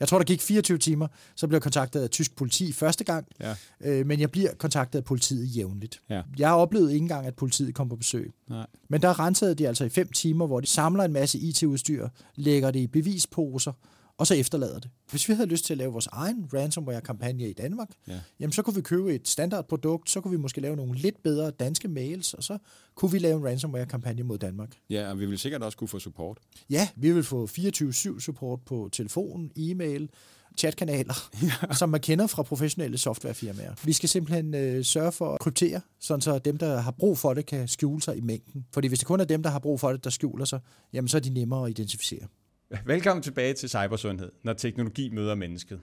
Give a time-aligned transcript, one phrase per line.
[0.00, 3.26] Jeg tror, der gik 24 timer, så blev jeg kontaktet af tysk politi første gang,
[3.40, 3.54] Ja.
[3.80, 6.00] øh, men jeg bliver kontaktet af politiet jævnligt.
[6.10, 6.22] Ja.
[6.38, 8.32] Jeg har oplevet ikke engang, at politiet kom på besøg.
[8.48, 8.66] Nej.
[8.88, 12.70] Men der rensede de altså i fem timer, hvor de samler en masse IT-udstyr, lægger
[12.70, 13.72] det i bevisposer,
[14.18, 14.90] og så efterlader det.
[15.10, 18.20] Hvis vi havde lyst til at lave vores egen ransomware-kampagne i Danmark, Ja.
[18.40, 21.50] jamen så kunne vi købe et standardprodukt, så kunne vi måske lave nogle lidt bedre
[21.50, 22.58] danske mails, og så
[22.94, 24.70] kunne vi lave en ransomware-kampagne mod Danmark.
[24.90, 26.38] Ja, og vi vil sikkert også kunne få support.
[26.70, 30.10] Ja, vi vil få 24-7 support på telefon, e-mail,
[30.58, 31.28] chatkanaler,
[31.68, 31.74] ja.
[31.74, 33.74] som man kender fra professionelle softwarefirmaer.
[33.84, 37.34] Vi skal simpelthen øh, sørge for at kryptere, sådan så dem, der har brug for
[37.34, 38.66] det, kan skjule sig i mængden.
[38.72, 40.60] Fordi hvis det kun er dem, der har brug for det, der skjuler sig,
[40.92, 42.26] jamen så er de nemmere at identificere.
[42.84, 45.80] Velkommen tilbage til Cybersundhed, når teknologi møder mennesket.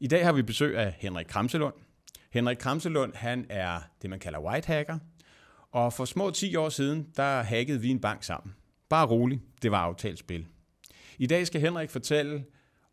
[0.00, 1.74] I dag har vi besøg af Henrik Kramselund.
[2.30, 4.98] Henrik Kramselund, han er det, man kalder white hacker.
[5.70, 8.54] Og for små 10 år siden, der hackede vi en bank sammen.
[8.88, 10.46] Bare rolig, det var aftalt spil.
[11.18, 12.44] I dag skal Henrik fortælle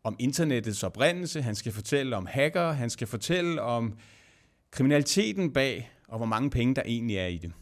[0.04, 3.98] om internettets oprindelse, han skal fortælle om hacker, han skal fortælle om
[4.70, 7.52] kriminaliteten bag, og hvor mange penge der egentlig er i det.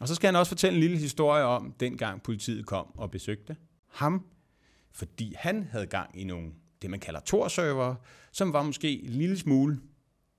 [0.00, 3.56] Og så skal han også fortælle en lille historie om, dengang politiet kom og besøgte
[3.90, 4.26] ham,
[4.94, 7.94] fordi han havde gang i nogle, det man kalder Tor-server,
[8.32, 9.80] som var måske en lille smule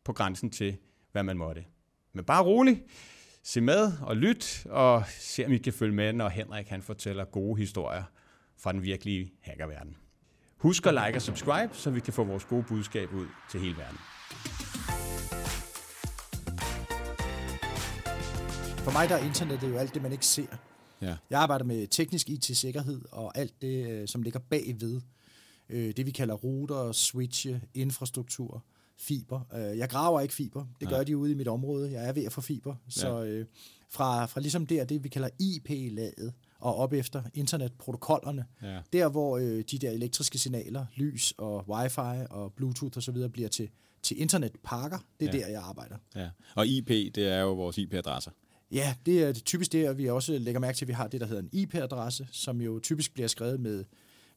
[0.04, 0.78] på grænsen til,
[1.12, 1.66] hvad man måtte.
[2.14, 2.84] Men bare rolig,
[3.44, 7.26] se med og lyt, og se om I kan følge med, når Henrik han fortæller
[7.26, 8.04] gode historier
[8.58, 9.96] fra den virkelige hackerverden.
[10.58, 13.78] Husk at like og subscribe, så vi kan få vores gode budskab ud til hele
[13.78, 13.98] verden.
[18.86, 20.75] For mig der er internettet jo alt det, man ikke ser.
[21.02, 21.16] Ja.
[21.30, 25.02] Jeg arbejder med teknisk IT-sikkerhed og alt det, øh, som ligger bagved.
[25.70, 28.64] Øh, Det vi kalder router, switche, infrastruktur,
[28.98, 29.42] fiber.
[29.54, 30.66] Øh, Jeg graver ikke fiber.
[30.80, 31.92] Det gør de ude i mit område.
[31.92, 32.76] Jeg er ved at få fiber.
[32.90, 33.46] Så øh,
[33.90, 38.80] fra, fra ligesom der, det vi kalder IP-laget, og op efter internetprotokollerne, Ja.
[38.94, 43.30] der hvor øh, de der elektriske signaler, lys og wifi og bluetooth osv.
[43.30, 43.70] bliver til,
[44.04, 45.40] til internetpakker, det er Ja.
[45.46, 45.96] der, jeg arbejder.
[46.16, 46.30] ja.
[46.56, 48.32] Og IP, det er jo vores IP-adresser.
[48.72, 51.22] Ja, det er typisk det, at vi også lægger mærke til, at vi har det,
[51.22, 53.84] der hedder en IP-adresse, som jo typisk bliver skrevet med,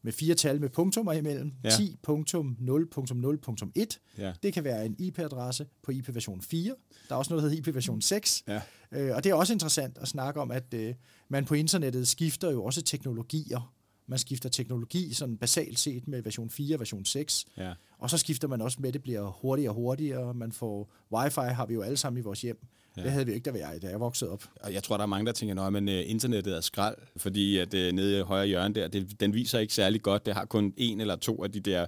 [0.01, 1.53] med fire tal med punktummer imellem.
[1.63, 1.69] Ja.
[1.69, 3.97] 10.0.0.1.
[4.17, 4.33] Ja.
[4.43, 6.75] Det kan være en IP-adresse på IP-version 4.
[7.09, 8.43] Der er også noget, der hedder IP-version 6.
[8.47, 8.61] Ja.
[8.91, 10.93] Øh, og det er også interessant at snakke om, at øh,
[11.29, 13.73] man på internettet skifter jo også teknologier.
[14.07, 17.45] Man skifter teknologi sådan basalt set med version 4 og version 6.
[17.57, 17.73] Ja.
[17.97, 20.33] Og så skifter man også med, at det bliver hurtigere og hurtigere.
[20.33, 22.67] Man får wifi, har vi jo alle sammen i vores hjem.
[22.99, 23.03] Ja.
[23.03, 24.43] Det havde vi ikke, da jeg, da jeg voksede op.
[24.55, 27.57] Og jeg tror, der er mange, der tænker, at men, uh, internettet er skrald, fordi
[27.57, 30.25] at uh, nede i højre hjørne der, det, den viser ikke særlig godt.
[30.25, 31.85] Det har kun en eller to af de der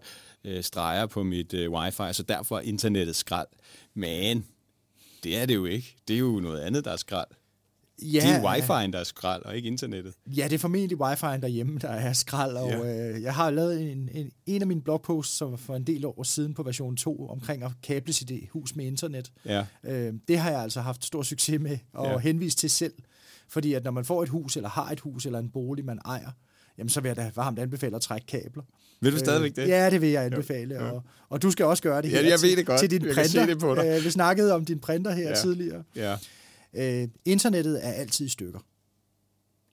[0.47, 3.47] uh, streger på mit uh, wifi, så derfor er internettet skrald.
[3.93, 4.45] Men
[5.23, 5.95] det er det jo ikke.
[6.07, 7.27] Det er jo noget andet, der er skrald.
[8.01, 10.13] Ja, Det er wifi'en, der er skrald, og ikke internettet.
[10.37, 13.09] Ja, det er formentlig wifi'en derhjemme, der er skrald, og Ja.
[13.15, 16.23] øh, jeg har lavet en, en, en af mine blogposts som for en del år
[16.23, 19.31] siden på version 2 omkring at kable sit hus med internet.
[19.45, 19.65] Ja.
[19.83, 22.11] Øh, det har jeg altså haft stor succes med at Ja.
[22.11, 22.17] ja.
[22.17, 22.93] henvise til selv,
[23.49, 25.99] fordi at når man får et hus, eller har et hus, eller en bolig, man
[26.05, 26.31] ejer,
[26.77, 28.63] jamen så vil jeg da varmt anbefale at trække kabler.
[29.01, 29.67] Vil du stadigvæk det?
[29.67, 30.91] Ja, det vil jeg anbefale, Ja.
[30.91, 32.79] og, og du skal også gøre det Ja, her jeg til, ved det godt.
[32.79, 33.45] til din Jeg printer.
[33.45, 33.85] det på dig.
[33.97, 35.29] Øh, vi snakkede om din printer her Ja.
[35.29, 35.35] ja.
[35.35, 35.83] tidligere.
[35.95, 36.15] Ja.
[36.73, 38.59] Øh, internettet er altid i stykker.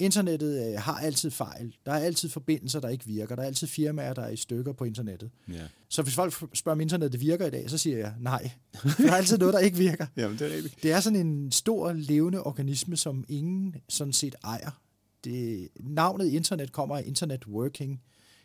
[0.01, 1.75] Internettet øh, har altid fejl.
[1.87, 3.37] Der er altid forbindelser, der ikke virker.
[3.37, 5.31] Der er altid firmaer, der er i stykker på internettet.
[5.49, 5.67] ja.
[5.89, 8.51] Så hvis folk spørger, om internettet virker i dag, så siger jeg nej.
[8.99, 10.07] Der er altid noget, der ikke virker.
[10.17, 10.83] Jamen, det er rigtigt.
[10.83, 14.81] Det er sådan en stor, levende organisme, som ingen sådan set ejer.
[15.25, 18.03] Det, navnet internet kommer af internet working.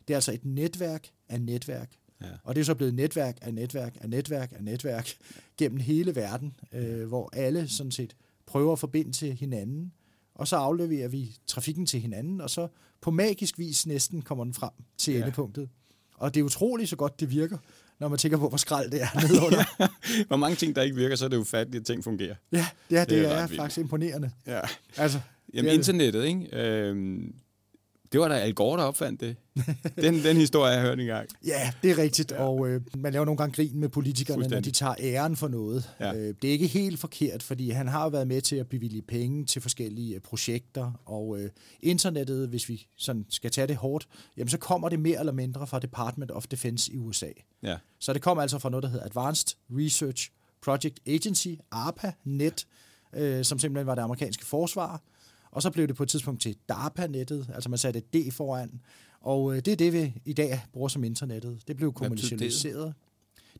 [0.07, 1.91] Det er altså et netværk af netværk.
[2.21, 2.27] Ja.
[2.43, 5.09] Og det er så blevet netværk af netværk af netværk af netværk
[5.57, 8.15] gennem hele verden, øh, hvor alle sådan set
[8.45, 9.91] prøver at forbinde til hinanden,
[10.35, 12.67] og så afleverer vi trafikken til hinanden, og så
[13.01, 15.19] på magisk vis næsten kommer den frem til Ja.
[15.19, 15.25] ja.
[15.25, 15.69] endepunktet.
[16.17, 17.57] Og det er utroligt så godt, det virker,
[17.99, 20.25] når man tænker på, hvor skrald det er nedenunder.
[20.27, 22.35] Hvor mange ting, der ikke virker, så er det ufatteligt, at ting fungerer.
[22.51, 23.61] ja, det er, det Det er er, vildt.
[23.61, 24.31] faktisk imponerende.
[24.47, 24.59] Ja.
[24.97, 25.19] Altså,
[25.53, 26.49] Jamen, det er internettet, ikke?
[26.53, 27.35] Øhm,
[28.13, 29.35] det var da Al Gore, der opfandt det.
[29.95, 31.29] Den, den historie har jeg hørt engang.
[31.45, 32.43] Ja, det er rigtigt, ja.
[32.43, 35.89] og øh, man laver nogle gange grin med politikerne, når de tager æren for noget.
[35.99, 36.13] Ja.
[36.13, 39.01] Øh, det er ikke helt forkert, fordi han har jo været med til at bevilge
[39.01, 41.49] penge til forskellige øh, projekter, og øh,
[41.81, 44.07] internettet, hvis vi sådan skal tage det hårdt,
[44.37, 47.29] jamen så kommer det mere eller mindre fra Department of Defense i USA.
[47.63, 47.77] Ja.
[47.99, 50.31] Så det kommer altså fra noget, der hedder Advanced Research
[50.63, 52.65] Project Agency, ARPA-net,
[53.15, 55.01] øh, som simpelthen var det amerikanske forsvar.
[55.53, 58.81] Og så blev det på et tidspunkt til DARPA-nettet, altså man satte et D foran.
[59.21, 61.59] Og øh, det er det, vi i dag bruger som internettet.
[61.67, 62.93] Det blev kommercialiseret.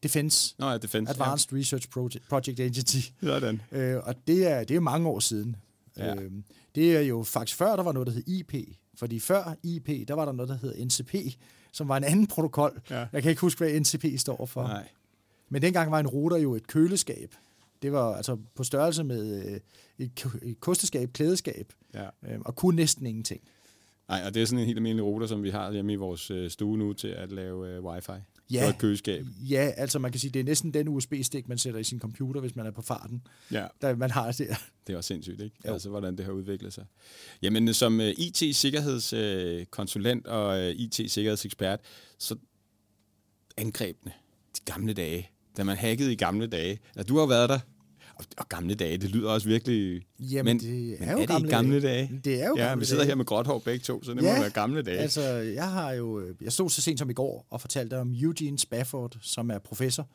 [0.04, 1.10] Defense, Nå ja, Defense.
[1.12, 2.98] Advanced Research Project, Project Agency.
[3.22, 3.28] Ja.
[3.28, 3.62] Sådan.
[3.72, 5.56] Øh, og det er, det er mange år siden.
[5.98, 6.16] Ja.
[6.16, 6.32] Øh,
[6.76, 8.54] det er jo faktisk før, der var noget, der hed IP.
[8.96, 11.16] Fordi før IP, der var der noget, der hed NCP,
[11.72, 12.82] som var en anden protokol.
[12.90, 13.06] Ja.
[13.14, 14.64] Jeg kan ikke huske, hvad NCP står for.
[14.64, 14.88] Nej.
[15.50, 17.36] Men dengang var en router jo et køleskab.
[17.84, 19.60] Det var altså på størrelse med øh,
[19.98, 20.12] et,
[20.44, 22.04] et kosteskab, klædeskab, Ja.
[22.04, 23.42] øh, og kunne næsten ingenting.
[24.08, 26.32] Nej, og det er sådan en helt almindelig router, som vi har hjemme i vores
[26.32, 28.12] øh, stue nu til at lave øh, wifi.
[28.52, 28.64] Ja.
[28.64, 29.26] Og et køleskab.
[29.50, 32.42] Ja, altså man kan sige, det er næsten den USB-stik, man sætter i sin computer,
[32.42, 33.68] hvis man er på farten, Ja.
[33.82, 34.48] der man har det.
[34.88, 35.56] Det er også sindssygt, ikke?
[35.68, 35.74] Jo.
[35.74, 36.86] Altså, hvordan det har udviklet sig.
[37.42, 41.80] Jamen, øh, som IT-sikkerhedskonsulent uh, og uh, IT-sikkerhedsekspert,
[42.18, 42.36] så
[43.58, 44.12] angrebene,
[44.56, 46.80] de gamle dage, da man hackede i gamle dage.
[46.96, 47.60] Altså, du har været der,
[48.16, 50.02] og, og gamle dage, det lyder også virkelig...
[50.20, 52.08] Jamen, men, det er men jo er det gamle gamle dage.
[52.08, 52.22] dage?
[52.26, 53.08] Det er jo Ja, gamle vi sidder dage.
[53.12, 54.98] her med gråt hår begge to, så det Ja, må være gamle dage.
[54.98, 58.12] Altså, jeg har jo, øh, jeg stod så sent som i går og fortalte om
[58.22, 60.08] Eugene Spafford, som er professor.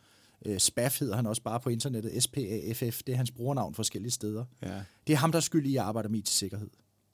[0.47, 4.45] Øh, Spaff hedder han også bare på internettet, S-P-A-F-F, det er hans brugernavn forskellige steder.
[4.63, 6.71] Ja, Det er ham, der er skyld i at arbejde med IT-sikkerhed.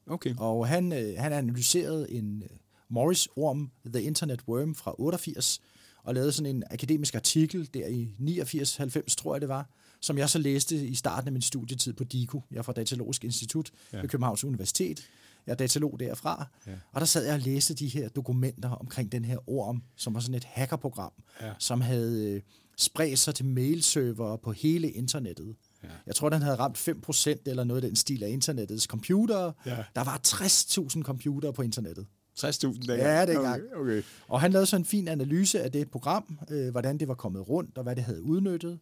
[0.07, 0.35] okay.
[0.39, 2.49] Og han, øh, han analyserede en øh,
[2.91, 5.61] Morris-orm, The Internet Worm, fra 88,
[6.03, 9.71] og lavede sådan en akademisk artikel der i 89-90, tror jeg det var,
[10.05, 12.41] som jeg så læste i starten af min studietid på DIKU.
[12.51, 14.01] Jeg er fra Datalogisk Institut ja.
[14.01, 15.01] Ved Københavns Universitet.
[15.47, 16.47] Jeg er datalog derfra.
[16.67, 16.73] Ja.
[16.93, 20.21] Og der sad jeg og læste de her dokumenter omkring den her orm, som var
[20.21, 21.53] sådan et hackerprogram, Ja.
[21.59, 22.41] som havde øh,
[22.79, 25.55] spredt sig til mailservere på hele internettet.
[25.85, 25.89] Ja.
[26.07, 29.53] Jeg tror, den havde ramt 5% eller noget af den stil af internettets computere.
[29.67, 29.77] Ja.
[29.95, 32.07] Der var 60.000 computere på internettet.
[32.39, 33.09] 60.000 dage.
[33.19, 33.63] Ja, dengang.
[33.63, 34.03] Okay, okay.
[34.29, 37.49] Og han lavede så en fin analyse af det program, øh, hvordan det var kommet
[37.49, 38.79] rundt, og hvad det havde udnyttet.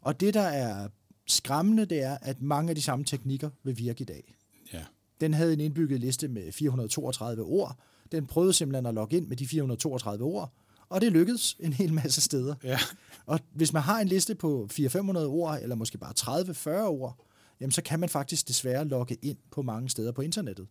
[0.00, 0.88] Og det, der er
[1.26, 4.34] skræmmende, det er, at mange af de samme teknikker vil virke i dag.
[4.72, 4.84] Ja.
[5.20, 7.78] Den havde en indbygget liste med 432 ord.
[8.12, 10.52] Den prøvede simpelthen at logge ind med de 432 ord,
[10.88, 12.54] og det lykkedes en hel masse steder.
[12.64, 12.78] Ja.
[13.26, 17.26] Og hvis man har en liste på 400-500 ord, eller måske bare 30-40 ord,
[17.60, 20.66] jamen så kan man faktisk desværre logge ind på mange steder på internettet.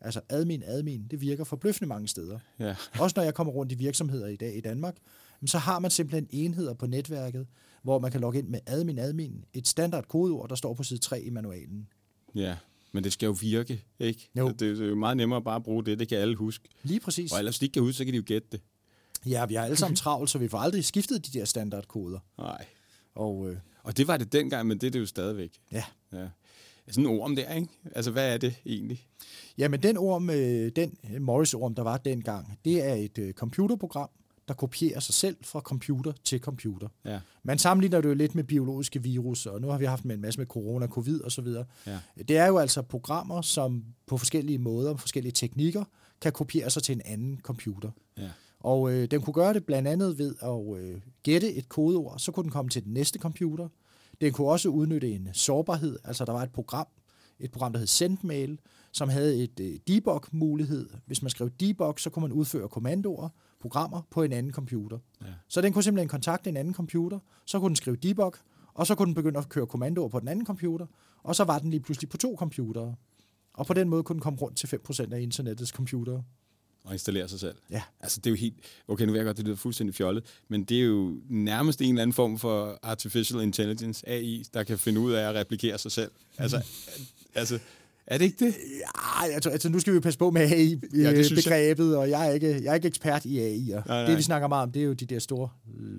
[0.00, 2.38] Altså admin, admin, det virker forbløffende mange steder.
[2.58, 2.74] Ja.
[2.98, 4.96] Også når jeg kommer rundt i virksomheder i dag i Danmark,
[5.46, 7.46] så har man simpelthen enheder på netværket,
[7.82, 10.98] hvor man kan logge ind med admin, admin, et standard kodeord, der står på side
[11.00, 11.88] 3 i manualen.
[12.34, 12.56] Ja,
[12.92, 14.30] men det skal jo virke, ikke?
[14.38, 14.48] Jo.
[14.48, 16.68] Det, det er jo meget nemmere bare at bruge det, det kan alle huske.
[16.82, 17.32] Lige præcis.
[17.32, 18.60] Og ellers de ikke kan huske, så kan de jo gætte det.
[19.26, 22.18] Ja, vi har alle sammen travlt, så vi får aldrig skiftet de der standardkoder.
[22.38, 22.66] Nej.
[23.14, 25.60] Og øh, Og det var det dengang, men det er det jo stadigvæk.
[25.72, 26.28] ja, Ja.
[26.88, 27.68] Sådan en orm der, ikke?
[27.94, 29.06] Altså, hvad er det egentlig?
[29.58, 34.08] Jamen, den orm, øh, den Morris-orm, der var dengang, det er et øh, computerprogram,
[34.50, 36.88] der kopierer sig selv fra computer til computer.
[37.04, 37.20] Ja.
[37.42, 40.20] Man sammenligner det jo lidt med biologiske virus, og nu har vi haft med en
[40.20, 41.64] masse med corona, covid og så videre.
[41.86, 41.98] Ja.
[42.28, 45.84] Det er jo altså programmer, som på forskellige måder, forskellige teknikker,
[46.20, 47.90] kan kopiere sig til en anden computer.
[48.18, 48.28] Ja.
[48.60, 52.32] Og øh, den kunne gøre det blandt andet ved at øh, gætte et kodeord, så
[52.32, 53.68] kunne den komme til den næste computer.
[54.20, 56.86] Den kunne også udnytte en sårbarhed, altså der var et program,
[57.40, 58.58] et program, der hed SendMail,
[58.92, 60.88] som havde et øh, debug-mulighed.
[61.06, 63.28] Hvis man skrev debug, så kunne man udføre kommandoer,
[63.60, 64.98] programmer på en anden computer.
[65.22, 65.26] Ja.
[65.48, 68.34] Så den kunne simpelthen kontakte en anden computer, så kunne den skrive debug,
[68.74, 70.86] og så kunne den begynde at køre kommandoer på den anden computer,
[71.22, 72.94] og så var den lige pludselig på to computere.
[73.54, 76.22] Og på den måde kunne den komme rundt til 5% af internettets computere.
[76.84, 77.56] Og installere sig selv.
[77.70, 77.82] Ja.
[78.00, 78.54] Altså, det er jo helt...
[78.88, 81.88] Okay, nu ved jeg godt, det lyder fuldstændig fjollet, men det er jo nærmest en
[81.88, 85.92] eller anden form for artificial intelligence, AI, der kan finde ud af at replikere sig
[85.92, 86.10] selv.
[86.38, 86.66] Altså,
[87.34, 87.58] altså
[88.10, 88.54] er det ikke det?
[88.80, 90.48] Ja, altså, altså nu skal vi passe på med
[90.94, 91.54] Ja, det synes jeg.
[91.54, 93.74] AI-begrebet, og jeg er, ikke, jeg er ikke ekspert i AI'er.
[93.74, 94.06] Nej, nej.
[94.06, 95.48] Det vi snakker meget om, det er jo de der store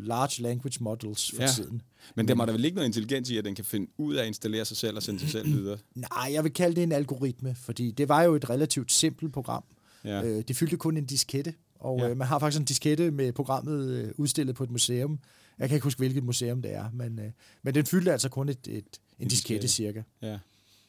[0.04, 1.48] large language models for Ja.
[1.56, 1.82] tiden.
[2.16, 4.22] Men der må der vel ikke noget intelligens i, at den kan finde ud af
[4.22, 5.78] at installere sig selv og sende sig selv videre?
[5.96, 9.64] Nej, jeg vil kalde det en algoritme, fordi det var jo et relativt simpelt program.
[10.06, 10.24] Ja.
[10.24, 12.10] Øh, det fyldte kun en diskette, og Ja.
[12.10, 15.20] øh, man har faktisk en diskette med programmet øh, udstillet på et museum.
[15.60, 17.26] Jeg kan ikke huske, hvilket museum det er, men, øh,
[17.64, 18.84] men den fyldte altså kun et, et, en,
[19.20, 19.68] En diskette diskette.
[19.68, 20.02] cirka.
[20.22, 20.38] Ja.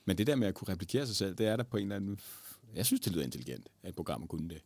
[0.04, 1.97] Men det der med at kunne replikere sig selv, det er der på en eller
[1.97, 2.18] anden...
[2.75, 4.62] Jeg synes, det lyder intelligent, at et program kunne det.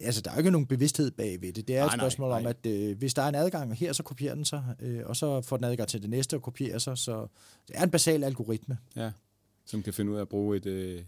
[0.00, 1.68] Altså, der er jo ikke nogen bevidsthed bagved det.
[1.68, 2.50] Det er Nej, et nej, spørgsmål om, nej.
[2.64, 5.40] at øh, hvis der er en adgang her, så kopierer den sig, øh, og så
[5.40, 6.98] får den adgang til det næste og kopierer sig.
[6.98, 7.26] Så
[7.68, 8.78] det er en basal algoritme.
[8.96, 9.10] Ja.
[9.64, 11.02] Som kan finde ud af at bruge et, øh,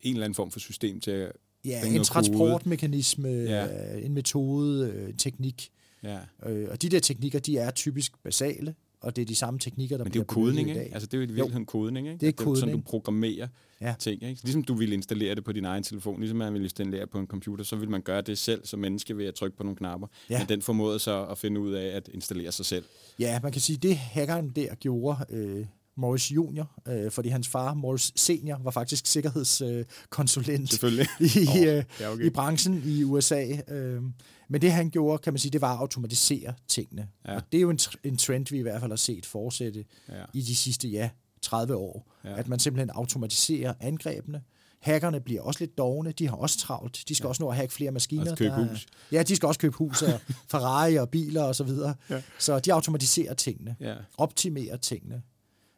[0.00, 1.32] en eller anden form for system til at...
[1.64, 3.64] Ja, en transportmekanisme, Ja.
[3.64, 3.98] ja.
[3.98, 5.70] en metode, øh, en teknik.
[6.02, 6.18] Ja.
[6.46, 9.96] Øh, og de der teknikker, de er typisk basale, og det er de samme teknikker,
[9.96, 10.80] der Men det er jo kodning, i ikke?
[10.80, 10.90] dag.
[10.92, 12.18] Altså, det er jo i virkeligheden kodning, ikke?
[12.20, 12.84] Det er At sådan, kodning.
[12.86, 13.48] du programmerer
[13.80, 13.94] Ja.
[13.98, 14.42] ting, ikke?
[14.42, 17.26] Ligesom du ville installere det på din egen telefon, ligesom man ville installere på en
[17.26, 20.06] computer, så vil man gøre det selv som menneske ved at trykke på nogle knapper.
[20.30, 20.38] Ja.
[20.38, 22.84] Men den formåede så at finde ud af at installere sig selv.
[23.18, 27.74] Ja, man kan sige, det hackeren der gjorde, øh, Morris Junior, øh, fordi hans far,
[27.74, 32.24] Morris Senior, var faktisk sikkerhedskonsulent øh, i, øh, ja, okay.
[32.26, 33.44] i branchen i USA.
[33.68, 34.02] Øh,
[34.48, 37.08] men det han gjorde, kan man sige, det var at automatisere tingene.
[37.26, 37.34] Ja.
[37.34, 40.24] Og det er jo en, en trend, vi i hvert fald har set fortsætte Ja.
[40.34, 41.10] i de sidste, ja,
[41.42, 42.12] 30 år.
[42.24, 42.38] Ja.
[42.38, 44.42] At man simpelthen automatiserer angrebene.
[44.80, 47.28] Hackerne bliver også lidt dogne, de har også travlt, de skal ja.
[47.28, 48.36] også nå at hacke flere maskiner.
[48.36, 48.86] Købe der, hus.
[49.12, 50.20] Ja, de skal også købe hus og
[50.50, 51.94] Ferrari og biler og så videre.
[52.10, 52.22] Ja.
[52.38, 53.94] Så de automatiserer tingene, Ja.
[54.18, 55.22] optimerer tingene.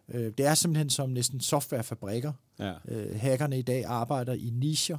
[0.09, 2.33] Øh, Det er simpelthen som næsten softwarefabrikker.
[2.59, 2.73] Ja.
[2.89, 4.99] Øh, Hackerne i dag arbejder i nicher,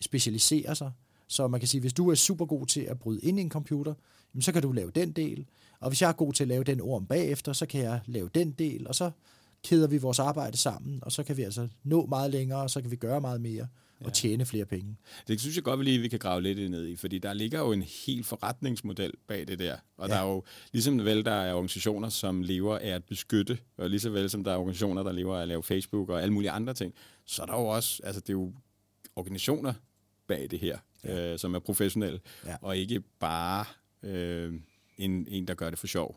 [0.00, 0.90] specialiserer sig.
[1.28, 3.50] Så man kan sige, hvis du er super god til at bryde ind i en
[3.50, 3.94] computer,
[4.34, 5.46] jamen så kan du lave den del.
[5.80, 8.30] Og hvis jeg er god til at lave den orm bagefter, så kan jeg lave
[8.34, 9.10] den del, og så
[9.64, 12.80] kæder vi vores arbejde sammen, og så kan vi altså nå meget længere, og så
[12.80, 13.66] kan vi gøre meget mere
[14.04, 14.96] og tjene flere penge.
[15.28, 17.60] Det synes jeg godt, vi lige vi kan grave lidt ned i, fordi der ligger
[17.60, 19.76] jo en helt forretningsmodel bag det der.
[19.96, 20.14] Og ja.
[20.14, 24.00] der er jo, ligesom vel der er organisationer, som lever af at beskytte, og lige
[24.00, 26.50] så vel som der er organisationer, der lever af at lave Facebook og alle mulige
[26.50, 26.94] andre ting,
[27.26, 28.52] så er der jo også, altså det er jo
[29.16, 29.72] organisationer
[30.28, 31.32] bag det her, ja.
[31.32, 32.56] øh, som er professionelle, Ja.
[32.60, 33.64] og ikke bare
[34.02, 34.54] øh,
[34.98, 36.16] en, en, der gør det for sjov.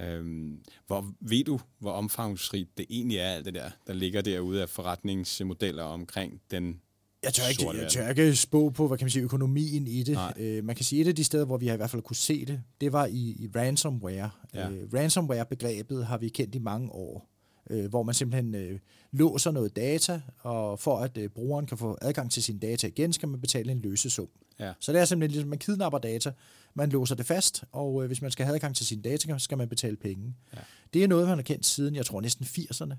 [0.00, 4.62] Øhm, hvor ved du, hvor omfangsrigt det egentlig er, alt det der, der ligger derude
[4.62, 6.80] af forretningsmodeller omkring den
[7.22, 10.18] Jeg tør ikke, jeg tør ikke spå på, hvad kan man sige, økonomien i det.
[10.36, 12.16] Øh, man kan sige, et af de steder, hvor vi har i hvert fald kunne
[12.16, 14.30] se det, det var i, i ransomware.
[14.54, 14.70] Ja.
[14.70, 17.28] Øh, ransomware-begrebet har vi kendt i mange år,
[17.70, 18.78] øh, hvor man simpelthen øh,
[19.12, 23.12] låser noget data, og for at øh, brugeren kan få adgang til sine data igen,
[23.12, 24.28] skal man betale en løsesum.
[24.58, 24.72] Ja.
[24.80, 26.32] Så det er simpelthen ligesom, man kidnapper data,
[26.74, 29.58] man låser det fast, og øh, hvis man skal have adgang til sine data, skal
[29.58, 30.34] man betale penge.
[30.54, 30.58] Ja.
[30.94, 32.94] Det er noget, man har kendt siden, jeg tror næsten 80'erne,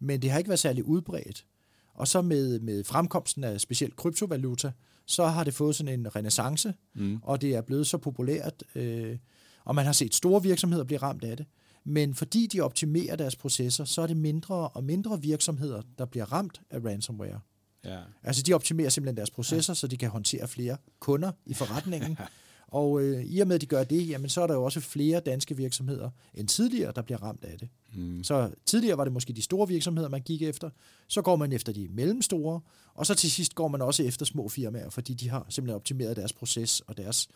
[0.00, 1.46] men det har ikke været særlig udbredt.
[1.94, 4.72] Og så med, med fremkomsten af specielt kryptovaluta,
[5.06, 7.18] så har det fået sådan en renaissance, Mm.
[7.22, 9.16] og det er blevet så populært, øh,
[9.64, 11.46] og man har set store virksomheder blive ramt af det.
[11.88, 16.32] Men fordi de optimerer deres processer, så er det mindre og mindre virksomheder, der bliver
[16.32, 17.40] ramt af ransomware.
[17.84, 17.98] Ja.
[18.22, 19.74] Altså de optimerer simpelthen deres processer, ja.
[19.74, 22.18] så de kan håndtere flere kunder i forretningen.
[22.68, 24.80] og øh, i og med, at de gør det, jamen, så er der jo også
[24.80, 27.68] flere danske virksomheder end tidligere, der bliver ramt af det.
[27.94, 28.24] Mm.
[28.24, 30.70] Så tidligere var det måske de store virksomheder, man gik efter.
[31.08, 32.60] Så går man efter de mellemstore,
[32.94, 36.16] og så til sidst går man også efter små firmaer, fordi de har simpelthen optimeret
[36.16, 37.28] deres proces og deres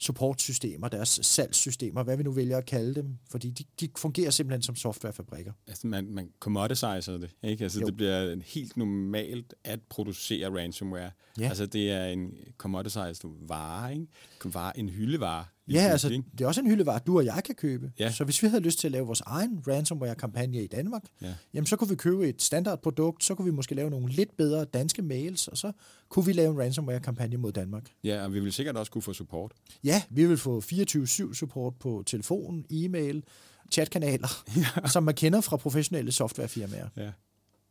[0.00, 4.62] supportsystemer, deres salgssystemer, hvad vi nu vælger at kalde dem, fordi de, de fungerer simpelthen
[4.62, 5.52] som softwarefabrikker.
[5.66, 7.64] Altså, man, man commoditiser det, ikke?
[7.64, 7.86] Altså, Jo.
[7.86, 11.10] det bliver helt normalt at producere ransomware.
[11.38, 11.48] Ja.
[11.48, 14.06] Altså, det er en commoditized vare, ikke?
[14.44, 15.44] Vare, en hyldevare.
[15.74, 16.24] Ja, altså, ikke?
[16.32, 17.92] det er også en hyldevare, du og jeg kan købe.
[17.98, 18.10] Ja.
[18.12, 21.34] Så hvis vi havde lyst til at lave vores egen ransomware-kampagne i Danmark, Ja.
[21.54, 24.64] jamen så kunne vi købe et standardprodukt, så kunne vi måske lave nogle lidt bedre
[24.64, 25.72] danske mails, og så
[26.08, 27.84] kunne vi lave en ransomware-kampagne mod Danmark.
[28.04, 29.52] Ja, og vi vil sikkert også kunne få support.
[29.84, 33.24] Ja, vi vil få 24-7 support på telefon, e-mail,
[33.72, 34.42] chatkanaler,
[34.82, 34.88] ja.
[34.88, 36.88] som man kender fra professionelle softwarefirmaer.
[36.96, 37.10] Ja.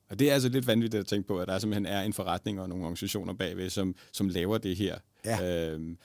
[0.10, 2.62] Og det er altså lidt vanvittigt at tænke på, at der simpelthen er en forretning
[2.62, 5.68] og nogle organisationer bagved, som, som laver det her, Ja.
[5.72, 5.98] øhm,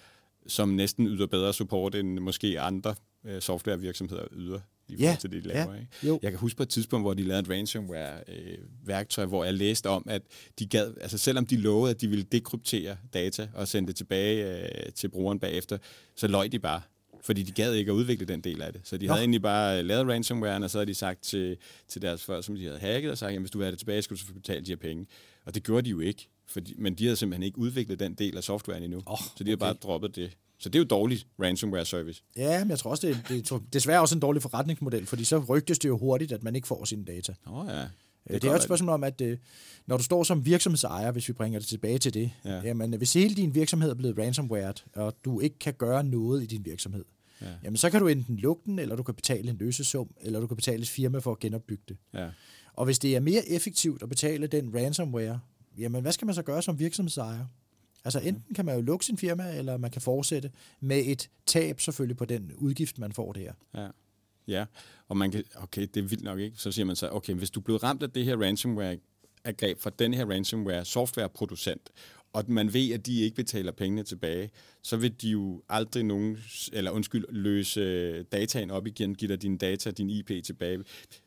[0.47, 2.95] som næsten yder bedre support, end måske andre
[3.27, 4.59] øh, softwarevirksomheder yder
[4.89, 5.73] i Ja, forhold til det, de laver.
[5.75, 5.89] ja, Ikke?
[6.07, 6.19] jo.
[6.23, 10.05] Jeg kan huske på et tidspunkt, hvor de lavede et ransomware-værktøj, hvor jeg læste om,
[10.09, 10.23] at
[10.59, 14.63] de gad, altså selvom de lovede, at de ville dekryptere data og sende det tilbage
[14.87, 15.79] øh, til brugeren bagefter,
[16.17, 16.83] så løj de bare.
[17.23, 18.81] Fordi de gad ikke at udvikle den del af det.
[18.85, 19.13] Så de Nå.
[19.13, 21.57] havde egentlig bare lavet ransomwaren, og så havde de sagt til,
[21.89, 23.79] til deres folk, som de havde hacket, og sagt, at hvis du vil have det
[23.79, 25.07] tilbage, skal du selvfølgelig betale de her penge.
[25.45, 26.29] Og det gjorde de jo ikke.
[26.47, 29.03] Fordi, men de havde simpelthen ikke udviklet den del af softwaren endnu.
[29.07, 29.61] Åh, så de har okay.
[29.61, 30.37] bare droppet det.
[30.59, 32.23] Så det er jo dårligt ransomware service.
[32.37, 35.39] Ja, men jeg tror også, det, det er desværre også en dårlig forretningsmodel, fordi så
[35.39, 37.35] rygtes det jo hurtigt, at man ikke får sine data.
[37.47, 37.73] Åh oh, ja.
[37.79, 37.89] Det,
[38.31, 39.39] kan det er godt et spørgsmål om, at øh,
[39.87, 42.51] når du står som virksomhedsejer, hvis vi bringer det tilbage til det, Ja.
[42.51, 42.61] ja.
[42.65, 46.47] jamen, hvis hele din virksomhed er blevet ransomwared, og du ikke kan gøre noget i
[46.47, 47.05] din virksomhed,
[47.41, 47.47] Ja.
[47.65, 50.47] jamen så kan du enten lukke den, eller du kan betale en løsesum, eller du
[50.47, 51.97] kan betale et firma for at genopbygge det.
[52.15, 52.29] Ja.
[52.73, 55.41] Og hvis det er mere effektivt at betale den ransomware,
[55.79, 57.47] jamen hvad skal man så gøre som virksomhedsejer?
[58.05, 60.51] Altså enten kan man jo lukke sin firma, eller man kan fortsætte
[60.81, 63.53] med et tab selvfølgelig på den udgift, man får der.
[63.75, 63.89] Ja.
[64.49, 64.65] Ja,
[65.09, 66.57] og man kan, okay, det er vildt nok ikke.
[66.57, 70.15] Så siger man så, okay, hvis du blevet ramt af det her ransomware-angreb fra den
[70.15, 71.91] her ransomware softwareproducent,
[72.35, 74.51] og man ved, at de ikke betaler pengene tilbage,
[74.83, 76.39] så vil de jo aldrig nogen,
[76.73, 80.79] eller undskyld, løse øh, dataen op igen, give dig dine data, din IP tilbage.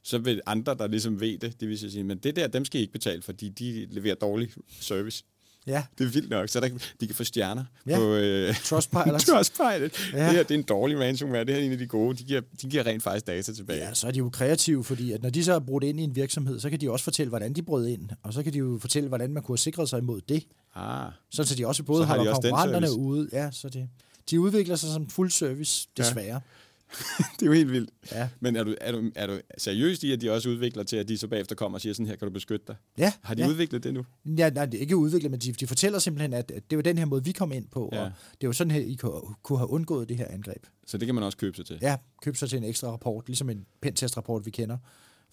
[0.03, 2.79] Så vil andre, der ligesom ved det, det vil sige, men det der, dem skal
[2.79, 5.23] I ikke betale, fordi de leverer dårlig service.
[5.67, 6.69] Ja, Det er vildt nok, så der,
[7.01, 7.97] de kan få stjerner Ja.
[7.97, 9.21] på øh, Trustpilot.
[9.27, 10.13] Trustpilot.
[10.13, 10.25] Ja.
[10.25, 12.17] Det her det er en dårlig ransomware, det her er en af de gode.
[12.17, 13.79] De giver, de giver rent faktisk data tilbage.
[13.79, 16.03] Ja, så er de jo kreative, fordi at når de så er brudt ind i
[16.03, 18.57] en virksomhed, så kan de også fortælle, hvordan de brød ind, og så kan de
[18.57, 20.43] jo fortælle, hvordan man kunne have sikret sig imod det.
[20.75, 23.29] Ah, Så, så de også både Så har de holder også den konkurrenterne ude.
[23.33, 23.89] Ja, så det,
[24.29, 26.41] de udvikler sig som fuld service, desværre.
[27.39, 27.89] det er jo helt vildt.
[28.11, 28.29] Ja.
[28.39, 31.07] Men er du, er, du, er du seriøst i, at de også udvikler til, at
[31.07, 32.75] de så bagefter kommer og siger, sådan her kan du beskytte dig?
[32.97, 33.49] Ja, Har de ja.
[33.49, 34.05] udviklet det nu?
[34.25, 36.97] Ja, nej, det er ikke udviklet, men de, de fortæller simpelthen, at, det var den
[36.97, 38.03] her måde, vi kom ind på, Ja.
[38.03, 38.95] og det var sådan her, I
[39.43, 40.65] kunne, have undgået det her angreb.
[40.87, 41.79] Så det kan man også købe sig til.
[41.81, 44.77] Ja, køb sig til en ekstra rapport, ligesom en pentest-rapport, vi kender.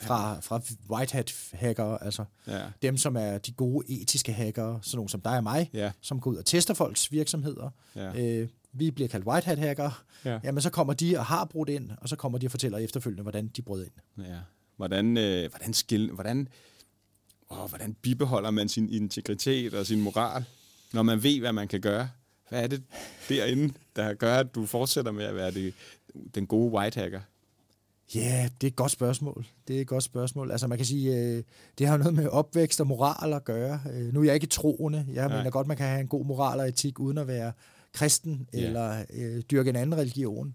[0.03, 2.61] fra, fra white hat hackere, altså Ja.
[2.83, 5.91] dem, som er de gode etiske hackere, sådan nogle som dig og mig, Ja.
[6.01, 7.71] som går ud og tester folks virksomheder.
[7.97, 8.41] Ja.
[8.41, 9.93] Øh, vi bliver kaldt white hat hackere.
[10.25, 10.41] Ja.
[10.45, 13.23] Jamen, så kommer de og har brudt ind, og så kommer de og fortæller efterfølgende,
[13.23, 14.25] hvordan de brød ind.
[14.27, 14.39] Ja.
[14.77, 16.49] Hvordan, øh, hvordan, skil, hvordan,
[17.51, 20.45] åh, hvordan bibeholder man sin integritet og sin moral,
[20.93, 22.09] når man ved, hvad man kan gøre?
[22.49, 22.83] Hvad er det
[23.29, 25.75] derinde, der gør, at du fortsætter med at være det,
[26.35, 27.21] den gode white hacker?
[28.15, 29.47] Ja, det er et godt spørgsmål.
[29.69, 30.51] Det er et godt spørgsmål.
[30.51, 31.43] Altså man kan sige, øh,
[31.79, 33.81] det har noget med opvækst og moral at gøre.
[33.93, 35.07] Øh, nu er jeg ikke troende.
[35.13, 35.37] Jeg Nej.
[35.37, 37.53] mener godt, man kan have en god moral og etik uden at være
[37.95, 38.59] kristen Ja.
[38.67, 40.47] eller øh, dyrke en anden religion.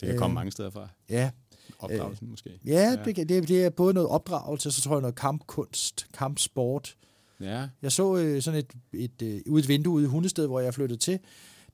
[0.00, 0.88] Det kan Øh, komme mange steder fra.
[1.10, 1.30] Ja,
[1.78, 2.50] Opdragelsen måske.
[2.66, 6.96] ja, Det, kan- det, det er både noget opdragelse, så tror jeg noget kampkunst, kampsport.
[7.40, 7.68] Ja.
[7.82, 10.74] Jeg så øh, sådan et, et, øh, ude et vindue ude i Hundested, hvor jeg
[10.74, 11.18] flyttede til.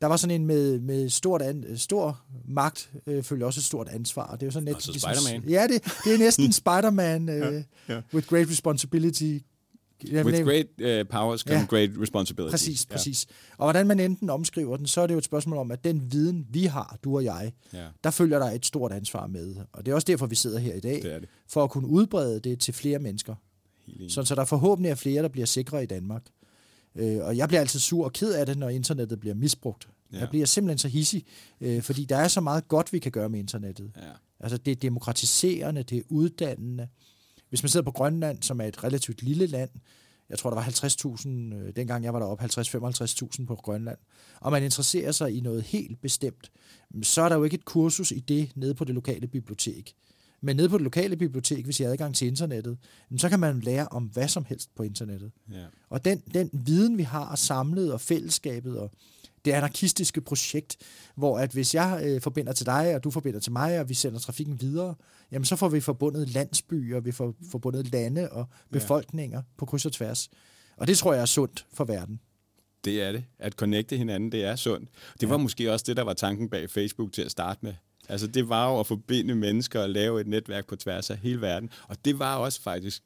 [0.01, 3.89] Der var sådan en med, med stort an, stor magt, øh, følger også et stort
[3.89, 4.33] ansvar.
[4.33, 5.49] Det er jo sådan lidt, Altså Spider-Man.
[5.51, 8.01] Ja, det, det er næsten Spider-Man øh, Ja, ja.
[8.15, 9.39] with great responsibility.
[10.05, 10.67] With great
[11.03, 11.67] uh, powers come Ja.
[11.69, 12.51] great responsibility.
[12.51, 13.27] Præcis, præcis.
[13.59, 16.13] Og hvordan man enten omskriver den, så er det jo et spørgsmål om, at den
[16.13, 17.87] viden, vi har, du og jeg, Ja.
[18.05, 19.57] der følger der et stort ansvar med.
[19.73, 21.29] Og det er også derfor, vi sidder her i dag, det det.
[21.49, 23.35] for at kunne udbrede det til flere mennesker.
[24.09, 26.23] Sådan, så der forhåbentlig er flere, der bliver sikre i Danmark.
[26.95, 29.89] Øh, og jeg bliver altid sur og ked af det, når internettet bliver misbrugt.
[30.13, 30.17] Ja.
[30.17, 30.21] Ja.
[30.21, 31.25] Jeg bliver simpelthen så hissig,
[31.61, 33.91] øh, fordi der er så meget godt, vi kan gøre med internettet.
[33.97, 34.03] Ja.
[34.41, 36.89] Altså, det er demokratiserende, det er uddannende.
[37.49, 39.71] Hvis man sidder på Grønland, som er et relativt lille land,
[40.31, 43.99] jeg tror, der var 50.000, øh, dengang jeg var deroppe, 50-55.000 på Grønland,
[44.41, 46.51] og man interesserer sig i noget helt bestemt,
[47.03, 49.95] så er der jo ikke et kursus i det nede på det lokale bibliotek.
[50.41, 52.79] Men nede på det lokale bibliotek, hvis jeg har adgang til internettet,
[53.17, 55.31] så kan man lære om hvad som helst på internettet.
[55.53, 55.65] Ja.
[55.89, 58.91] Og den, den viden, vi har samlet, og fællesskabet, og
[59.45, 60.77] det anarkistiske projekt,
[61.15, 63.95] hvor at hvis jeg øh, forbinder til dig, og du forbinder til mig, og vi
[63.95, 64.95] sender trafikken videre,
[65.33, 69.93] jamen så får vi forbundet landsbyer, vi får forbundet lande og befolkninger på kryds og
[69.93, 70.31] tværs.
[70.77, 72.21] Og det tror jeg er sundt for verden.
[72.85, 73.25] Det er det.
[73.39, 74.91] At connecte hinanden, det er sundt.
[75.21, 77.75] Det var måske også det, der var tanken bag Facebook til at starte med.
[78.09, 81.41] Altså det var jo at forbinde mennesker og lave et netværk på tværs af hele
[81.41, 81.71] verden.
[81.89, 83.03] Og det var også faktisk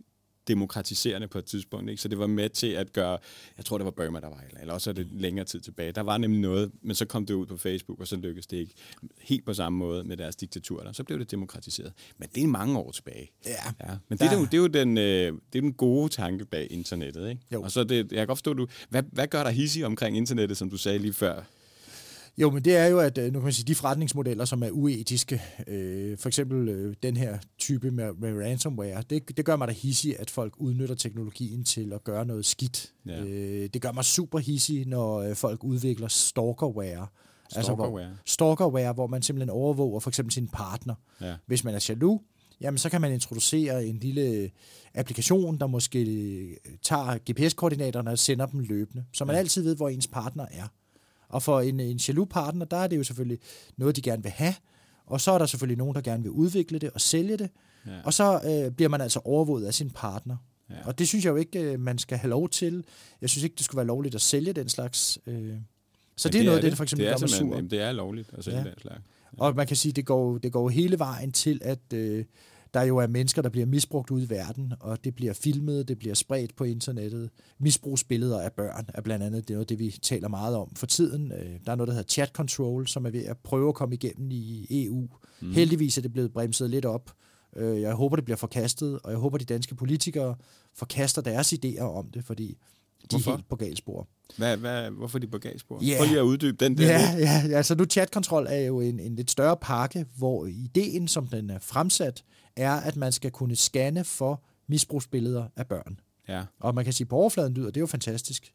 [0.48, 1.90] demokratiserende på et tidspunkt.
[1.90, 2.02] Ikke?
[2.02, 3.18] Så det var med til at gøre,
[3.56, 5.92] jeg tror det var Burma, der var, eller, eller også er det længere tid tilbage.
[5.92, 8.56] Der var nemlig noget, men så kom det ud på Facebook, og så lykkedes det
[8.56, 8.74] ikke
[9.20, 10.82] helt på samme måde med deres diktatur.
[10.82, 10.92] Der.
[10.92, 11.92] Så blev det demokratiseret.
[12.18, 13.30] Men det er mange år tilbage.
[13.46, 13.50] Ja.
[13.88, 16.44] Ja, men det er, jo, det er jo den, øh, det er den gode tanke
[16.44, 17.42] bag internettet, ikke?
[17.52, 17.62] Jo.
[17.62, 20.56] Og så det, jeg kan godt forstå, du, hvad, hvad gør dig hissig omkring internettet,
[20.56, 21.42] som du sagde lige før?
[22.38, 24.70] Jo, men det er jo, at øh, nu kan man sige, de forretningsmodeller, som er
[24.70, 29.68] uetiske, øh, for eksempel øh, den her type med, med ransomware, det, det gør mig
[29.68, 32.92] da hissig, at folk udnytter teknologien til at gøre noget skidt.
[33.06, 33.24] Ja.
[33.24, 37.06] Øh, det gør mig super hissig, når øh, folk udvikler stalkerware.
[37.56, 38.16] Altså, hvor, Stalkerware?
[38.26, 40.94] stalkerware, hvor man simpelthen overvåger for eksempel sin partner.
[41.20, 41.34] Ja.
[41.46, 42.22] Hvis man er jaloux,
[42.60, 44.50] jamen så kan man introducere en lille
[44.94, 49.38] applikation, der måske tager GPS-koordinaterne og sender dem løbende, så man Ja.
[49.38, 50.68] altid ved, hvor ens partner er.
[51.32, 53.38] Og for en, en jaloux partner, der er det jo selvfølgelig
[53.76, 54.54] noget, de gerne vil have,
[55.06, 57.50] og så er der selvfølgelig nogen, der gerne vil udvikle det og sælge det,
[57.86, 57.90] Ja.
[58.04, 60.36] og så øh, bliver man altså overvåget af sin partner.
[60.70, 60.74] Ja.
[60.84, 62.84] Og det synes jeg jo ikke, øh, man skal have lov til.
[63.20, 65.18] Jeg synes ikke, det skulle være lovligt at sælge den slags.
[65.26, 65.54] Øh.
[66.16, 67.54] Så Men det er noget af det, der for det eksempel er gør mig sur.
[67.56, 68.64] Jamen, det er lovligt at sælge Ja.
[68.64, 69.00] den slags.
[69.38, 72.24] Og man kan sige, det går, det går hele vejen til, at øh,
[72.74, 75.98] der jo er mennesker, der bliver misbrugt ude i verden, og det bliver filmet, det
[75.98, 77.30] bliver spredt på internettet.
[77.58, 80.86] Misbrugsbilleder af børn er blandt andet det, er noget, det vi taler meget om for
[80.86, 81.32] tiden.
[81.32, 83.94] Øh, der er noget, der hedder chat control, som er ved at prøve at komme
[83.94, 85.08] igennem i EU.
[85.40, 85.52] Mm.
[85.52, 87.10] Heldigvis er det blevet bremset lidt op.
[87.56, 90.34] Øh, jeg håber, det bliver forkastet, og jeg håber, de danske politikere
[90.74, 92.58] forkaster deres idéer om det, fordi
[93.02, 93.30] de Hvorfor?
[93.32, 94.08] er helt på galspor.
[94.36, 95.84] Hvad, hvad, hvorfor de på galspor?
[95.84, 95.94] Ja.
[95.98, 96.84] Prøv lige at uddybe den der.
[96.86, 97.50] Ja, lidt.
[97.50, 101.50] ja, altså nu chatkontrol er jo en, en lidt større pakke, hvor ideen, som den
[101.50, 102.24] er fremsat,
[102.56, 106.00] er, at man skal kunne scanne for misbrugsbilleder af børn.
[106.28, 106.44] ja.
[106.60, 108.52] Og man kan sige, på overfladen lyder det er jo fantastisk.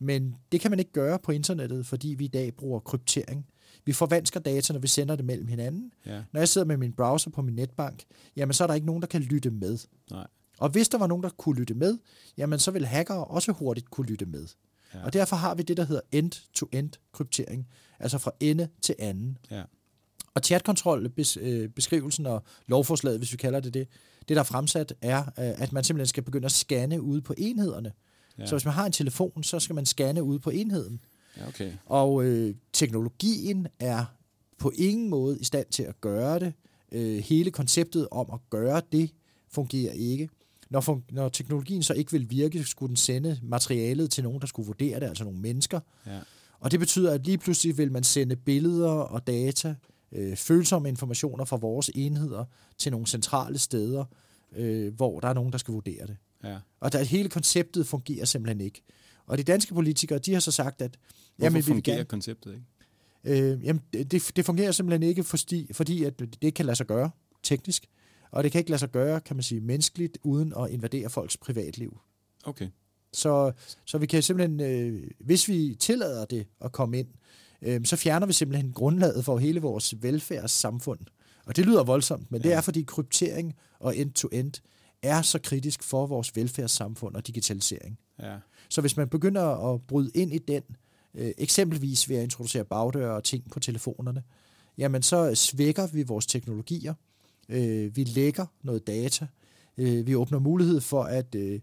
[0.00, 3.46] Men det kan man ikke gøre på internettet, fordi vi i dag bruger kryptering.
[3.84, 5.92] Vi forvansker data, når vi sender det mellem hinanden.
[6.06, 6.22] ja.
[6.32, 8.04] Når jeg sidder med min browser på min netbank,
[8.36, 9.78] jamen så er der ikke nogen, der kan lytte med.
[10.10, 10.26] Nej.
[10.58, 11.98] Og hvis der var nogen, der kunne lytte med,
[12.36, 14.46] jamen så vil hackere også hurtigt kunne lytte med.
[14.94, 15.04] Ja.
[15.04, 19.38] Og derfor har vi det, der hedder end-to-end kryptering, altså fra ende til anden.
[19.50, 19.62] Ja.
[20.34, 23.88] Og chatkontrol, øh, beskrivelsen og lovforslaget, hvis vi kalder det det,
[24.28, 27.34] det der er fremsat, er, øh, at man simpelthen skal begynde at scanne ude på
[27.38, 27.92] enhederne.
[28.38, 28.46] Ja.
[28.46, 31.00] Så hvis man har en telefon, så skal man scanne ude på enheden.
[31.36, 31.72] ja, okay.
[31.86, 34.04] Og øh, teknologien er
[34.58, 36.52] på ingen måde i stand til at gøre det.
[36.92, 39.10] Øh, hele konceptet om at gøre det
[39.54, 40.28] fungerer ikke.
[40.70, 44.46] Når, fun- når teknologien så ikke vil virke, skulle den sende materialet til nogen, der
[44.46, 45.80] skulle vurdere det, altså nogle mennesker.
[46.06, 46.18] Ja.
[46.60, 49.74] Og det betyder, at lige pludselig vil man sende billeder og data,
[50.12, 52.44] øh, følsomme informationer fra vores enheder
[52.78, 54.04] til nogle centrale steder,
[54.56, 56.16] øh, hvor der er nogen, der skal vurdere det.
[56.44, 56.58] Ja.
[56.80, 58.82] Og der, hele konceptet fungerer simpelthen ikke.
[59.26, 60.96] Og de danske politikere, de har så sagt, at...
[61.36, 62.52] Hvorfor jamen, vi fungerer gerne, konceptet
[63.24, 63.52] ikke?
[63.52, 66.86] øh, jamen, det, det fungerer simpelthen ikke, fordi, fordi at det ikke kan lade sig
[66.86, 67.10] gøre
[67.42, 67.86] teknisk.
[68.34, 71.36] Og det kan ikke lade sig gøre, kan man sige, menneskeligt, uden at invadere folks
[71.36, 71.98] privatliv.
[72.44, 72.68] Okay.
[73.12, 73.52] Så,
[73.84, 77.08] så vi kan simpelthen, øh, hvis vi tillader det at komme ind,
[77.62, 81.00] øh, så fjerner vi simpelthen grundlaget for hele vores velfærdssamfund.
[81.46, 82.48] Og det lyder voldsomt, men ja.
[82.48, 84.52] det er fordi kryptering og end-to-end
[85.02, 87.98] er så kritisk for vores velfærdssamfund og digitalisering.
[88.22, 88.36] Ja.
[88.68, 90.62] Så hvis man begynder at bryde ind i den,
[91.14, 94.22] øh, eksempelvis ved at introducere bagdøre og ting på telefonerne,
[94.78, 96.94] jamen så svækker vi vores teknologier,
[97.48, 99.26] øh, vi lægger noget data,
[99.78, 101.60] øh, vi åbner mulighed for, at øh,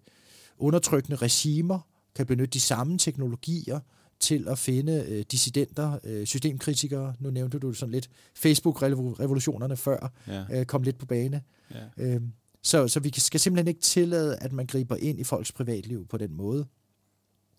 [0.58, 1.80] undertrykkende regimer
[2.16, 3.80] kan benytte de samme teknologier
[4.20, 7.14] til at finde øh, dissidenter, øh, systemkritikere.
[7.20, 10.46] Nu nævnte du sådan lidt Facebook-revolutionerne før, Ja.
[10.60, 11.42] øh, kom lidt på bane.
[11.72, 11.84] Ja.
[11.98, 12.22] Øh,
[12.64, 16.18] så, så vi skal simpelthen ikke tillade, at man griber ind i folks privatliv på
[16.18, 16.66] den måde.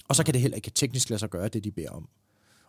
[0.09, 2.09] Og så kan det heller ikke teknisk lade sig gøre det, de beder om.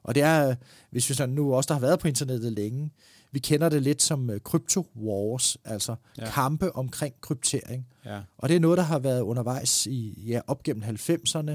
[0.03, 0.55] Og det er,
[0.89, 2.91] hvis vi sådan nu også der har været på internettet længe,
[3.31, 6.29] vi kender det lidt som øh, crypto wars, altså Ja.
[6.31, 7.87] kampe omkring kryptering.
[8.05, 8.21] Ja.
[8.37, 11.51] Og det er noget, der har været undervejs i ja, op gennem 90'erne,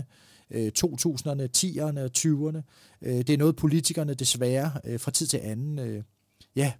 [0.51, 2.63] øh, 2000'erne, 10'erne og 20'erne.
[3.03, 6.05] Øh, det er noget, politikerne desværre øh, fra tid til anden
[6.57, 6.73] ja,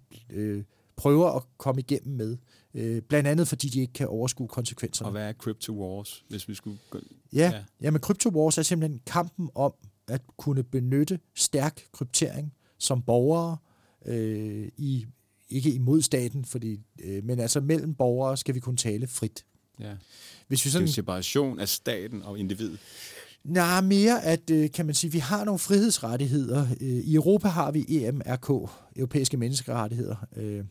[0.97, 2.37] prøver at komme igennem med.
[2.73, 5.07] Øh, blandt andet fordi de ikke kan overskue konsekvenserne.
[5.07, 6.77] Og hvad er Crypto Wars, hvis vi skulle...
[6.89, 6.99] gå-
[7.33, 7.51] Ja, Ja.
[7.55, 7.63] ja.
[7.81, 9.73] ja men Crypto Wars er simpelthen kampen om
[10.09, 13.57] at kunne benytte stærk kryptering som borgere
[14.05, 15.05] øh, i
[15.49, 19.45] ikke imod staten, fordi, øh, men altså mellem borgere skal vi kunne tale frit.
[19.79, 19.93] Ja.
[20.47, 22.79] Hvis vi Det er sådan, separation af staten og individet.
[23.43, 26.67] nej, mere at, øh, kan man sige, vi har nogle frihedsrettigheder.
[26.81, 30.15] Øh, I Europa har vi EMRK, Europæiske Menneskerettigheder.
[30.35, 30.63] Øh,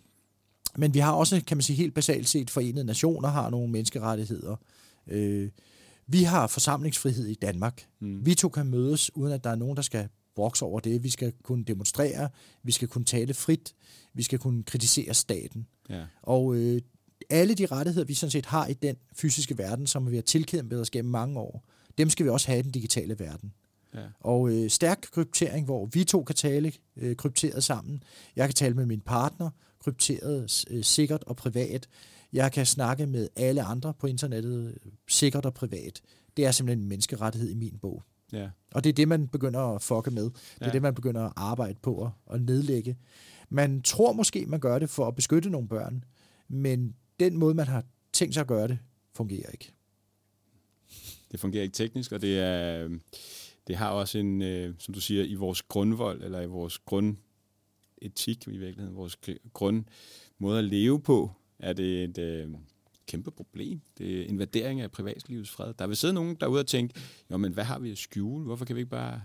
[0.76, 4.56] men vi har også, kan man sige, helt basalt set, Forenede Nationer har nogle menneskerettigheder.
[5.06, 5.48] Øh,
[6.08, 7.86] vi har forsamlingsfrihed i Danmark.
[8.00, 8.26] Mm.
[8.26, 11.02] Vi to kan mødes, uden at der er nogen, der skal brokse over det.
[11.02, 12.28] Vi skal kunne demonstrere,
[12.62, 13.74] vi skal kunne tale frit,
[14.14, 15.66] vi skal kunne kritisere staten.
[15.90, 16.04] Ja.
[16.22, 16.80] Og øh,
[17.30, 20.80] alle de rettigheder, vi sådan set har i den fysiske verden, som vi har tilkæmpet
[20.80, 21.64] os gennem mange år,
[21.98, 23.52] dem skal vi også have i den digitale verden.
[23.94, 24.06] Ja.
[24.20, 28.02] Og øh, stærk kryptering, hvor vi to kan tale øh, krypteret sammen.
[28.36, 29.50] Jeg kan tale med min partner,
[29.84, 31.88] krypteret øh, sikkert og privat.
[32.32, 36.00] Jeg kan snakke med alle andre på internettet, sikkert og privat.
[36.36, 38.02] Det er simpelthen en menneskerettighed i min bog.
[38.32, 38.50] Ja.
[38.74, 40.24] Og det er det, man begynder at fucke med.
[40.24, 40.72] Det er Ja.
[40.72, 42.96] det, man begynder at arbejde på at, at nedlægge.
[43.48, 46.04] Man tror måske, man gør det for at beskytte nogle børn,
[46.48, 48.78] men den måde, man har tænkt sig at gøre det,
[49.14, 49.72] fungerer ikke.
[51.32, 52.88] Det fungerer ikke teknisk, og det er
[53.66, 58.46] det har også en, øh, som du siger, i vores grundvold, eller i vores grundetik
[58.46, 62.48] i virkeligheden, vores gr- grundmåde at leve på, er det et øh,
[63.06, 63.80] kæmpe problem.
[63.98, 65.74] Det er invadering af privatlivets fred.
[65.78, 66.94] Der vil sidde nogen derude og tænke,
[67.30, 68.44] jo, men hvad har vi at skjule?
[68.44, 69.22] Hvorfor kan vi ikke bare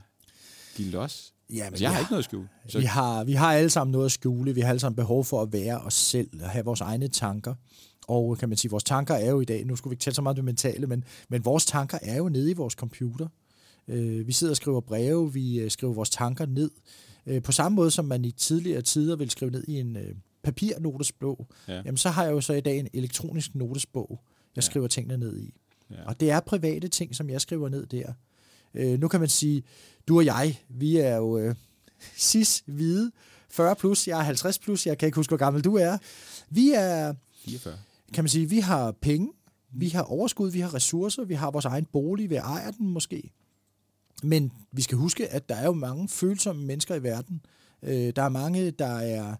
[0.76, 1.34] give los?
[1.50, 2.48] Jamen, Altså, jeg har ikke noget at skjule.
[2.68, 4.56] Så, Vi har, vi har alle sammen noget at skjule.
[4.56, 7.56] Vi har alle sammen behov for at være os selv og have vores egne tanker.
[8.08, 10.16] Og kan man sige, vores tanker er jo i dag, nu skulle vi ikke tale
[10.16, 13.28] så meget om det mentale, men, men vores tanker er jo nede i vores computer.
[13.88, 16.72] Øh, vi sidder og skriver breve, vi øh, skriver vores tanker ned.
[17.26, 20.16] Øh, på samme måde som man i tidligere tider ville skrive ned i en øh,
[20.44, 21.74] papirnotesbog, Ja.
[21.86, 24.10] jamen så har jeg jo så i dag en elektronisk notesbog,
[24.56, 24.62] jeg Ja.
[24.62, 25.54] skriver tingene ned i.
[25.92, 25.96] Ja.
[26.06, 28.14] Og det er private ting, som jeg skriver ned der.
[28.74, 29.64] Øh, nu kan man sige,
[30.08, 31.56] du og jeg, vi er jo øh,
[32.18, 33.12] cis, hvide,
[33.50, 35.98] 40 plus, jeg er 50 plus, jeg kan ikke huske, hvor gammel du er.
[36.50, 37.14] Vi er,
[37.46, 37.78] 44.
[38.14, 39.30] kan man sige, vi har penge,
[39.72, 43.32] vi har overskud, vi har ressourcer, vi har vores egen bolig, vi ejer den måske.
[44.24, 47.46] Men vi skal huske, at der er jo mange følsomme mennesker i verden.
[47.84, 49.36] Øh, der er mange, der er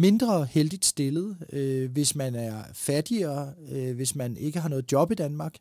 [0.00, 1.36] mindre heldigt stillet.
[1.52, 5.54] Øh, hvis man er fattigere, øh, hvis man ikke har noget job i Danmark,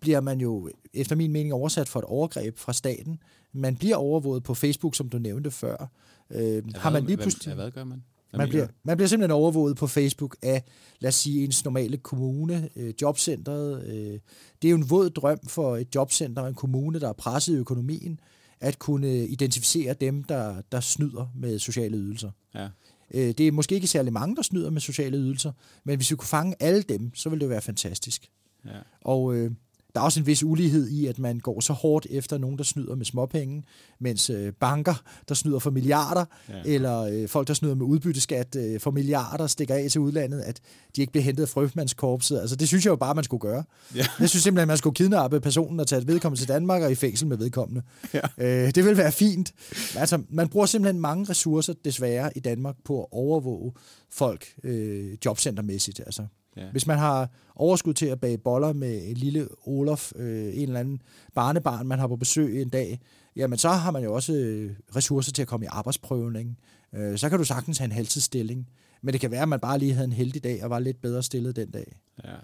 [0.00, 3.18] bliver man jo efter min mening oversat for et overgreb fra staten.
[3.52, 5.90] Man bliver overvåget på Facebook, som du nævnte før.
[6.30, 7.54] Øh, har man lige pludselig...
[7.54, 8.02] Hvad, hvad gør man?
[8.30, 10.64] Hvad Man bliver, man bliver simpelthen overvåget på Facebook af,
[11.00, 13.86] lad os sige, ens normale kommune, øh, jobcentret.
[13.86, 14.18] Øh,
[14.62, 17.54] det er jo en våd drøm for et jobcenter og en kommune, der er presset
[17.54, 18.20] i økonomien,
[18.60, 22.30] at kunne identificere dem, der, der snyder med sociale ydelser.
[22.54, 22.68] Ja.
[23.14, 25.52] Øh, det er måske ikke særlig mange, der snyder med sociale ydelser,
[25.84, 28.30] men hvis vi kunne fange alle dem, så ville det være fantastisk.
[28.66, 28.70] Ja.
[29.00, 29.50] Og øh,
[29.94, 32.64] der er også en vis ulighed i, at man går så hårdt efter nogen, der
[32.64, 33.62] snyder med småpenge,
[34.00, 36.54] mens øh, banker, der snyder for milliarder, Ja.
[36.64, 40.60] eller øh, folk, der snyder med udbytteskat øh, for milliarder, stikker af til udlandet, at
[40.96, 42.40] de ikke bliver hentet af frømandskorpset.
[42.40, 43.64] Altså, det synes jeg jo bare, man skulle gøre.
[43.94, 44.06] Ja.
[44.20, 47.26] Jeg synes simpelthen, man skulle kidnappe personen og tage vedkommende til Danmark og i fængsel
[47.28, 47.82] med vedkommende.
[48.14, 48.20] Ja.
[48.38, 49.52] Øh, det vil være fint.
[49.96, 53.72] Altså, man bruger simpelthen mange ressourcer, desværre, i Danmark på at overvåge
[54.10, 56.00] folk øh, jobcentermæssigt.
[56.06, 56.26] Altså.
[56.58, 56.70] Ja.
[56.70, 60.80] Hvis man har overskud til at bage boller med en lille Olof, øh, en eller
[60.80, 61.02] anden
[61.34, 63.00] barnebarn, man har på besøg en dag,
[63.36, 66.58] jamen så har man jo også øh, ressourcer til at komme i arbejdsprøvning.
[66.94, 68.68] Øh, så kan du sagtens have en halvtidsstilling.
[69.02, 71.00] Men det kan være, at man bare lige havde en heldig dag og var lidt
[71.00, 71.96] bedre stillet den dag.
[72.24, 72.34] Ja.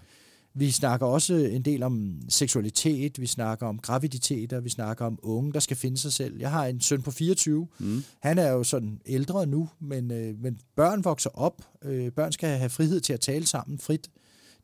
[0.57, 5.53] Vi snakker også en del om seksualitet, vi snakker om graviditeter, vi snakker om unge,
[5.53, 6.39] der skal finde sig selv.
[6.39, 7.67] Jeg har en søn på 24.
[7.79, 8.03] Mm.
[8.19, 11.61] Han er jo sådan ældre nu, men, øh, men børn vokser op.
[11.83, 14.09] Øh, børn skal have frihed til at tale sammen frit.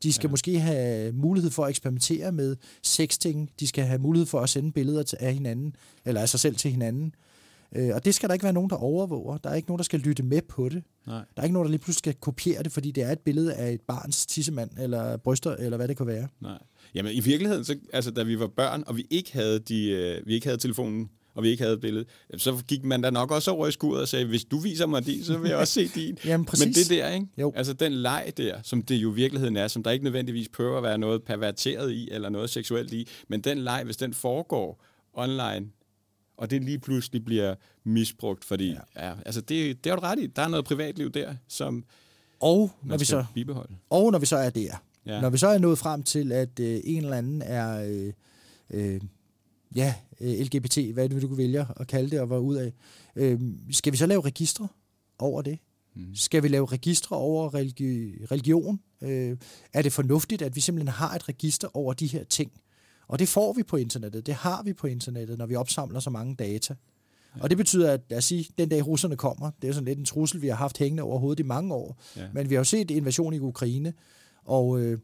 [0.03, 0.31] De skal ja.
[0.31, 3.49] måske have mulighed for at eksperimentere med sexting.
[3.59, 5.75] De skal have mulighed for at sende billeder af hinanden,
[6.05, 7.05] eller af sig selv til hinanden.
[7.05, 7.30] Øh,
[7.75, 9.37] og det skal der ikke være nogen, der overvåger.
[9.37, 10.83] Der er ikke nogen, der skal lytte med på det.
[11.07, 11.15] Nej.
[11.35, 13.53] Der er ikke nogen, der lige pludselig skal kopiere det, fordi det er et billede
[13.53, 16.27] af et barns tissemand, eller bryster, eller hvad det kan være.
[16.41, 16.57] Nej.
[16.95, 20.27] Jamen i virkeligheden, så, altså, da vi var børn, og vi ikke havde, de, øh,
[20.27, 22.05] vi ikke havde telefonen, og vi ikke havde et billede,
[22.37, 25.05] så gik man da nok også over i skuret og sagde, hvis du viser mig
[25.05, 26.17] din, så vil jeg også se din.
[26.25, 26.65] Jamen, præcis.
[26.65, 27.27] Men det der, ikke?
[27.37, 27.53] Jo.
[27.55, 30.77] Altså den leg der, som det jo i virkeligheden er, som der ikke nødvendigvis prøver
[30.77, 34.83] at være noget perverteret i, eller noget seksuelt i, men den leg, hvis den foregår
[35.13, 35.67] online,
[36.37, 39.07] og det lige pludselig bliver misbrugt, fordi ja.
[39.07, 40.27] Ja, altså det, det er jo ret i.
[40.27, 41.85] Der er noget privatliv der, som
[42.39, 43.75] og når vi så bibeholde.
[43.89, 45.21] Og når vi så er der, ja.
[45.21, 48.13] når vi så er nået frem til, at øh, en eller anden er øh,
[48.69, 49.01] øh,
[49.75, 52.73] ja, øh, LGBT, hvad det du kunne vælge at kalde det, og var ud af,
[53.15, 53.39] øh,
[53.71, 54.67] skal vi så lave registre
[55.19, 55.59] over det?
[55.95, 56.15] Mm.
[56.15, 58.79] Skal vi lave registre over religi- religion?
[59.01, 59.37] Øh,
[59.73, 62.51] er det fornuftigt, at vi simpelthen har et register over de her ting?
[63.11, 66.09] Og det får vi på internettet, det har vi på internettet, når vi opsamler så
[66.09, 66.75] mange data.
[67.35, 67.43] Ja.
[67.43, 69.99] Og det betyder, at lad os sige, den dag russerne kommer, det er sådan lidt
[69.99, 72.01] en trussel, vi har haft hængende over hovedet i mange år.
[72.17, 72.27] Ja.
[72.33, 73.93] Men vi har jo set invasion i Ukraine,
[74.45, 74.99] og øh,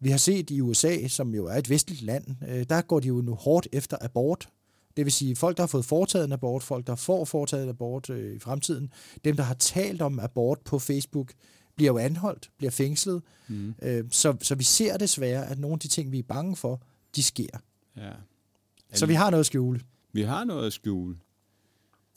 [0.00, 3.08] vi har set i USA, som jo er et vestligt land, øh, der går de
[3.08, 4.48] jo nu hårdt efter abort.
[4.96, 7.68] Det vil sige, folk, der har fået foretaget en abort, folk, der får foretaget en
[7.68, 8.90] abort øh, i fremtiden,
[9.24, 11.32] dem, der har talt om abort på Facebook,
[11.76, 13.22] bliver jo anholdt, bliver fængslet.
[13.48, 13.74] Mm.
[13.82, 16.82] Øh, så, så vi ser desværre, at nogle af de ting, vi er bange for,
[17.16, 17.58] de sker.
[17.96, 18.10] Ja.
[18.92, 19.80] Så vi har noget at skjule.
[20.12, 21.16] Vi har noget at skjule.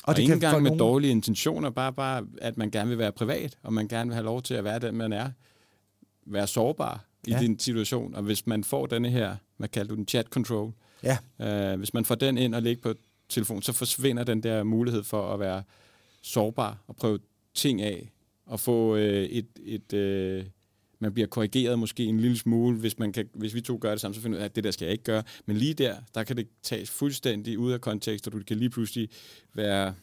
[0.04, 0.80] Og, og det ikke engang med nogen...
[0.80, 4.26] dårlige intentioner, bare, bare at man gerne vil være privat, og man gerne vil have
[4.26, 5.32] lov til at være den, man er.
[6.26, 7.40] Være sårbar i ja.
[7.40, 8.16] din situation.
[8.16, 11.18] Og hvis man får denne her, hvad kalder du den, chat control, ja.
[11.40, 12.94] øh, hvis man får den ind og lægge på
[13.30, 15.64] telefon, så forsvinder den der mulighed for at være
[16.22, 17.20] sårbar og prøve
[17.54, 18.12] ting af,
[18.46, 20.46] og få øh, et, et, øh,
[21.00, 24.02] man bliver korrigeret måske en lille smule, hvis, man kan, hvis vi to gør det
[24.02, 25.24] samme, så finder ud af, at det der skal jeg ikke gøre.
[25.46, 28.70] Men lige der, der kan det tages fuldstændig ud af kontekst, og du kan lige
[28.70, 29.10] pludselig
[29.54, 29.94] være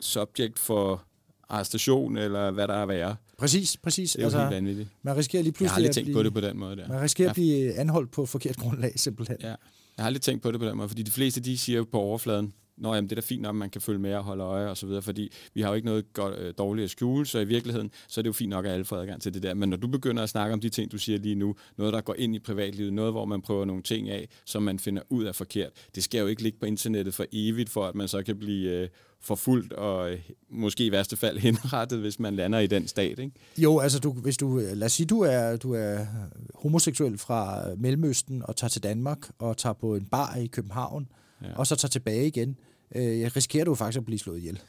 [0.00, 1.04] subject for
[1.48, 3.16] arrestation, eller hvad der er værre.
[3.38, 4.12] Præcis, præcis.
[4.12, 4.88] Det er altså, helt vanvittigt.
[5.02, 6.88] Man risikerer lige pludselig jeg har aldrig tænkt blive, på det på den måde der.
[6.88, 9.36] Man risikerer at blive anholdt på forkert grundlag, simpelthen.
[9.40, 9.48] Ja.
[9.48, 9.56] Jeg
[9.98, 12.52] har aldrig tænkt på det på den måde, fordi de fleste, de siger på overfladen,
[12.78, 14.68] Nå, jamen, det er da fint nok, at man kan følge med og holde øje
[14.68, 17.38] og så videre, fordi vi har jo ikke noget godt, øh, dårligt at skjule, så
[17.38, 19.54] i virkeligheden, så er det jo fint nok, at alle får adgang til det der.
[19.54, 22.00] Men når du begynder at snakke om de ting, du siger lige nu, noget, der
[22.00, 25.24] går ind i privatlivet, noget, hvor man prøver nogle ting af, som man finder ud
[25.24, 28.22] af forkert, det skal jo ikke ligge på internettet for evigt, for at man så
[28.22, 28.88] kan blive øh,
[29.20, 30.18] forfulgt og øh,
[30.50, 33.32] måske i værste fald henrettet, hvis man lander i den stat, ikke?
[33.58, 35.98] Jo, altså du, hvis du, øh, lad os sige, du er, du er
[36.54, 41.08] homoseksuel fra øh, Mellemøsten og tager til Danmark og tager på en bar i København,
[41.42, 41.56] ja.
[41.56, 42.56] og så tager tilbage igen,
[42.94, 44.60] øh, risikerer du faktisk at blive slået ihjel.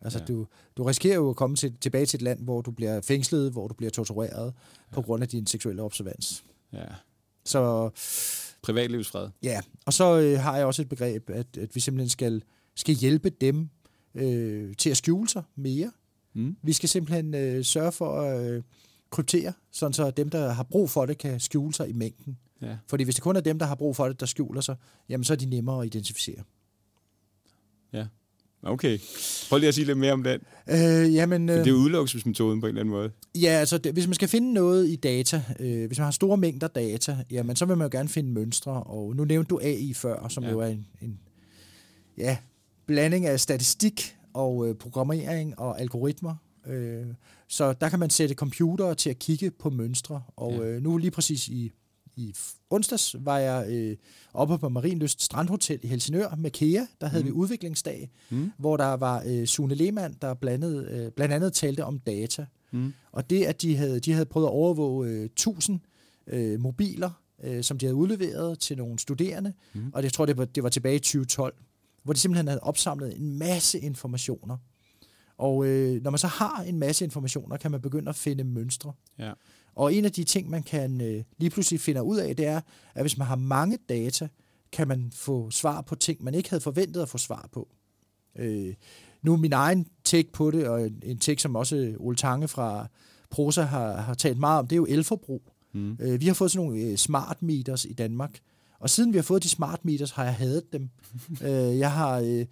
[0.00, 0.24] Altså, ja.
[0.24, 3.52] du, du risikerer jo at komme til, tilbage til et land, hvor du bliver fængslet,
[3.52, 4.54] hvor du bliver tortureret
[4.90, 4.94] ja.
[4.94, 6.44] på grund af din seksuelle observans.
[6.72, 6.84] Ja.
[7.44, 7.90] Så...
[8.62, 9.28] Privatlivsfred.
[9.42, 12.42] Ja, og så øh, har jeg også et begreb, at, at vi simpelthen skal,
[12.76, 13.68] skal hjælpe dem
[14.14, 15.92] øh, til at skjule sig mere.
[16.34, 16.56] Mm.
[16.62, 18.62] Vi skal simpelthen øh, sørge for at øh,
[19.10, 22.38] kryptere, sådan så dem, der har brug for det, kan skjule sig i mængden.
[22.62, 22.76] Ja.
[22.86, 24.76] Fordi hvis det kun er dem, der har brug for det, der skjuler sig,
[25.08, 26.42] jamen så er de nemmere at identificere.
[27.92, 28.06] Ja.
[28.62, 28.98] Okay.
[29.48, 30.40] Prøv lige at sige lidt mere om den.
[30.68, 33.10] Øh, jamen, øh, det er udelukkelsesmetoden på en eller anden måde.
[33.34, 36.36] Ja, altså det, hvis man skal finde noget i data, øh, hvis man har store
[36.36, 39.94] mængder data, jamen så vil man jo gerne finde mønstre, og nu nævnte du AI
[39.94, 40.50] før, som ja.
[40.50, 41.20] jo er en, en
[42.18, 42.36] ja,
[42.86, 46.34] blanding af statistik og øh, programmering og algoritmer.
[46.66, 47.06] Øh,
[47.48, 50.64] så der kan man sætte computere til at kigge på mønstre, og ja.
[50.64, 51.72] øh, nu lige præcis i
[52.16, 52.34] i
[52.70, 53.96] onsdags var jeg øh,
[54.34, 56.86] oppe på Marienlyst Strandhotel i Helsingør med KEA.
[57.00, 57.26] Der havde mm.
[57.26, 58.52] vi udviklingsdag, mm.
[58.58, 62.46] hvor der var øh, Sune Lehmann, der blandet, øh, blandt andet talte om data.
[62.70, 62.92] Mm.
[63.12, 65.80] Og det, at de havde, de havde prøvet at overvåge øh, 1000
[66.26, 67.10] øh, mobiler,
[67.42, 69.90] øh, som de havde udleveret til nogle studerende, mm.
[69.94, 71.54] og jeg tror, det var, det var tilbage i 2012,
[72.02, 74.56] hvor de simpelthen havde opsamlet en masse informationer.
[75.38, 78.92] Og øh, når man så har en masse informationer, kan man begynde at finde mønstre.
[79.18, 79.32] Ja.
[79.74, 82.60] Og en af de ting, man kan øh, lige pludselig finde ud af, det er,
[82.94, 84.28] at hvis man har mange data,
[84.72, 87.68] kan man få svar på ting, man ikke havde forventet at få svar på.
[88.38, 88.74] Øh,
[89.22, 92.86] nu min egen take på det, og en, take, som også Ole Tange fra
[93.30, 95.42] Prosa har, har talt meget om, det er jo elforbrug.
[95.72, 95.96] Mm.
[96.00, 98.38] Øh, vi har fået sådan nogle øh, smart meters i Danmark,
[98.78, 100.90] og siden vi har fået de smart meters, har jeg hadet dem.
[101.46, 102.46] øh, jeg har øh,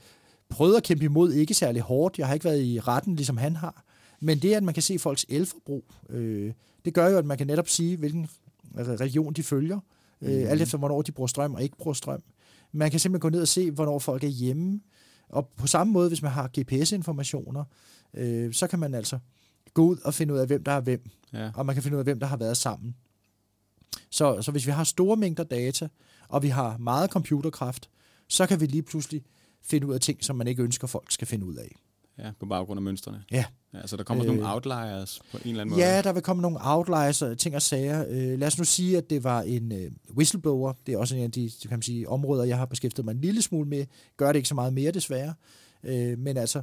[0.48, 2.18] prøvet at kæmpe imod, ikke særlig hårdt.
[2.18, 3.84] Jeg har ikke været i retten, ligesom han har.
[4.20, 6.52] Men det, at man kan se folks elforbrug, øh,
[6.84, 8.28] det gør jo, at man kan netop sige, hvilken
[8.76, 9.80] religion de følger,
[10.22, 10.46] øh, mm.
[10.46, 12.22] alt efter hvornår de bruger strøm og ikke bruger strøm.
[12.72, 14.80] Man kan simpelthen gå ned og se, hvornår folk er hjemme.
[15.28, 17.64] Og på samme måde, hvis man har GPS-informationer,
[18.14, 19.18] øh, så kan man altså
[19.74, 21.10] gå ud og finde ud af, hvem der er hvem.
[21.32, 21.50] Ja.
[21.54, 22.94] Og man kan finde ud af, hvem der har været sammen.
[24.10, 25.88] Så, så hvis vi har store mængder data,
[26.28, 27.90] og vi har meget computerkraft,
[28.28, 29.22] så kan vi lige pludselig
[29.62, 31.76] finde ud af ting, som man ikke ønsker, folk skal finde ud af.
[32.18, 33.22] Ja, på baggrund af mønstrene.
[33.30, 33.44] Ja.
[33.74, 35.86] ja så der kommer øh, nogle outliers på en eller anden måde.
[35.86, 38.04] Ja, der vil komme nogle outliers og ting og sager.
[38.08, 40.72] Øh, lad os nu sige, at det var en øh, whistleblower.
[40.86, 43.20] Det er også en af de kan man sige, områder, jeg har beskæftiget mig en
[43.20, 43.86] lille smule med.
[44.16, 45.34] Gør det ikke så meget mere, desværre.
[45.84, 46.62] Øh, men altså,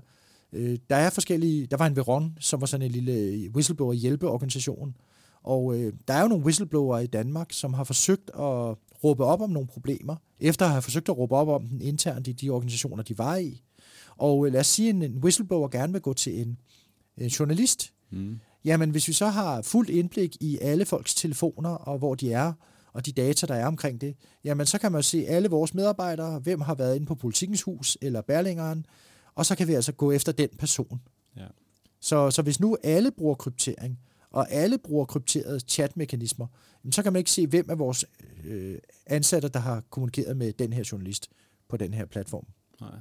[0.53, 1.65] øh, der er forskellige...
[1.65, 4.95] Der var en Veron, som var sådan en lille whistleblower-hjælpeorganisation.
[5.43, 9.41] Og øh, der er jo nogle whistleblower i Danmark, som har forsøgt at råbe op
[9.41, 12.49] om nogle problemer, efter at have forsøgt at råbe op om den internt i de
[12.49, 13.63] organisationer, de var i.
[14.17, 16.58] Og øh, lad os sige, at en whistleblower gerne vil gå til en,
[17.17, 17.93] en journalist.
[18.12, 18.39] Mm.
[18.65, 22.53] Jamen, hvis vi så har fuldt indblik i alle folks telefoner, og hvor de er,
[22.93, 26.39] og de data, der er omkring det, jamen så kan man se alle vores medarbejdere,
[26.39, 28.86] hvem har været inde på Politikens Hus eller Berlingeren,
[29.36, 31.01] og så kan vi altså gå efter den person.
[31.36, 31.47] Ja.
[32.01, 33.99] Så, så hvis nu alle bruger kryptering,
[34.32, 36.47] og alle bruger krypterede chatmekanismer,
[36.91, 38.06] så kan man ikke se, hvem af vores
[38.45, 41.30] øh, ansatte, der har kommunikeret med den her journalist
[41.69, 42.45] på den her platform.
[42.82, 42.99] Nej.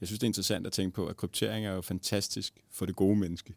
[0.00, 2.96] Jeg synes, det er interessant at tænke på, at kryptering er jo fantastisk for det
[2.96, 3.54] gode menneske.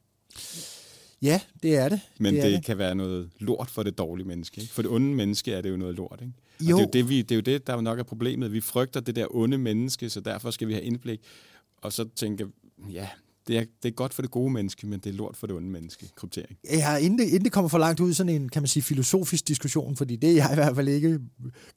[1.21, 1.99] Ja, det er det.
[2.17, 4.61] Men det, det, det kan være noget lort for det dårlige menneske.
[4.61, 4.73] Ikke?
[4.73, 6.19] For det onde menneske er det jo noget lort.
[6.21, 6.33] Ikke?
[6.69, 6.75] Jo.
[6.75, 8.53] Og det, er jo det, vi, det er jo det, der nok er problemet.
[8.53, 11.21] Vi frygter det der onde menneske, så derfor skal vi have indblik.
[11.77, 12.47] Og så tænke,
[12.91, 13.09] ja,
[13.47, 15.55] det er, det er godt for det gode menneske, men det er lort for det
[15.55, 16.57] onde menneske, kryptering.
[16.71, 18.83] Ja, inden det, inden det kommer for langt ud i sådan en, kan man sige,
[18.83, 21.19] filosofisk diskussion, fordi det er jeg i hvert fald ikke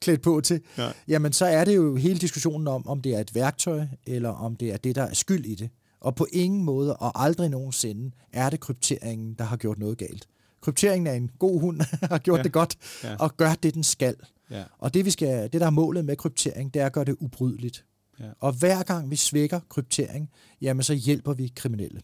[0.01, 0.91] klædt på til, ja.
[1.07, 4.55] jamen så er det jo hele diskussionen om, om det er et værktøj, eller om
[4.55, 5.69] det er det, der er skyld i det.
[5.99, 10.27] Og på ingen måde, og aldrig nogensinde, er det krypteringen, der har gjort noget galt.
[10.61, 12.43] Krypteringen er en god hund, har gjort ja.
[12.43, 13.15] det godt, ja.
[13.15, 14.15] og gør det, den skal.
[14.51, 14.63] Ja.
[14.79, 17.15] Og det, vi skal, det, der er målet med kryptering, det er at gøre det
[17.19, 17.85] ubrydeligt.
[18.19, 18.25] Ja.
[18.39, 20.29] Og hver gang vi svækker kryptering,
[20.61, 22.01] jamen så hjælper vi kriminelle.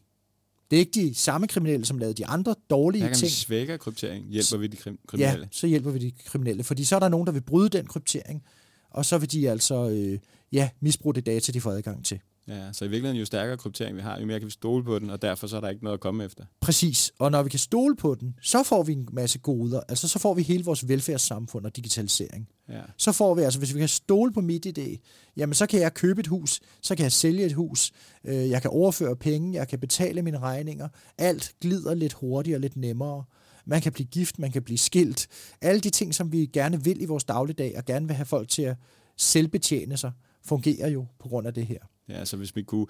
[0.71, 3.28] Det er ikke de samme kriminelle, som lavede de andre dårlige hver gang ting.
[3.28, 5.43] vi svækker kryptering, hjælper vi de kriminelle.
[5.43, 6.63] Ja, så hjælper vi de kriminelle.
[6.63, 8.43] Fordi så er der nogen, der vil bryde den kryptering,
[8.89, 10.19] og så vil de altså øh,
[10.52, 12.19] ja, misbruge det data, de får adgang til.
[12.52, 15.00] Ja, så i virkeligheden, jo stærkere kryptering vi har, jo mere kan vi stole på
[15.00, 16.44] den, og derfor så er der ikke noget at komme efter.
[16.62, 19.82] Præcis, og når vi kan stole på den, så får vi en masse goder.
[19.90, 22.48] Altså så får vi hele vores velfærdssamfund og digitalisering.
[22.70, 22.82] Ja.
[22.98, 24.98] Så får vi, altså hvis vi kan stole på mit idé,
[25.38, 27.92] jamen så kan jeg købe et hus, så kan jeg sælge et hus,
[28.26, 30.88] øh, jeg kan overføre penge, jeg kan betale mine regninger.
[31.18, 33.24] Alt glider lidt hurtigere lidt nemmere.
[33.66, 35.28] Man kan blive gift, man kan blive skilt.
[35.62, 38.50] Alle de ting, som vi gerne vil i vores dagligdag, og gerne vil have folk
[38.50, 38.76] til at
[39.18, 40.12] selvbetjene sig,
[40.46, 41.80] fungerer jo på grund af det her.
[42.12, 42.88] Ja, altså hvis vi kunne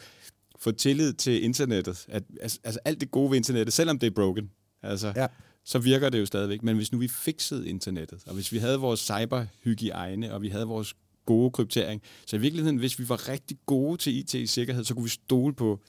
[0.60, 4.12] få tillid til internettet, at, altså, altså alt det gode ved internettet, selvom det er
[4.12, 4.52] broken,
[4.84, 5.28] altså, ja.
[5.66, 6.64] så virker det jo stadigvæk.
[6.64, 10.66] Men hvis nu vi fixede internettet, og hvis vi havde vores cyberhygiejne, og vi havde
[10.66, 15.04] vores gode kryptering, så i virkeligheden, hvis vi var rigtig gode til IT-sikkerhed, så kunne
[15.04, 15.80] vi stole på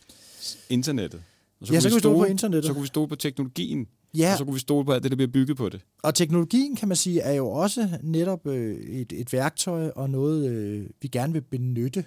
[0.70, 1.22] internettet.
[1.60, 2.66] Og så ja, så kunne vi stole på internettet.
[2.66, 3.86] Så kunne vi stole på teknologien.
[4.14, 4.32] Ja.
[4.32, 5.80] Og så kunne vi stole på alt det, der bliver bygget på det.
[6.02, 10.50] Og teknologien, kan man sige, er jo også netop øh, et, et værktøj og noget,
[10.50, 12.04] øh, vi gerne vil benytte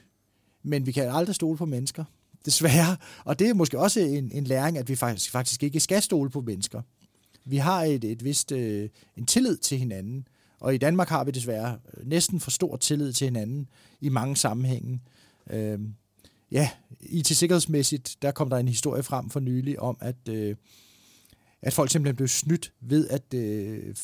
[0.66, 2.04] men vi kan aldrig stole på mennesker,
[2.46, 2.98] desværre.
[3.26, 6.30] Og det er måske også en, en læring, at vi faktisk, faktisk ikke skal stole
[6.30, 6.82] på mennesker.
[7.46, 10.28] Vi har et, et vist øh, en tillid til hinanden,
[10.60, 13.68] og i Danmark har vi desværre øh, næsten for stor tillid til hinanden
[14.02, 15.02] i mange sammenhænge.
[15.50, 15.80] Øh,
[16.52, 16.70] ja,
[17.02, 20.56] IT-sikkerhedsmæssigt, der kom der en historie frem for nylig om, at, øh,
[21.62, 23.96] at folk simpelthen blev snydt ved, at øh,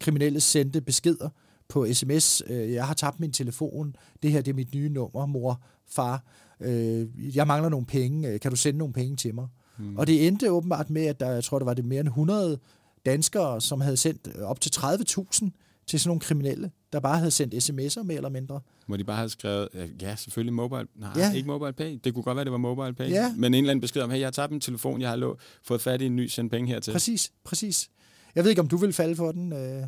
[0.00, 1.28] kriminelle sendte beskeder
[1.68, 5.26] på sms, øh, jeg har tabt min telefon, det her det er mit nye nummer,
[5.26, 6.24] mor, far,
[6.60, 9.48] øh, jeg mangler nogle penge, øh, kan du sende nogle penge til mig?
[9.78, 9.96] Mm.
[9.96, 12.58] Og det endte åbenbart med, at der, jeg tror, det var det mere end 100
[13.06, 15.50] danskere, som havde sendt op til 30.000
[15.86, 18.60] til sådan nogle kriminelle, der bare havde sendt sms'er mere eller mindre.
[18.86, 19.68] Hvor de bare havde skrevet,
[20.00, 21.32] ja, selvfølgelig mobile, nej, ja.
[21.32, 22.00] ikke mobile pay.
[22.04, 23.10] Det kunne godt være, det var mobile pay.
[23.10, 23.34] Ja.
[23.36, 25.38] Men en eller anden besked om, hey, jeg har tabt min telefon, jeg har lå,
[25.62, 26.92] fået fat i en ny, send penge hertil.
[26.92, 27.90] Præcis, præcis.
[28.34, 29.52] Jeg ved ikke, om du vil falde for den.
[29.52, 29.82] Øh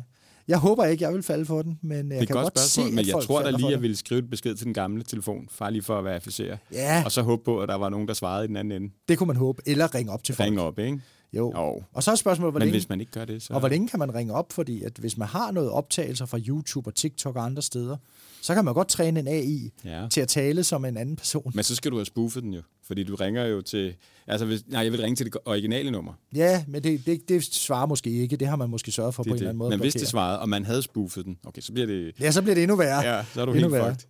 [0.49, 2.81] jeg håber ikke, jeg vil falde for den, men jeg det kan godt, godt se,
[2.91, 5.71] men jeg tror da lige, jeg ville skrive et besked til den gamle telefon, bare
[5.71, 6.57] lige for at verificere.
[6.73, 7.01] Ja.
[7.05, 8.93] Og så håbe på, at der var nogen, der svarede i den anden ende.
[9.09, 9.61] Det kunne man håbe.
[9.65, 10.45] Eller ringe op til folk.
[10.45, 11.01] Ringe op, ikke?
[11.33, 11.53] Jo.
[11.55, 11.83] jo.
[11.93, 13.53] Og så er spørgsmålet, hvor Men længe, hvis man ikke gør det, så...
[13.53, 14.53] Og hvor længe kan man ringe op?
[14.53, 17.97] Fordi at hvis man har noget optagelser fra YouTube og TikTok og andre steder,
[18.41, 20.07] så kan man godt træne en AI ja.
[20.11, 21.51] til at tale som en anden person.
[21.55, 22.61] Men så skal du have spoofet den jo.
[22.89, 23.95] Fordi du ringer jo til...
[24.27, 26.13] Altså, hvis, nej, jeg vil ringe til det originale nummer.
[26.35, 28.35] Ja, men det, det, det svarer måske ikke.
[28.37, 29.41] Det har man måske sørget for Det på en det.
[29.41, 29.69] eller anden måde.
[29.69, 32.13] Men hvis det svarede, og man havde spoofet den, okay, så bliver det...
[32.19, 33.15] Ja, så bliver det endnu værre.
[33.15, 34.07] Ja, så er du Endnu helt fucked.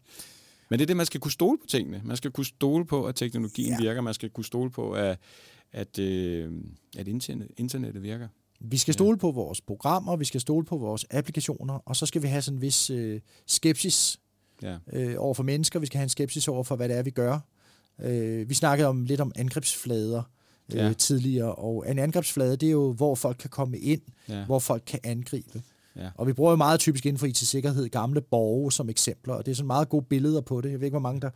[0.70, 2.02] Men det er det, man skal kunne stole på tingene.
[2.06, 3.78] Man skal kunne stole på, at teknologien Ja.
[3.82, 4.02] virker.
[4.02, 5.18] Man skal kunne stole på, at,
[5.74, 6.52] at, øh,
[6.98, 8.28] at internet, internettet virker.
[8.60, 12.22] Vi skal stole på vores programmer, vi skal stole på vores applikationer, og så skal
[12.22, 14.20] vi have sådan en vis øh, skepsis
[14.62, 14.78] Ja.
[14.94, 15.80] øh, over for mennesker.
[15.80, 17.40] Vi skal have en skepsis over for, hvad det er, vi gør.
[18.04, 20.24] Øh, vi snakkede om lidt om angrebsflader
[20.74, 20.94] øh, Ja.
[20.94, 24.46] tidligere, og en angrebsflade, det er jo, hvor folk kan komme ind, Ja.
[24.46, 25.62] hvor folk kan angribe.
[25.96, 26.10] Ja.
[26.16, 29.52] Og vi bruger jo meget typisk inden for IT-sikkerhed gamle borge som eksempler, og det
[29.52, 30.72] er sådan meget gode billeder på det.
[30.72, 31.30] Jeg ved ikke, hvor mange der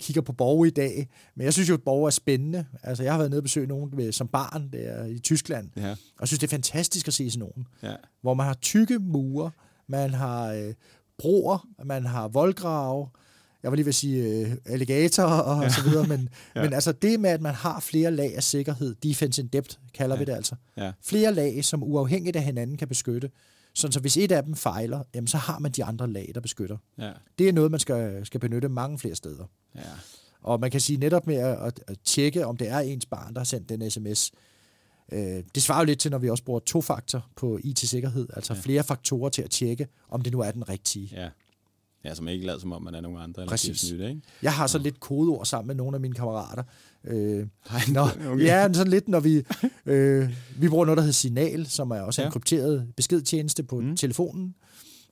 [0.00, 2.66] kigger på borge i dag, men jeg synes jo, at borge er spændende.
[2.82, 5.94] Altså, jeg har været nede og besøge nogen med, som barn der i Tyskland, Ja.
[6.20, 7.94] og synes, det er fantastisk at se sådan nogen Ja.
[8.22, 9.50] hvor man har tykke mure,
[9.86, 10.74] man har øh,
[11.18, 13.08] broer, man har voldgrave,
[13.64, 15.66] jeg var lige ved at sige øh, alligator og, ja.
[15.66, 16.62] og så videre, men, ja.
[16.62, 20.16] men altså det med, at man har flere lag af sikkerhed, defense in depth kalder
[20.16, 20.18] ja.
[20.18, 20.92] vi det altså, Ja.
[21.02, 23.30] flere lag, som uafhængigt af hinanden kan beskytte,
[23.74, 26.40] sådan så hvis et af dem fejler, jamen, så har man de andre lag, der
[26.40, 26.76] beskytter.
[26.98, 27.10] Ja.
[27.38, 29.44] Det er noget, man skal, skal benytte mange flere steder.
[29.74, 29.80] Ja.
[30.42, 33.34] Og man kan sige netop med at, at, at tjekke, om det er ens barn,
[33.34, 34.32] der har sendt den sms.
[35.12, 38.60] Øh, det svarer jo lidt til, når vi også bruger to-faktor på IT-sikkerhed, altså ja.
[38.60, 41.08] flere faktorer til at tjekke, om det nu er den rigtige.
[41.12, 41.28] Ja.
[42.04, 43.42] Ja, man ikke lader som om, man er nogen andre.
[43.42, 43.92] Eller Præcis.
[43.92, 44.20] Nyt, ikke?
[44.42, 46.62] Jeg har så lidt kodeord sammen med nogle af mine kammerater.
[47.04, 48.44] Øh, Ej, når, okay.
[48.44, 49.42] Ja, sådan lidt, når vi...
[49.86, 50.28] Øh,
[50.58, 52.30] vi bruger noget, der hedder Signal, som er også en Ja.
[52.30, 53.96] krypteret beskedtjeneste på mm.
[53.96, 54.54] telefonen.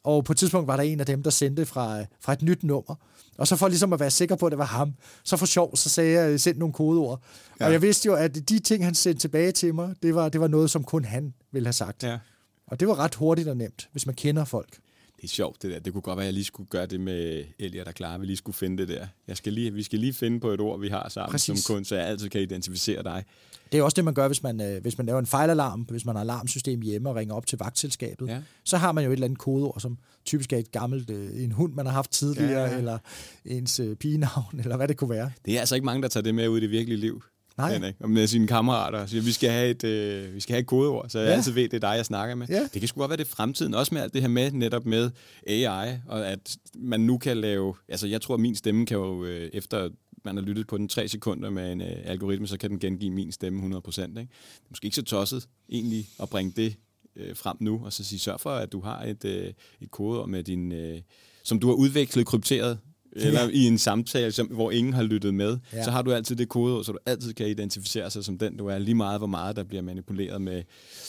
[0.05, 2.63] Og på et tidspunkt var der en af dem, der sendte fra, fra et nyt
[2.65, 2.95] nummer.
[3.39, 5.77] Og så for ligesom at være sikker på, at det var ham, så for sjov,
[5.77, 7.23] så sagde jeg, send nogle kodeord.
[7.23, 7.65] Ja.
[7.65, 7.67] Ja.
[7.67, 10.41] Og jeg vidste jo, at de ting, han sendte tilbage til mig, det var, det
[10.41, 12.03] var noget, som kun han ville have sagt.
[12.03, 12.19] Ja.
[12.67, 14.79] Og det var ret hurtigt og nemt, hvis man kender folk.
[15.23, 15.79] Det er sjovt, det der.
[15.79, 18.19] Det kunne godt være, at jeg lige skulle gøre det med Elliot og Clara.
[18.19, 19.07] Vi lige skulle finde det der.
[19.29, 21.65] Jeg skal lige, vi skal lige finde på et ord, vi har sammen Præcis.
[21.65, 23.25] som kun, så jeg altid kan identificere dig.
[23.73, 26.05] Det er også det, man gør, hvis man, øh, hvis man laver en fejlalarm, hvis
[26.05, 28.29] man har alarmsystem hjemme og ringer op til vagtselskabet.
[28.29, 28.41] Ja.
[28.65, 31.53] Så har man jo et eller andet kodeord, som typisk er et gammelt, øh, en
[31.53, 32.99] hund, man har haft tidligere, Ja, ja, eller
[33.45, 35.33] ens øh, pigenavn, eller hvad det kunne være.
[35.45, 37.23] Det er altså ikke mange, der tager det med ud i det virkelige liv.
[37.57, 37.73] Nej.
[37.73, 40.61] Henrik, og med sine kammerater og siger, vi skal have et, øh, vi skal have
[40.61, 41.33] et kodeord, så jeg Ja.
[41.35, 42.47] altid ved, det er dig, jeg snakker med.
[42.49, 42.63] Ja.
[42.73, 44.87] Det kan sgu godt være det er fremtiden, også med alt det her med, netop
[44.87, 45.11] med
[45.47, 49.25] AI, og at man nu kan lave, altså jeg tror, at min stemme kan jo,
[49.25, 49.89] øh, efter
[50.25, 53.11] man har lyttet på den tre sekunder med en øh, algoritme, så kan den gengive
[53.11, 54.01] min stemme 100%.
[54.03, 54.11] Ikke?
[54.15, 54.27] Det er
[54.71, 56.75] måske ikke så tosset egentlig at bringe det
[57.17, 60.29] øh, frem nu, og så sige, sørg for, at du har et, øh, et kodeord
[60.29, 61.01] med din, øh,
[61.45, 62.79] som du har udvekslet krypteret,
[63.17, 63.49] eller Ja.
[63.53, 65.77] i en samtale, som, hvor ingen har lyttet med, Ja.
[65.79, 65.85] ja.
[65.85, 68.67] så har du altid det kodeord, så du altid kan identificere sig som den, du
[68.67, 70.59] er, lige meget hvor meget der bliver manipuleret med,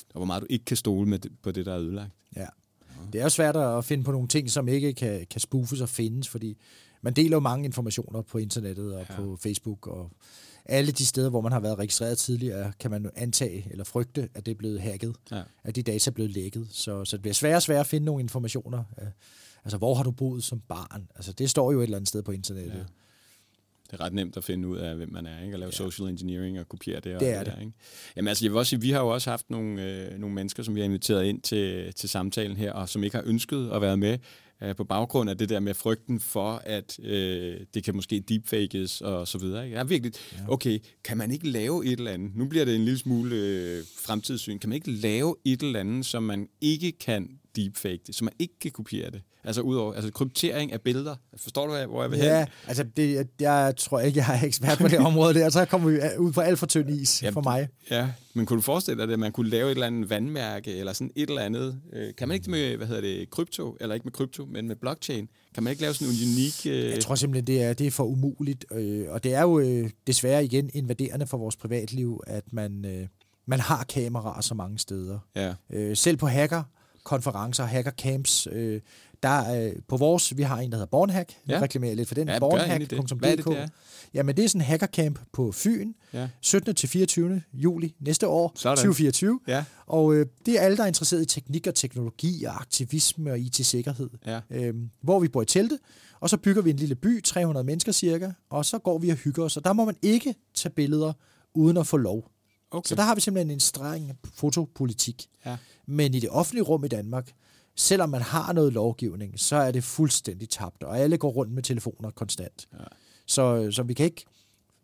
[0.10, 2.12] og hvor meget du ikke kan stole med det, på det, der er ødelagt.
[2.36, 2.46] Ja.
[3.14, 5.90] Det er jo svært at finde på nogle ting, som ikke kan, kan spoofes og
[5.90, 6.58] findes, fordi
[7.02, 9.16] man deler jo mange informationer på internettet og ja.
[9.16, 10.12] på Facebook, og
[10.66, 14.46] alle de steder, hvor man har været registreret tidligere, kan man antage eller frygte, at
[14.46, 15.42] det er blevet hacket, Ja.
[15.64, 16.68] at de data er blevet lækket.
[16.72, 18.84] Så, så det bliver sværere og sværere at finde nogle informationer.
[19.02, 19.08] Øh,
[19.66, 21.08] Altså, hvor har du boet som barn?
[21.16, 22.74] Altså, det står jo et eller andet sted på internettet.
[22.74, 22.84] Ja.
[23.92, 25.54] Det er ret nemt at finde ud af, hvem man er, ikke?
[25.54, 25.78] At lave ja.
[25.78, 27.16] social engineering og kopiere det.
[27.16, 27.72] Og Det er Der, ikke?
[28.16, 30.64] Jamen altså, jeg vil også sige, vi har jo også haft nogle, øh, nogle mennesker,
[30.64, 33.82] som vi har inviteret ind til, til samtalen her, og som ikke har ønsket at
[33.82, 34.18] være med
[34.64, 39.02] øh, på baggrund af det der med frygten for, at øh, det kan måske deepfakes
[39.02, 39.64] og så videre.
[39.64, 39.76] Ikke?
[39.76, 40.14] Jeg er virkelig,
[40.48, 42.36] okay, kan man ikke lave et eller andet?
[42.36, 44.60] Nu bliver det en lille smule øh, fremtidssyn.
[44.60, 48.34] Kan man ikke lave et eller andet, som man ikke kan deepfake det, så man
[48.40, 49.22] ikke kan kopiere det?
[49.46, 51.16] Altså udover altså kryptering af billeder.
[51.38, 52.28] Forstår du, hvor jeg vil hen?
[52.28, 55.90] Ja, altså det, jeg, tror ikke, jeg er ekspert på det område der, så kommer
[55.90, 57.68] vi ud på alt for tynd is Jamen, for mig.
[57.92, 60.94] Ja, men kunne du forestille dig, at man kunne lave et eller andet vandmærke, eller
[60.94, 61.82] sådan et eller andet?
[61.94, 64.76] Øh, kan man ikke med, hvad hedder det, krypto, eller ikke med krypto, men med
[64.76, 65.28] blockchain?
[65.54, 66.66] Kan man ikke lave sådan en unik...
[66.66, 66.92] Øh...
[66.92, 68.66] Jeg tror simpelthen, det er, det er for umuligt.
[68.72, 73.08] Øh, og det er jo øh, desværre igen invaderende for vores privatliv, at man, øh,
[73.46, 75.20] man har kameraer så mange steder.
[75.36, 78.82] Ja, Øh, selv på hackerkonferencer, hackercamps, øh,
[79.24, 81.34] der er øh, på vores, vi har en, der hedder Bornhack.
[81.48, 81.54] Ja.
[81.54, 81.62] Ja.
[81.62, 82.28] reklamerer lidt for den.
[82.28, 82.40] Ja.
[82.40, 83.12] Bornhack.dk.
[83.24, 83.68] Er det, er?
[84.14, 86.76] Jamen, det er sådan en hackercamp på Fyn, ja, 17.
[86.76, 87.42] til 24.
[87.54, 88.76] juli næste år, Sådan.
[88.78, 89.40] 2024.
[89.48, 93.32] ja, Og øh, det er alle, der er interesseret i teknik og teknologi og aktivisme
[93.32, 94.10] og IT-sikkerhed.
[94.26, 94.40] ja.
[94.50, 95.80] øh, hvor vi bor i telte,
[96.20, 99.16] og så bygger vi en lille by, 300 mennesker cirka, og så går vi og
[99.18, 101.14] hygger os, og der må man ikke tage billeder
[101.54, 102.30] uden at få lov.
[102.72, 102.88] Okay.
[102.88, 105.28] Så der har vi simpelthen en streng fotopolitik.
[105.46, 105.58] Ja.
[105.88, 107.32] Men i det offentlige rum i Danmark,
[107.76, 111.64] selvom man har noget lovgivning, så er det fuldstændig tabt, og alle går rundt med
[111.64, 112.68] telefoner konstant.
[112.74, 112.84] Ja.
[113.26, 114.26] Så, så vi, kan ikke,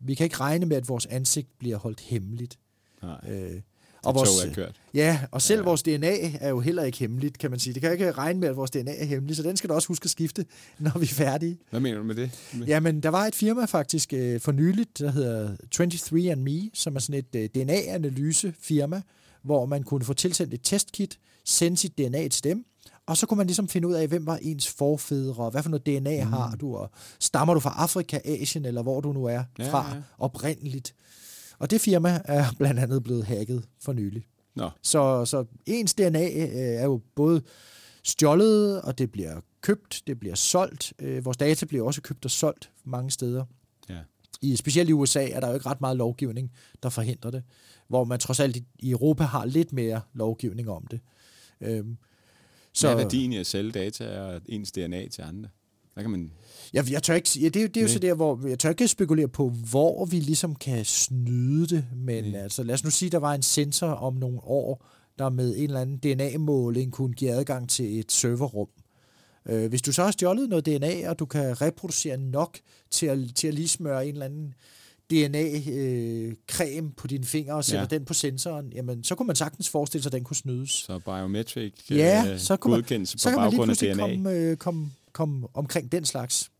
[0.00, 2.58] vi kan ikke regne med, at vores ansigt bliver holdt hemmeligt.
[3.02, 3.30] Nej.
[3.30, 3.60] Øh,
[4.02, 4.80] og vores, tog er kørt.
[4.94, 5.64] Ja, og selv ja.
[5.64, 7.74] vores DNA er jo heller ikke hemmeligt, kan man sige.
[7.74, 9.88] Det kan ikke regne med, at vores DNA er hemmeligt, så den skal du også
[9.88, 10.46] huske at skifte,
[10.78, 11.58] når vi er færdige.
[11.70, 12.30] Hvad mener du med det?
[12.66, 17.24] Jamen, der var et firma faktisk øh, for nyligt, der hedder 23andMe, som er sådan
[17.32, 19.02] et øh, DNA-analysefirma,
[19.42, 22.64] hvor man kunne få tilsendt et testkit, sende sit DNA til dem,
[23.10, 25.70] og så kunne man ligesom finde ud af, hvem var ens forfædre, og hvad for
[25.70, 26.32] noget DNA mm.
[26.32, 26.90] har du, og
[27.20, 30.02] stammer du fra Afrika, Asien, eller hvor du nu er ja, fra ja.
[30.18, 30.94] oprindeligt.
[31.58, 34.26] Og det firma er blandt andet blevet hacket for nylig.
[34.56, 34.70] Nå.
[34.82, 37.42] Så, så ens DNA øh, er jo både
[38.04, 40.92] stjålet, og det bliver købt, det bliver solgt.
[40.98, 43.44] Øh, vores data bliver også købt og solgt mange steder.
[43.88, 43.98] Ja.
[44.42, 46.50] I, specielt i USA er der jo ikke ret meget lovgivning,
[46.82, 47.42] der forhindrer det.
[47.88, 51.00] Hvor man trods alt i Europa har lidt mere lovgivning om det.
[51.60, 51.96] Øhm,
[52.74, 55.48] så, Hvad er værdien i at sælge data og ens DNA til andre?
[55.94, 56.32] Hvad kan man...
[56.72, 58.70] Jeg, jeg tør ikke, ja, det, er, det er jo så der, hvor jeg tør
[58.70, 62.40] ikke spekulere på, hvor vi ligesom kan snyde det, men Nej.
[62.40, 64.86] altså, lad os nu sige, der var en sensor om nogle år,
[65.18, 68.68] der med en eller anden DNA-måling kunne give adgang til et serverrum.
[69.48, 72.58] Øh, hvis du så har stjålet noget DNA, og du kan reproducere nok
[72.90, 74.54] til at, til at lige smøre en eller anden
[75.12, 77.98] DNA-creme øh, på dine fingre og sætter ja.
[77.98, 80.70] den på sensoren, jamen, så kunne man sagtens forestille sig, at den kunne snydes.
[80.70, 84.90] Så biometric ja, øh, så kunne man, så kan man lige pludselig komme, øh, komme,
[85.12, 86.50] komme omkring den slags.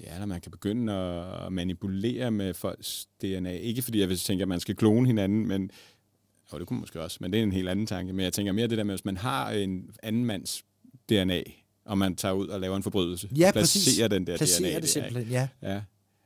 [0.00, 3.52] Ja, eller man kan begynde at manipulere med folks DNA.
[3.52, 5.70] Ikke fordi jeg vil tænke, at man skal klone hinanden, men
[6.50, 8.12] og det kunne man måske også, men det er en helt anden tanke.
[8.12, 10.64] Men jeg tænker mere det der med, hvis man har en anden mands
[11.08, 11.42] DNA,
[11.84, 13.98] og man tager ud og laver en forbrydelse, ja, placerer præcis.
[14.10, 14.80] den der placerer DNA.
[14.80, 15.48] det simpelthen, ja.
[15.62, 15.80] ja.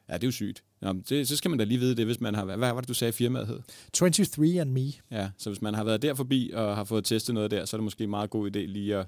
[0.08, 0.62] Ja, det er jo sygt.
[0.82, 2.44] Nå, det, så skal man da lige vide det, hvis man har...
[2.44, 3.60] Hvad var det, du sagde, firmaet hed?
[3.92, 4.92] 23 and Me.
[5.10, 7.76] Ja, så hvis man har været der forbi og har fået testet noget der, så
[7.76, 9.06] er det måske en meget god idé lige at...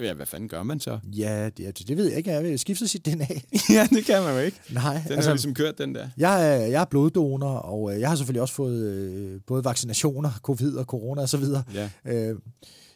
[0.00, 0.98] Ja, hvad fanden gør man så?
[1.04, 2.30] Ja, det, det ved jeg ikke.
[2.30, 3.26] Jeg vil skifte sit DNA.
[3.76, 4.60] ja, det kan man jo ikke.
[4.70, 5.00] Nej.
[5.02, 6.08] Den altså, har ligesom kørt, den der.
[6.16, 10.30] Jeg er, jeg er bloddonor, og øh, jeg har selvfølgelig også fået øh, både vaccinationer,
[10.42, 11.44] covid og corona osv.
[11.74, 11.90] Ja.
[12.06, 12.36] Øh,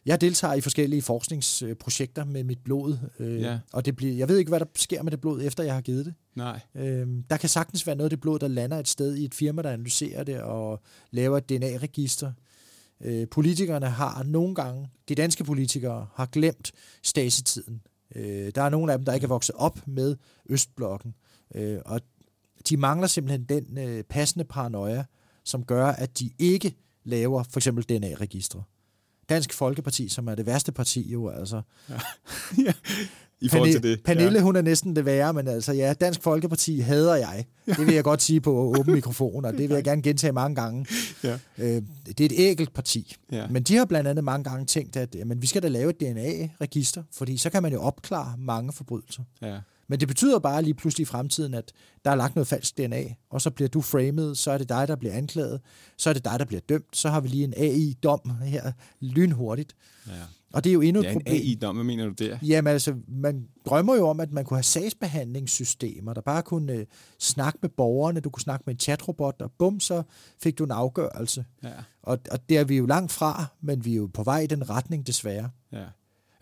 [0.06, 3.58] jeg deltager i forskellige forskningsprojekter med mit blod, øh, ja.
[3.72, 5.80] og det bliver, jeg ved ikke, hvad der sker med det blod, efter jeg har
[5.80, 6.14] givet det.
[6.34, 6.60] Nej.
[6.74, 9.34] Øh, der kan sagtens være noget af det blod, der lander et sted i et
[9.34, 12.32] firma, der analyserer det og laver et DNA-register.
[13.00, 16.72] Øh, politikerne har nogle gange, de danske politikere, har glemt
[17.02, 17.82] stasetiden.
[18.14, 21.14] Øh, der er nogle af dem, der ikke er vokset op med Østblokken,
[21.54, 22.00] øh, og
[22.68, 25.04] de mangler simpelthen den øh, passende paranoia,
[25.44, 26.74] som gør, at de ikke
[27.04, 28.62] laver for eksempel DNA-registre.
[29.32, 31.62] Dansk Folkeparti, som er det værste parti jo, altså.
[31.90, 31.94] Ja.
[32.66, 32.72] ja.
[33.40, 34.02] I forhold til det.
[34.04, 34.40] Pernille, ja.
[34.40, 37.44] hun er næsten det værre, men altså ja, Dansk Folkeparti hader jeg.
[37.66, 40.54] Det vil jeg godt sige på åben mikrofon, og det vil jeg gerne gentage mange
[40.54, 40.86] gange.
[41.24, 41.38] Ja.
[41.58, 43.16] Øh, det er et ægelt parti.
[43.32, 43.46] Ja.
[43.46, 46.00] Men de har blandt andet mange gange tænkt, at jamen, vi skal da lave et
[46.00, 49.22] DNA-register, fordi så kan man jo opklare mange forbrydelser.
[49.42, 49.58] Ja.
[49.88, 51.72] Men det betyder bare lige pludselig i fremtiden, at
[52.04, 54.88] der er lagt noget falsk DNA, og så bliver du framed, så er det dig,
[54.88, 55.60] der bliver anklaget,
[55.96, 59.76] så er det dig, der bliver dømt, så har vi lige en AI-dom her lynhurtigt.
[60.06, 60.12] Ja.
[60.52, 61.34] Og det er jo endnu et ja, problem.
[61.34, 62.38] en AI-dom, hvad mener du der?
[62.42, 66.84] Jamen altså, man drømmer jo om, at man kunne have sagsbehandlingssystemer, der bare kunne uh,
[67.18, 70.02] snakke med borgerne, du kunne snakke med en chatrobot, og bum, så
[70.42, 71.44] fik du en afgørelse.
[71.62, 71.72] Ja.
[72.02, 74.46] Og, og det er vi jo langt fra, men vi er jo på vej i
[74.46, 75.50] den retning, desværre.
[75.72, 75.84] Ja.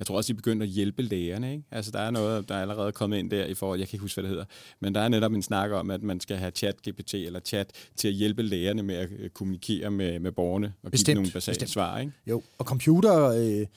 [0.01, 1.53] Jeg tror også, de begynder at hjælpe lægerne.
[1.53, 1.65] Ikke?
[1.71, 4.03] Altså, der er noget, der er allerede kommet ind der i forhold, jeg kan ikke
[4.03, 4.45] huske, hvad det hedder,
[4.81, 8.09] men der er netop en snak om, at man skal have chat-GPT eller chat til
[8.09, 11.55] at hjælpe lægerne med at øh, kommunikere med, med borgerne og bestemt, give nogle basale
[11.55, 11.71] bestemt.
[11.71, 11.99] svar.
[11.99, 12.13] Ikke?
[12.27, 13.25] Jo, og computer...
[13.25, 13.67] Øh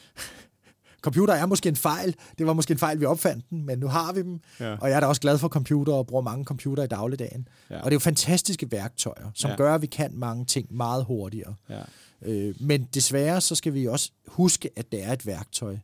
[1.03, 2.15] computer er måske en fejl.
[2.37, 4.39] Det var måske en fejl, vi opfandt den, men nu har vi dem.
[4.59, 4.75] Ja.
[4.75, 7.47] Og jeg er da også glad for computer og bruger mange computer i dagligdagen.
[7.69, 7.77] Ja.
[7.77, 9.55] Og det er jo fantastiske værktøjer, som ja.
[9.55, 11.55] gør, at vi kan mange ting meget hurtigere.
[11.69, 11.81] Ja.
[12.25, 15.77] Øh, men desværre så skal vi også huske, at det er et værktøj.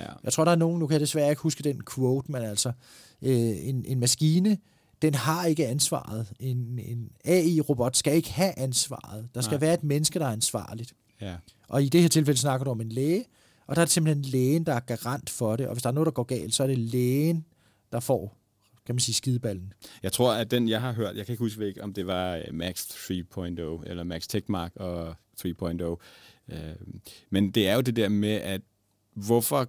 [0.00, 0.06] Ja.
[0.24, 2.72] Jeg tror, der er nogen, nu kan jeg desværre ikke huske den quote, men altså,
[3.22, 4.58] øh, en, en maskine,
[5.02, 6.32] den har ikke ansvaret.
[6.40, 9.28] En, en AI-robot skal ikke have ansvaret.
[9.34, 9.60] Der skal Nej.
[9.60, 10.92] være et menneske, der er ansvarligt.
[11.20, 11.34] Ja.
[11.68, 13.24] Og i det her tilfælde snakker du om en læge,
[13.66, 15.66] og der er det simpelthen lægen, der er garant for det.
[15.66, 17.44] Og hvis der er noget, der går galt, så er det lægen,
[17.92, 18.36] der får
[18.86, 19.72] kan man sige, skideballen.
[20.02, 22.82] Jeg tror, at den, jeg har hørt, jeg kan ikke huske, om det var Max
[22.82, 25.44] 3.0 eller Max TechMark og 3.0,
[26.52, 26.58] øh,
[27.30, 28.60] men det er jo det der med, at
[29.14, 29.68] hvorfor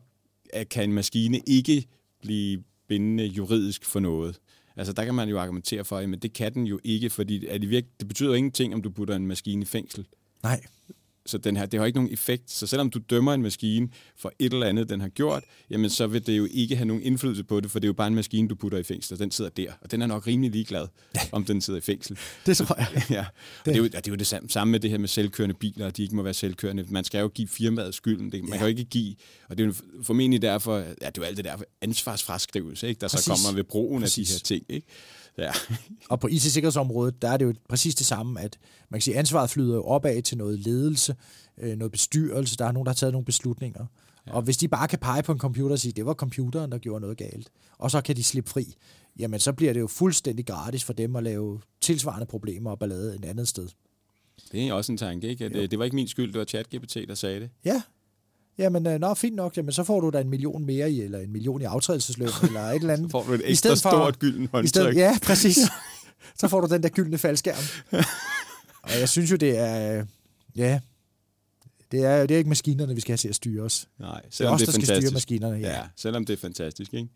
[0.70, 1.88] kan en maskine ikke
[2.22, 4.40] blive bindende juridisk for noget.
[4.76, 7.58] Altså der kan man jo argumentere for, at det kan den jo ikke, fordi er
[7.58, 10.08] det, virke, det betyder jo ingenting, om du putter en maskine i fængsel.
[10.44, 10.62] Nej.
[11.30, 12.52] Så den her, det har ikke nogen effekt.
[12.52, 16.08] Så selvom du dømmer en maskine for et eller andet, den har gjort, jamen så
[16.08, 18.16] vil det jo ikke have nogen indflydelse på det, for det er jo bare en
[18.16, 19.72] maskine, du putter i fængsel, og den sidder der.
[19.82, 20.88] Og den er nok rimelig ligeglad,
[21.32, 22.18] om den sidder i fængsel.
[22.46, 23.04] det tror jeg.
[23.10, 23.26] ja.
[23.60, 25.88] Og det, er jo, det er jo det samme med det her med selvkørende biler,
[25.88, 26.86] at de ikke må være selvkørende.
[26.90, 28.32] Man skal jo give firmaet skylden.
[28.32, 28.58] Det, man ja.
[28.58, 29.16] kan jo ikke give,
[29.50, 29.74] og det er jo
[30.04, 33.26] formentlig derfor, ja, det er jo alt det der ansvarsfraskrivelse, ikke, der Præcis.
[33.26, 34.36] så kommer ved brugen Præcis.
[34.36, 34.66] af de her ting.
[34.70, 34.88] Ikke?
[35.38, 35.52] Ja.
[36.10, 38.58] Og på IT-sikkerhedsområdet, der er det jo præcis det samme, at
[38.90, 41.16] man kan sige, ansvaret flyder jo opad til noget ledelse,
[41.58, 43.86] øh, noget bestyrelse, der er nogen, der har taget nogle beslutninger.
[44.28, 44.32] Ja.
[44.34, 46.78] Og hvis de bare kan pege på en computer og sige, det var computeren, der
[46.78, 48.76] gjorde noget galt, og så kan de slippe fri,
[49.20, 53.16] jamen så bliver det jo fuldstændig gratis for dem at lave tilsvarende problemer og ballade
[53.16, 53.68] et andet sted.
[54.52, 55.46] Det er også en tanke, ikke?
[55.46, 57.50] At, øh, det var ikke min skyld, det var ChatGPT, der sagde det.
[57.66, 57.82] Ja,
[58.58, 61.20] Jamen, øh, nå, fint nok, jamen, så får du da en million mere i, eller
[61.20, 63.08] en million i aftrædelsesløn, eller et eller andet.
[63.08, 64.70] Så får du et I ekstra stedet for- stort gylden I håndtryk.
[64.70, 65.58] stedet, ja, præcis.
[66.40, 67.64] så får du den der gyldne faldskærm.
[68.84, 70.00] og jeg synes jo, det er...
[70.00, 70.06] øh,
[70.56, 70.80] Ja,
[71.92, 73.88] det er, det er ikke maskinerne, vi skal have til at styre os.
[74.00, 75.58] Nej, Det er selvom os, det der er skal styre maskinerne.
[75.58, 75.70] Ja.
[75.70, 77.08] Ja, selvom det er fantastisk, ikke?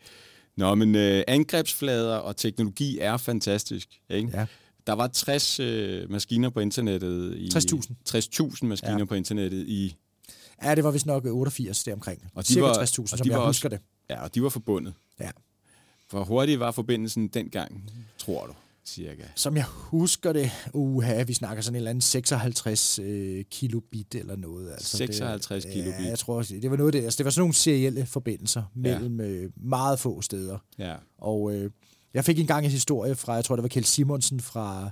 [0.58, 4.30] Nå, men øh, angrebsflader og teknologi er fantastisk, ikke?
[4.34, 4.46] Ja.
[4.88, 7.50] Der var 60 øh, maskiner på internettet i...
[7.54, 7.92] 60.000.
[8.10, 9.06] 60.000 maskiner ja.
[9.06, 9.96] på internettet i...
[10.64, 12.22] ja, det var vist nok 88 deromkring.
[12.36, 13.80] Og de Cirka var- 60.000, og som de jeg var husker det.
[14.10, 14.94] Ja, og de var forbundet.
[15.20, 15.30] Ja.
[16.10, 18.54] Hvor hurtigt var forbindelsen dengang, tror du,
[18.86, 19.24] cirka?
[19.36, 24.36] Som jeg husker det, uha, vi snakker sådan en eller anden 56 øh, kilobit eller
[24.36, 24.72] noget.
[24.72, 25.94] Altså 56 det, kilobit.
[26.00, 27.04] Ja, jeg tror, også, det var noget af det.
[27.06, 30.58] Altså, det var sådan nogle serielle forbindelser mellem øh, meget få steder.
[30.80, 31.72] Ja, Og øh,
[32.14, 34.90] jeg fik engang en historie fra, jeg tror det var Kjeld Simonsen fra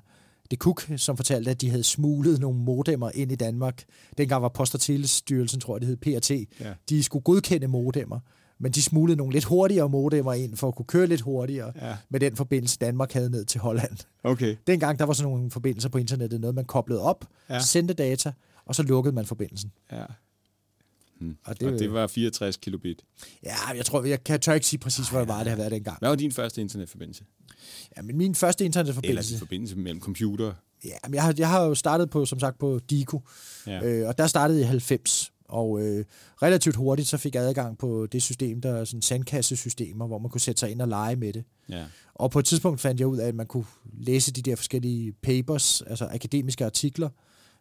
[0.52, 3.84] Det Cook, som fortalte, at de havde smuglet nogle modemmer ind i Danmark.
[4.18, 6.32] Dengang var Post- og Telestyrelsen, tror jeg det hed, PRT.
[6.32, 6.74] Ja.
[6.90, 8.20] De skulle godkende modemmer,
[8.60, 11.98] men de smuglede nogle lidt hurtigere modemmer ind, for at kunne køre lidt hurtigere ja.
[12.10, 13.98] med den forbindelse, Danmark havde ned til Holland.
[14.24, 14.56] Okay.
[14.68, 17.54] Dengang der var sådan nogle forbindelser på internettet, noget man koblede op, Ja.
[17.54, 17.60] ja.
[17.62, 18.32] sendte data,
[18.66, 19.72] og så lukkede man forbindelsen.
[19.92, 20.04] Ja.
[21.20, 21.38] Hmm.
[21.46, 23.02] Og det- og det var 64 kilobit.
[23.44, 26.00] Ja, jeg tror, jeg kan tør ikke sige præcis, hvor meget det har været dengang.
[26.00, 27.24] Hvad var din første internetforbindelse?
[27.98, 29.32] Ja, men min første Eller internetforbindelse...
[29.32, 30.54] din forbindelse mellem computer?
[30.86, 33.22] Ja, men jeg har, jeg har jo startet på, som sagt, på Dico,
[33.68, 33.86] Ja.
[33.86, 36.06] øh, og der startede i 90, og øh,
[36.42, 40.30] relativt hurtigt så fik jeg adgang på det system, der er sådan sandkassesystemer, hvor man
[40.32, 41.44] kunne sætte sig ind og lege med det.
[41.70, 41.86] Ja.
[42.16, 45.12] Og på et tidspunkt fandt jeg ud af, at man kunne læse de der forskellige
[45.12, 47.10] papers, altså akademiske artikler.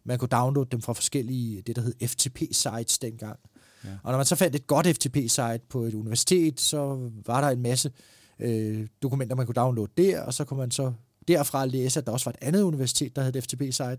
[0.05, 3.39] Man kunne downloade dem fra forskellige, det der hed FTP-sites dengang.
[3.85, 3.89] Ja.
[4.03, 7.61] Og når man så fandt et godt FTP-site på et universitet, så var der en
[7.61, 7.91] masse
[8.39, 10.93] øh, dokumenter, man kunne downloade der, og så kunne man så
[11.27, 13.97] derfra læse, at der også var et andet universitet, der havde et FTP-site.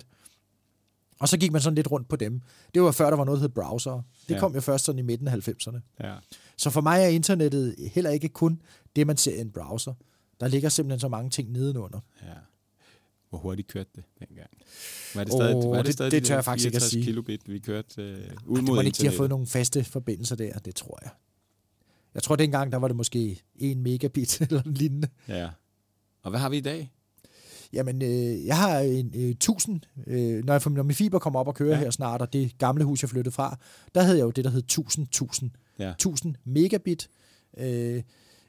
[1.21, 2.41] Og så gik man sådan lidt rundt på dem.
[2.75, 4.03] Det var før, der var noget, der hed browser.
[4.29, 4.41] Det ja.
[4.41, 5.79] kom jo først sådan i midten af 90'erne.
[6.03, 6.15] ja.
[6.57, 8.63] Så for mig er internettet heller ikke kun
[8.97, 9.95] det, man ser i en browser.
[10.41, 12.01] Der ligger simpelthen så mange ting nedenunder.
[12.23, 12.33] Ja.
[13.31, 14.51] Hvor hurtigt kørte det dengang?
[15.15, 16.91] Var det stadig, var det, det- stadig det de tør jeg faktisk ikke at 64
[16.93, 17.05] sige.
[17.05, 20.59] kilobit, vi kørte øh, ud det mod ikke, de har fået nogle faste forbindelser der,
[20.59, 21.11] det tror jeg.
[22.15, 25.09] Jeg tror, dengang, der var det måske 1 megabit eller lignende.
[25.29, 25.49] Ja.
[26.23, 26.93] Og hvad har vi i dag?
[27.73, 31.49] Jamen, øh, jeg har en øh, 1000, øh, når, jeg, når min fiber kommer op
[31.49, 31.77] og kører Ja.
[31.77, 31.83] ja.
[31.83, 33.59] her snart, og det gamle hus, jeg flyttede fra,
[33.95, 35.91] der havde jeg jo det, der hed 1000, 1000, Ja.
[35.91, 37.09] 1000 megabit.
[37.59, 38.03] Øh,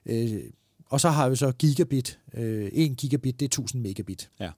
[0.06, 0.42] øh,
[0.86, 2.20] og så har vi så gigabit.
[2.34, 4.30] Øh, 1 gigabit, det er 1000 megabit.
[4.40, 4.52] Og,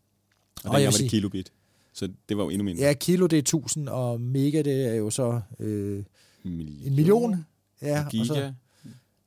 [0.64, 1.52] Og og jeg dengang var sige- det kilobit.
[1.94, 2.84] Så det var jo endnu mindre.
[2.84, 6.04] Ja, kilo det er 1000, og mega det er jo så øh,
[6.44, 6.88] Million.
[6.88, 7.46] en million.
[7.82, 8.26] Ja, Og og giga.
[8.26, 8.34] så,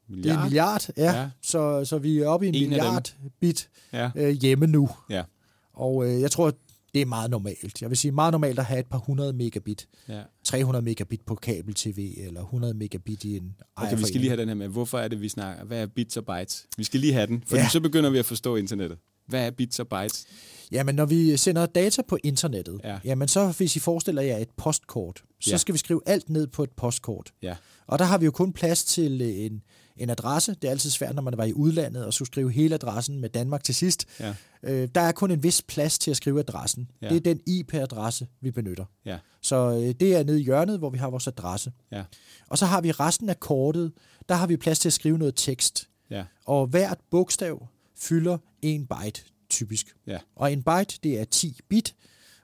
[0.08, 0.24] Milliard.
[0.24, 1.12] det er en milliard, ja.
[1.20, 1.30] Ja.
[1.42, 4.10] Så, så vi er oppe i en, En milliard bit Ja.
[4.16, 4.88] øh, hjemme nu.
[5.10, 5.22] Ja.
[5.72, 6.52] Og øh, jeg tror,
[6.94, 7.82] det er meget normalt.
[7.82, 9.88] Jeg vil sige, meget normalt at have et par hundrede megabit.
[10.08, 10.20] ja.
[10.44, 14.48] 300 megabit på kabel-tv, eller 100 megabit i en Okay, vi skal lige have den
[14.48, 14.68] her med.
[14.68, 15.64] Hvorfor er det, vi snakker?
[15.64, 16.66] Hvad er bits og bytes?
[16.76, 17.56] Vi skal lige have den, for.
[17.56, 17.68] Ja.
[17.68, 18.98] så begynder vi at forstå internettet.
[19.28, 20.24] Hvad er bits og bytes?
[20.72, 22.92] Jamen, når vi sender data på internettet, Ja.
[22.92, 22.98] ja.
[23.04, 25.56] jamen så hvis I forestiller jer et postkort, så Ja.
[25.56, 27.32] skal vi skrive alt ned på et postkort.
[27.42, 27.56] Ja.
[27.86, 29.62] Og der har vi jo kun plads til øh, en,
[29.96, 30.54] en adresse.
[30.62, 33.28] Det er altid svært, når man var i udlandet, og skulle skrive hele adressen med
[33.28, 34.04] Danmark til sidst.
[34.20, 34.34] Ja.
[34.62, 36.90] Øh, der er kun en vis plads til at skrive adressen.
[37.02, 37.08] Ja.
[37.08, 38.84] Det er den IP-adresse, vi benytter.
[39.04, 39.18] Ja.
[39.42, 41.72] Så øh, det er nede i hjørnet, hvor vi har vores adresse.
[41.92, 42.02] Ja.
[42.48, 43.92] Og så har vi resten af kortet,
[44.28, 45.88] der har vi plads til at skrive noget tekst.
[46.10, 46.24] Ja.
[46.46, 49.20] Og hvert bogstav fylder en byte,
[49.50, 49.96] typisk.
[50.06, 50.18] Ja.
[50.36, 51.94] Og en byte, det er 10 bit,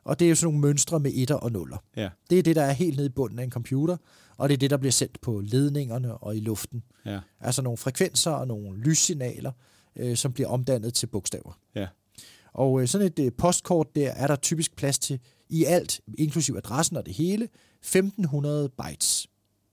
[0.04, 1.84] og det er jo sådan nogle mønstre med etter og nuller.
[1.96, 2.08] Ja.
[2.30, 3.96] Det er det, der er helt nede i bunden af en computer,
[4.36, 6.82] og det er det, der bliver sendt på ledningerne og i luften.
[7.06, 7.20] Ja.
[7.40, 9.52] Altså nogle frekvenser og nogle lyssignaler,
[9.96, 11.58] øh, som bliver omdannet til bogstaver.
[11.74, 11.86] Ja.
[12.52, 16.54] Og øh, sådan et øh, postkort der er der typisk plads til i alt, inklusiv
[16.56, 17.48] adressen og det hele,
[17.80, 19.26] 1500 bytes.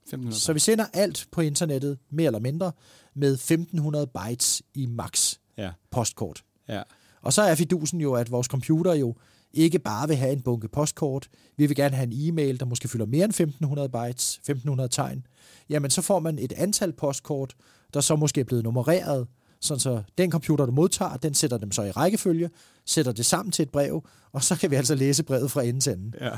[0.03, 2.71] 1500 Så vi sender alt på internettet, mere eller mindre,
[3.15, 5.71] med 1500 bytes i max Ja.
[5.91, 6.43] postkort.
[6.67, 6.81] Ja.
[7.21, 9.15] Og så er fidusen jo, at vores computer jo
[9.53, 11.29] ikke bare vil have en bunke postkort.
[11.57, 15.27] Vi vil gerne have en e-mail, der måske fylder mere end 1500 bytes, 1500 tegn.
[15.69, 17.55] Jamen, så får man et antal postkort,
[17.93, 19.27] der så måske er blevet nummereret,
[19.61, 22.49] sådan så den computer, der modtager, den sætter dem så i rækkefølge,
[22.85, 25.79] sætter det sammen til et brev, og så kan vi altså læse brevet fra ende
[25.79, 26.17] til ende.
[26.21, 26.37] Ja.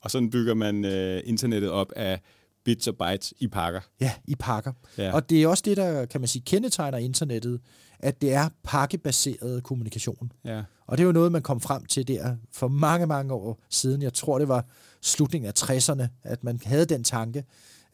[0.00, 2.20] Og sådan bygger man øh, internettet op af
[2.64, 3.80] bits og bytes i pakker.
[4.00, 4.72] Ja, i pakker.
[4.98, 5.12] Ja.
[5.14, 7.60] Og det er også det, der kan man sige kendetegner internettet,
[7.98, 10.32] at det er pakkebaseret kommunikation.
[10.44, 10.62] Ja.
[10.86, 14.02] Og det er jo noget, man kom frem til der for mange, mange år siden.
[14.02, 14.64] Jeg tror, det var
[15.02, 17.44] slutningen af 60'erne, at man havde den tanke,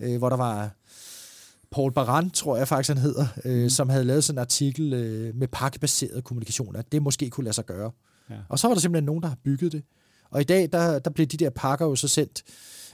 [0.01, 0.71] øh, hvor der var
[1.71, 3.69] Paul Baran, tror jeg faktisk, han hedder, øh, mm.
[3.69, 7.55] som havde lavet sådan en artikel øh, med pakkebaseret kommunikation, at det måske kunne lade
[7.55, 7.91] sig gøre.
[8.31, 8.37] Ja.
[8.49, 9.83] Og så var der simpelthen nogen, der har bygget det.
[10.31, 12.43] Og i dag, der, der blev de der pakker jo så sendt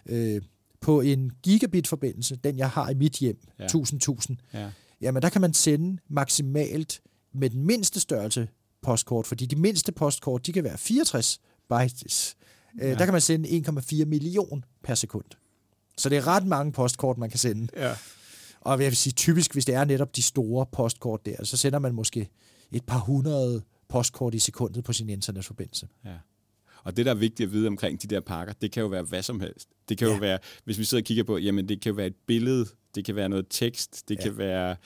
[0.07, 0.43] øh,
[0.85, 3.67] på en gigabit-forbindelse, den jeg har i mit hjem, Ja.
[3.67, 4.35] 1000-1000.
[4.55, 4.71] Ja.
[5.01, 7.01] Jamen, der kan man sende maksimalt
[7.33, 8.49] med den mindste størrelse
[8.83, 12.37] postkort, fordi de mindste postkort, de kan være 64 bytes.
[12.81, 12.95] Ja.
[12.95, 15.25] Der kan man sende 1,4 million per sekund.
[15.99, 17.69] Så det er ret mange postkort, man kan sende.
[17.77, 17.95] Ja.
[18.61, 21.79] Og jeg vil sige, typisk, hvis det er netop de store postkort der, så sender
[21.79, 22.29] man måske
[22.73, 25.89] et par hundrede postkort i sekundet på sin internetforbindelse.
[26.05, 26.11] Ja.
[26.85, 29.03] Og det, der er vigtigt at vide omkring de der pakker, det kan jo være
[29.03, 29.69] hvad som helst.
[29.89, 30.15] Det kan ja.
[30.15, 32.67] Jo være, hvis vi sidder og kigger på, jamen det kan jo være et billede,
[32.95, 34.23] det kan være noget tekst, det ja.
[34.23, 34.77] kan være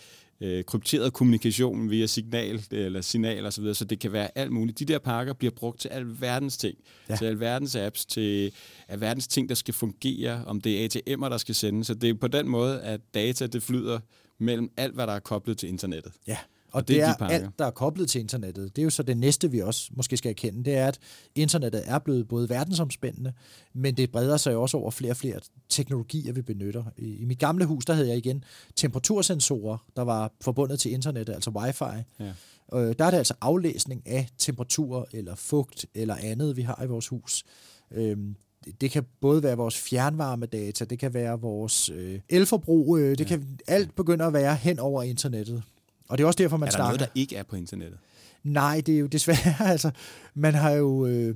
[0.41, 4.53] øh, krypteret kommunikation via signal eller signal og så videre, så det kan være alt
[4.53, 4.79] muligt.
[4.79, 6.79] De der pakker bliver brugt til alverdens ting,
[7.09, 7.17] ja.
[7.17, 8.53] Til alverdens apps, til
[8.89, 11.85] alverdens ting, der skal fungere, om det er ATM'er, der skal sende.
[11.85, 14.01] Så det er på den måde, at data det flyder
[14.39, 16.13] mellem alt, hvad der er koblet til internettet.
[16.27, 16.39] Ja,
[16.73, 17.37] og, det det, er de pakker.
[17.37, 18.77] alt, der er koblet til internettet.
[18.77, 20.99] Det er jo så det næste, vi også måske skal erkende, det er, at
[21.35, 23.33] internettet er blevet både verdensomspændende,
[23.75, 26.85] men det breder sig jo også over flere og flere teknologier, vi benytter.
[26.99, 28.45] I, i mit gamle hus, der havde jeg igen
[28.77, 32.05] temperatursensorer, der var forbundet til internettet, altså wifi.
[32.21, 32.33] Ja.
[32.75, 36.87] Øh, der er det altså aflæsning af temperatur eller fugt eller andet, vi har i
[36.87, 37.45] vores hus.
[37.91, 38.37] Øhm,
[38.81, 43.25] det- kan både være vores fjernvarmedata, det kan være vores øh, elforbrug, øh, det ja.
[43.25, 45.63] kan alt begynder at være hen over internettet.
[46.09, 46.89] Og det er også derfor, man er der snakker...
[46.99, 47.99] noget, der ikke er på internettet?
[48.45, 49.91] Nej, det er jo desværre, altså,
[50.35, 51.35] man har jo øh,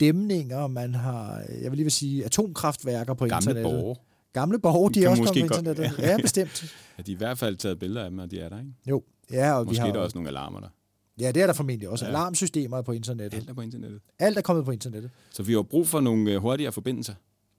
[0.00, 3.72] dæmninger, man har, jeg vil lige vil sige, atomkraftværker på Gamle internettet.
[3.72, 3.96] borgere.
[4.32, 5.98] Gamle borgere, de er også kommet på godt- internettet.
[6.04, 6.10] ja.
[6.10, 6.74] Ja, bestemt.
[6.98, 8.70] Ja, de har i hvert fald taget billeder af dem, og de er der, ikke?
[8.86, 9.02] Jo,
[9.32, 10.68] ja, og Måske vi har, er der også nogle alarmer der.
[11.20, 12.04] Ja, det er der formentlig også.
[12.04, 12.10] Ja.
[12.10, 13.38] Alarmsystemer er på internettet.
[13.38, 14.00] Alt er på internettet.
[14.18, 15.10] Alt er kommet på internettet.
[15.30, 17.14] Så vi har brug for nogle øh, hurtigere forbindelser,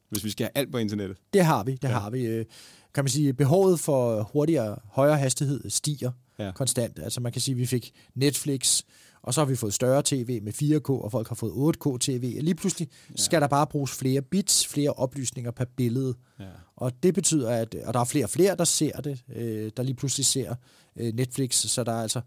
[0.10, 1.18] hvis vi skal have alt på internettet.
[1.34, 1.90] Det har vi, det Ja.
[1.90, 2.00] ja.
[2.00, 2.26] har vi.
[2.26, 2.46] Øh,
[2.94, 6.12] Kan man sige, behovet for hurtigere, højere hastighed stiger
[6.46, 6.52] Ja.
[6.52, 7.00] konstant.
[7.00, 8.84] Altså man kan sige, at vi fik Netflix,
[9.22, 12.38] og så har vi fået større tv med 4K, og folk har fået 8K tv.
[12.42, 13.16] Lige pludselig ja.
[13.16, 16.16] skal der bare bruges flere bits, flere oplysninger per billede.
[16.40, 16.46] Ja.
[16.76, 19.84] Og det betyder, at og der er flere og flere, der ser det, øh, der
[19.84, 20.56] lige pludselig ser
[20.96, 22.22] øh, Netflix, så der er altså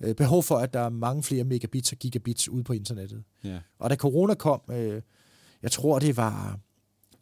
[0.00, 3.22] øh, behov for, at der er mange flere megabits og gigabits ude på internettet.
[3.44, 3.58] Ja.
[3.78, 5.02] Og da corona kom, øh,
[5.62, 6.58] jeg tror det var,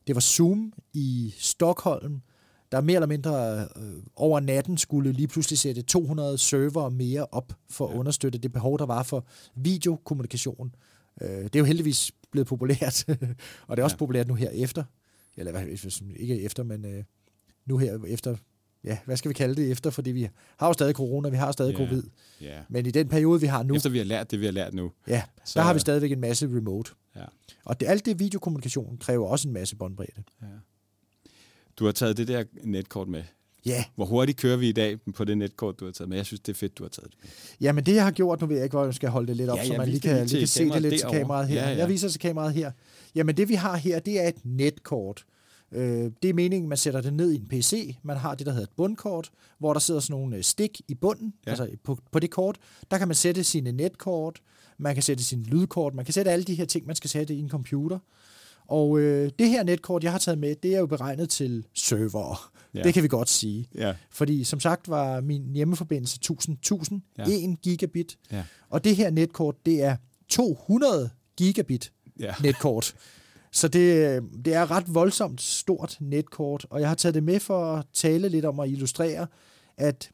[0.07, 2.21] det var Zoom i Stockholm,
[2.73, 7.53] der mere eller mindre øh, over natten skulle lige pludselig sætte 200 server mere op
[7.71, 7.99] for at Ja.
[7.99, 10.75] understøtte det behov, der var for videokommunikation.
[11.23, 13.05] Øh, det er jo heldigvis blevet populært,
[13.69, 13.99] og det er også Ja.
[13.99, 14.85] populært nu her efter,
[15.37, 15.67] eller hvad,
[16.17, 17.05] ikke efter, men øh,
[17.67, 18.37] nu her efter,
[18.85, 21.53] ja, hvad skal vi kalde det efter, fordi vi har jo stadig corona, vi har
[21.53, 21.77] stadig Ja.
[21.87, 22.03] covid,
[22.41, 22.61] ja.
[22.69, 24.75] men i den periode, vi har nu, Efter vi har lært det, vi har lært
[24.75, 24.91] nu.
[25.09, 26.91] ja, Så- der har vi stadigvæk en masse remote.
[27.17, 27.25] Ja.
[27.65, 30.23] Og det, alt det videokommunikation kræver også en masse båndbredde.
[30.43, 30.47] Ja.
[31.79, 33.23] Du har taget det der netkort med.
[33.67, 36.17] Ja, Hvor hurtigt kører vi i dag på det netkort, du har taget med?
[36.17, 37.31] Jeg synes, det er fedt, du har taget det med.
[37.61, 39.51] Jamen det, jeg har gjort, nu ved jeg ikke, hvor jeg skal holde det lidt
[39.51, 41.01] op, Ja, ja, så ja, man lige kan, lige til kan se det lidt til
[41.01, 41.19] derovre.
[41.19, 41.55] kameraet her.
[41.55, 41.75] Ja, Ja, ja.
[41.75, 41.79] ja.
[41.81, 42.71] Jeg viser til kameraet her.
[43.15, 45.25] Jamen det, vi har her, det er et netkort.
[45.73, 47.97] Øh, det er meningen, man sætter det ned i en PC.
[48.03, 50.95] Man har det, der hedder et bundkort, hvor der sidder sådan nogle øh, stik i
[50.95, 51.35] bunden.
[51.47, 51.51] Ja.
[51.55, 51.63] Ja.
[51.63, 52.59] Altså på, på det kort,
[52.91, 54.41] der kan man sætte sine netkort,
[54.79, 57.35] man kan sætte sine lydkort, man kan sætte alle de her ting, man skal sætte
[57.35, 57.99] i en computer.
[58.69, 62.53] Og øh, det her netkort, jeg har taget med, det er jo beregnet til server.
[62.75, 62.83] Ja.
[62.83, 63.69] Det kan vi godt sige.
[63.75, 63.95] Ja.
[64.11, 67.29] Fordi som sagt var min hjemmeforbindelse 1000, 1000 Ja.
[67.29, 67.49] ja.
[67.53, 68.19] 1 gigabit.
[68.33, 68.45] Ja.
[68.69, 69.97] Og det her netkort, det er
[70.29, 72.35] 200 gigabit Ja.
[72.43, 72.95] netkort.
[73.53, 77.41] Så det, det er et ret voldsomt stort netkort, og jeg har taget det med
[77.41, 79.27] for at tale lidt om at illustrere,
[79.77, 80.11] at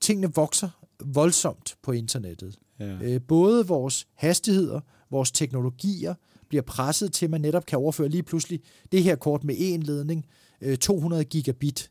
[0.00, 0.68] tingene vokser
[1.04, 2.56] voldsomt på internettet.
[2.80, 2.86] ja.
[3.02, 6.14] Øh, både vores hastigheder, vores teknologier
[6.48, 8.60] bliver presset til, at man netop kan overføre lige pludselig
[8.92, 10.26] det her kort med en ledning,
[10.60, 11.90] øh, 200 gigabit.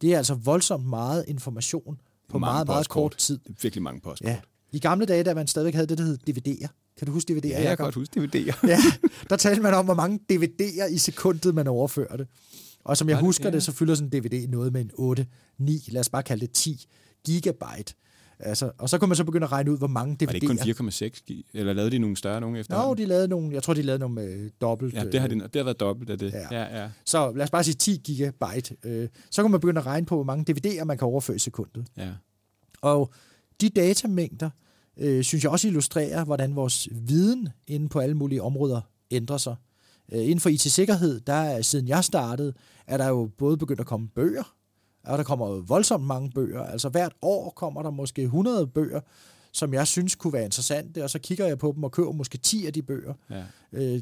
[0.00, 3.10] Det er altså voldsomt meget information på Mange meget, meget postkort.
[3.12, 3.38] kort tid.
[3.38, 4.30] Det er virkelig mange postkort.
[4.30, 4.38] Ja.
[4.72, 6.68] I gamle dage, da man stadigvæk havde det, der hed DVD'er.
[6.98, 7.48] Kan du huske DVD'er?
[7.48, 8.66] ja jeg kan godt huske DVD'er.
[8.68, 8.78] Ja,
[9.30, 12.26] der talte man om, hvor mange DVD'er i sekundet, man overførte.
[12.84, 13.50] Og som jeg husker ja.
[13.54, 15.26] det, så fylder sådan en DVD noget med en 8,
[15.58, 16.86] 9, lad os bare kalde det 10
[17.26, 17.94] gigabyte.
[18.38, 20.46] Altså, og så kunne man så begynde at regne ud, hvor mange DVD'er.
[20.48, 21.44] Var det kun 4,6 gig?
[21.54, 22.86] Eller lavede de nogle større nogle efter?
[22.86, 24.94] Nå, de lavede nogle, jeg tror, de lavede nogle med dobbelt.
[24.94, 26.32] Ja, det har, øh, de, det har været dobbelt af det.
[26.32, 26.46] Ja.
[26.50, 26.82] ja.
[26.82, 26.90] ja.
[27.04, 28.76] Så lad os bare sige 10 gigabyte.
[28.84, 31.38] Øh, så kan man begynde at regne på, hvor mange DVD'er man kan overføre i
[31.38, 31.86] sekundet.
[31.96, 32.10] ja.
[32.82, 33.12] Og
[33.60, 34.50] de datamængder,
[34.98, 38.80] øh, synes jeg også illustrerer, hvordan vores viden inde på alle mulige områder
[39.10, 39.56] ændrer sig.
[40.12, 42.52] Øh, inden for IT-sikkerhed, der er, siden jeg startede,
[42.86, 44.54] er der jo både begyndt at komme bøger,
[45.04, 46.62] og der kommer voldsomt mange bøger.
[46.62, 49.00] Altså hvert år kommer der måske 100 bøger,
[49.52, 52.38] som jeg synes kunne være interessante, og så kigger jeg på dem og køber måske
[52.38, 53.14] 10 af de bøger.
[53.30, 53.44] Ja.
[53.72, 54.00] Øh,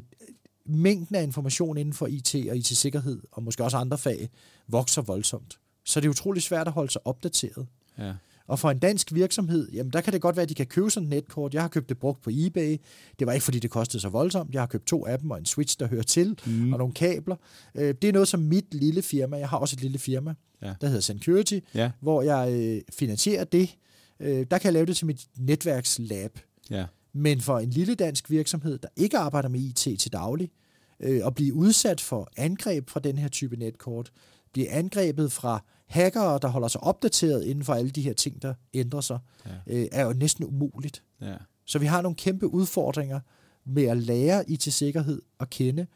[0.65, 4.29] mængden af information inden for IT og IT-sikkerhed, og måske også andre fag,
[4.67, 5.59] vokser voldsomt.
[5.85, 7.67] Så det er utrolig svært at holde sig opdateret.
[7.97, 8.13] Ja.
[8.47, 10.91] Og for en dansk virksomhed, jamen der kan det godt være, at de kan købe
[10.91, 11.53] sådan et netkort.
[11.53, 12.77] Jeg har købt det brugt på eBay.
[13.19, 14.53] Det var ikke, fordi det kostede så voldsomt.
[14.53, 16.73] Jeg har købt to af dem og en switch, der hører til, mm.
[16.73, 17.35] og nogle kabler.
[17.75, 19.37] Øh, det er noget som mit lille firma.
[19.37, 20.73] Jeg har også et lille firma, Ja.
[20.81, 21.91] der hedder Security, Ja.
[22.01, 23.75] hvor jeg øh, finansierer det.
[24.19, 26.39] Øh, der kan jeg lave det til mit netværkslab.
[26.69, 26.85] Ja.
[27.13, 30.51] Men for en lille dansk virksomhed, der ikke arbejder med IT til daglig,
[30.99, 34.11] øh, at blive udsat for angreb fra den her type netkort,
[34.53, 35.63] blive angrebet fra
[35.93, 39.51] hackere, der holder sig opdateret inden for alle de her ting, der ændrer sig, Ja.
[39.67, 41.03] øh, er jo næsten umuligt.
[41.21, 41.35] Ja.
[41.65, 43.19] Så vi har nogle kæmpe udfordringer
[43.65, 45.87] med at lære IT-sikkerhed at kende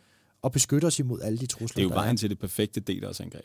[0.42, 3.44] og beskytte os imod alle de trusler, Det er jo vejen til det perfekte DDoS-angreb.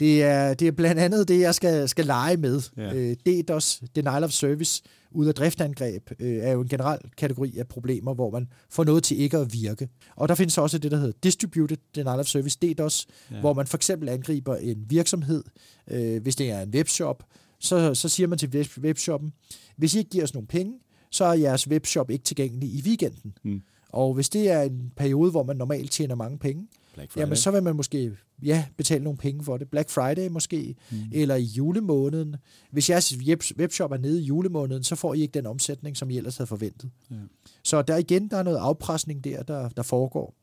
[0.00, 2.62] det er, det er blandt andet det, jeg skal, skal lege med.
[2.76, 2.94] Ja.
[2.94, 7.68] Øh, DDoS, Denial of Service, ud af driftangreb, øh, er jo en generel kategori af
[7.68, 9.88] problemer, hvor man får noget til ikke at virke.
[10.16, 13.34] Og der findes også det, der hedder Distributed Denial of Service, DDoS, Ja.
[13.34, 13.40] ja.
[13.40, 15.44] hvor man for eksempel angriber en virksomhed,
[15.90, 17.24] øh, hvis det er en webshop,
[17.60, 19.32] så, så siger man til web- webshoppen,
[19.76, 20.72] hvis I ikke giver os nogle penge,
[21.10, 23.32] så er jeres webshop ikke tilgængelig i weekenden.
[23.44, 23.60] Mm.
[23.96, 26.68] Og hvis det er en periode, hvor man normalt tjener mange penge.
[27.16, 29.70] Jamen, så vil man måske ja, betale nogle penge for det.
[29.70, 30.96] Black Friday måske, mm.
[31.12, 32.36] eller i julemåneden.
[32.70, 36.10] Hvis jeres web- webshop er nede i julemåneden, så får I ikke den omsætning, som
[36.10, 36.90] I ellers havde forventet.
[37.10, 37.16] Ja.
[37.64, 40.34] Så der igen, der er noget afpresning der, der, der foregår.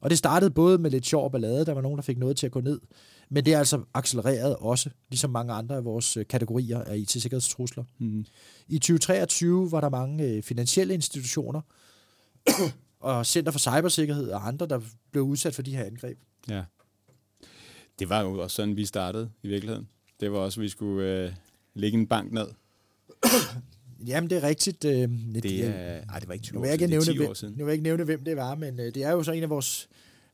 [0.00, 2.46] Og det startede både med lidt sjov ballade, der var nogen, der fik noget til
[2.46, 2.80] at gå ned,
[3.30, 7.84] men det er altså accelereret også, ligesom mange andre af vores øh, kategorier af IT-sikkerhedstrusler.
[7.98, 8.24] Mm.
[8.68, 11.60] I 2023 var der mange øh, finansielle institutioner
[13.00, 14.80] og Center for Cybersikkerhed og andre, der
[15.10, 16.18] blev udsat for de her angreb.
[16.48, 16.62] Ja.
[17.98, 19.88] Det var jo også sådan, vi startede i virkeligheden.
[20.20, 21.32] Det var også, at vi skulle øh,
[21.74, 22.46] lægge en bank ned.
[24.06, 24.84] Jamen, det er rigtigt.
[24.84, 24.92] Øh,
[25.42, 27.12] Det er, ej, det var ikke 20 nu år vil jeg siden, ikke det er
[27.14, 27.54] nævne, 10 år siden.
[27.54, 29.42] nu vil jeg ikke nævne, hvem det var, men øh, det er jo så en
[29.42, 29.88] af vores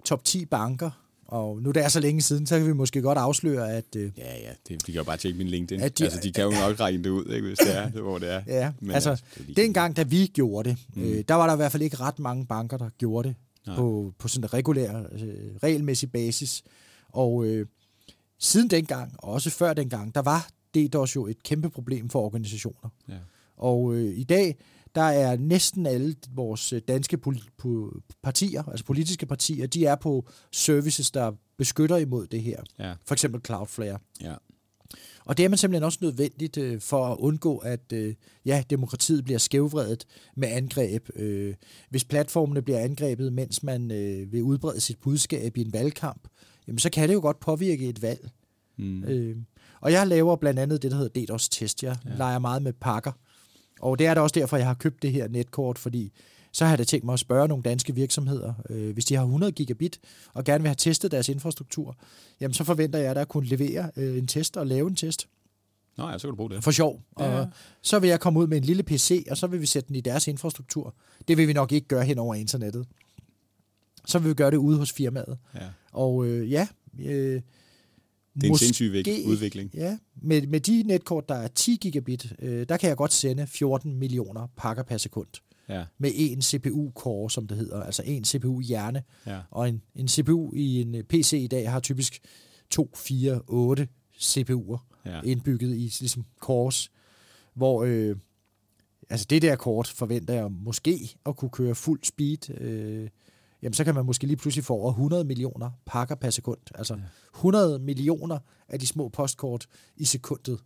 [0.04, 0.90] top 10 banker,
[1.28, 4.10] og nu det er så længe siden, så kan vi måske godt afsløre, at øh,
[4.18, 5.80] Ja, ja, det, de kan jo bare tjekke min LinkedIn.
[5.84, 8.18] At De, altså, de kan jo nok regne det ud, ikke, hvis det er, hvor
[8.18, 8.42] det er.
[8.46, 11.02] ja, Men altså, altså, det dengang, da vi gjorde det, Mm.
[11.02, 13.76] øh, der var der i hvert fald ikke ret mange banker, der gjorde det Nej.
[13.76, 16.62] på, på sådan en regulær, øh, regelmæssig basis.
[17.08, 17.66] Og øh,
[18.38, 22.88] siden dengang, og også før dengang, der var DDoS jo et kæmpe problem for organisationer.
[23.08, 23.14] Ja.
[23.56, 24.56] Og øh, i dag,
[24.96, 27.18] der er næsten alle vores øh, danske
[28.22, 32.62] partier, altså politiske partier, de er på services, der beskytter imod det her.
[32.78, 33.98] Ja, For eksempel Cloudflare.
[34.20, 34.34] ja.
[35.24, 39.24] Og det er man simpelthen også nødvendigt øh, for at undgå, at øh, ja, demokratiet
[39.24, 40.04] bliver skævvredet
[40.36, 41.08] med angreb.
[41.16, 41.54] Øh,
[41.90, 46.28] hvis platformene bliver angrebet, mens man øh, vil udbrede sit budskab i en valgkamp,
[46.66, 48.28] jamen så kan det jo godt påvirke et valg.
[48.78, 49.04] Mm.
[49.04, 49.36] Øh,
[49.80, 51.82] og jeg laver blandt andet det, der hedder DDoS-test.
[51.82, 52.16] Jeg ja.
[52.16, 53.12] leger meget med pakker.
[53.80, 56.12] Og det er da også derfor, jeg har købt det her netkort, fordi
[56.52, 59.22] så har jeg da tænkt mig at spørge nogle danske virksomheder, øh, hvis de har
[59.22, 60.00] 100 gigabit
[60.34, 61.96] og gerne vil have testet deres infrastruktur,
[62.40, 65.28] jamen så forventer jeg da at kunne levere øh, en test og lave en test
[65.96, 66.64] Nå ja, så kan du bruge det.
[66.64, 67.02] for sjov.
[67.20, 67.24] Ja.
[67.24, 67.48] Og
[67.82, 69.96] så vil jeg komme ud med en lille PC, og så vil vi sætte den
[69.96, 70.94] i deres infrastruktur.
[71.28, 72.86] Det vil vi nok ikke gøre hen over internettet.
[74.06, 75.38] Så vil vi gøre det ude hos firmaet.
[75.54, 75.60] Ja.
[75.92, 76.68] Og øh, ja,
[76.98, 77.40] øh,
[78.40, 78.90] Det er en sindssyg
[79.26, 79.70] udvikling.
[79.74, 83.46] Ja, med, med de netkort, der er 10 gigabit, øh, der kan jeg godt sende
[83.46, 85.28] 14 millioner pakker per sekund.
[85.68, 89.02] Ja, Med en CPU-core, som det hedder, altså en CPU-hjerne.
[89.26, 89.40] ja.
[89.50, 92.20] Og en, en CPU i en øh, PC i dag har typisk
[92.70, 93.88] 2, 4, 8
[94.20, 95.20] CPU'er ja.
[95.24, 96.90] indbygget i ligesom cores,
[97.54, 98.16] hvor øh,
[99.10, 102.60] altså det der kort forventer jeg måske at kunne køre fuld speed.
[102.60, 103.08] Øh,
[103.62, 106.58] jamen så kan man måske lige pludselig få over 100 millioner pakker per sekund.
[106.74, 107.00] Altså Ja.
[107.34, 108.38] 100 millioner
[108.68, 110.58] af de små postkort i sekundet.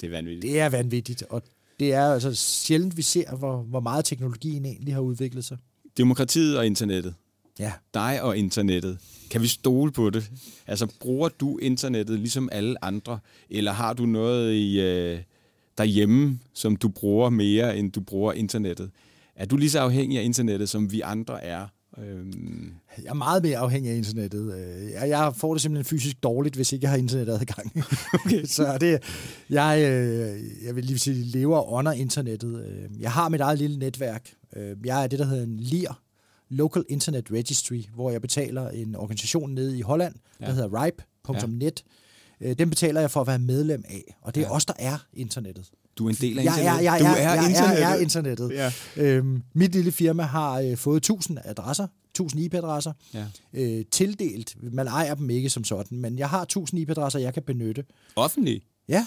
[0.00, 0.42] Det er vanvittigt.
[0.42, 1.42] Det er vanvittigt, og
[1.80, 5.58] det er altså sjældent, vi ser, hvor, hvor meget teknologien egentlig har udviklet sig.
[5.96, 7.14] Demokratiet og internettet.
[7.58, 7.72] Ja.
[7.94, 8.98] Dig og internettet.
[9.30, 10.30] Kan vi stole på det?
[10.66, 13.18] Altså, bruger du internettet ligesom alle andre?
[13.50, 15.20] Eller har du noget i, øh,
[15.78, 18.90] derhjemme, som du bruger mere, end du bruger internettet?
[19.36, 21.66] Er du lige så afhængig af internettet, som vi andre er?
[21.98, 24.54] Øhm, Jeg er meget mere afhængig af internettet.
[24.54, 27.72] Øh, Jeg, jeg får det simpelthen fysisk dårligt, hvis ikke jeg har internetadgang.
[28.24, 28.44] okay.
[28.44, 29.02] Så det,
[29.50, 32.64] jeg, øh, jeg vil lige sige, lever og ånder internettet.
[32.66, 34.30] Øh, Jeg har mit eget lille netværk.
[34.84, 36.02] Jeg er det, der hedder en LIR,
[36.48, 40.52] Local Internet Registry, hvor jeg betaler en organisation nede i Holland, der Ja.
[40.52, 41.82] hedder ripe.net.
[42.58, 44.52] Den betaler jeg for at være medlem af, og det er Ja.
[44.54, 45.70] os, der er internettet.
[45.98, 46.84] Du er en del af Jeg, internettet.
[46.84, 47.80] jeg, jeg, du jeg, er jeg, internettet.
[47.80, 48.50] Jeg er internettet.
[48.50, 48.72] Ja.
[48.96, 53.24] Øhm, mit lille firma har øh, fået 1000 adresser, 1000 IP-adresser, Ja.
[53.54, 54.56] øh, tildelt.
[54.72, 57.84] Man ejer dem ikke som sådan, men jeg har 1000 IP-adresser, jeg kan benytte.
[58.16, 58.62] Offentlig?
[58.88, 59.06] Ja,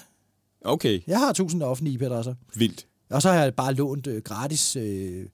[0.65, 2.33] Okay, jeg har 1000 offentlige IP-adresser.
[2.55, 2.85] vildt.
[3.09, 5.25] Og så har jeg bare lånt øh, gratis øh,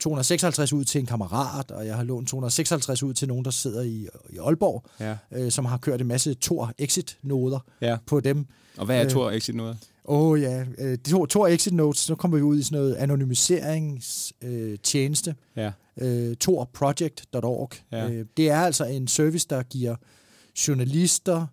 [0.00, 3.82] 256 ud til en kammerat, og jeg har lånt 256 ud til nogen, der sidder
[3.82, 5.16] i, i Aalborg, Ja.
[5.32, 7.96] øh, som har kørt en masse Tor Exit-noder ja.
[8.06, 8.46] på dem.
[8.76, 9.76] Og hvad er Øh, Tor Exit noget?
[10.04, 12.94] Åh oh, ja, øh, Tor, Tor Exit Notes, så kommer vi ud i sådan noget
[12.94, 15.30] anonymiseringstjeneste.
[15.30, 15.36] Øh.
[15.56, 15.72] Ja.
[16.00, 17.70] øh, torproject.org.
[17.92, 18.10] Ja.
[18.10, 19.96] Øh, det er altså en service, der giver
[20.68, 21.46] journalister,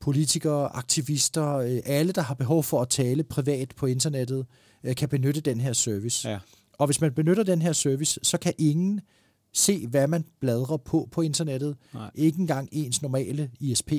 [0.00, 4.46] politikere, aktivister, øh, alle, der har behov for at tale privat på internettet,
[4.84, 6.28] øh, kan benytte den her service.
[6.28, 6.38] Ja.
[6.72, 9.00] Og hvis man benytter den her service, så kan ingen
[9.54, 11.76] se, hvad man bladrer på på internettet.
[11.94, 12.10] Nej.
[12.14, 13.92] Ikke engang ens normale ISP.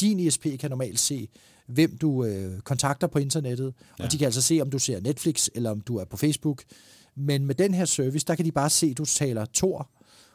[0.00, 1.28] Din ISP kan normalt se,
[1.66, 4.04] hvem du øh, kontakter på internettet, ja.
[4.04, 6.62] Og de kan altså se, om du ser Netflix, eller om du er på Facebook.
[7.14, 9.90] Men med den her service, der kan de bare se, at du taler Tor,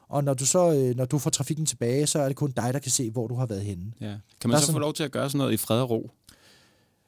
[0.09, 2.73] og når du så øh, når du får trafikken tilbage, så er det kun dig,
[2.73, 3.83] der kan se, hvor du har været henne.
[4.01, 4.05] Ja.
[4.05, 5.81] Kan Der man er så få sådan- lov til at gøre sådan noget i fred
[5.81, 6.11] og ro?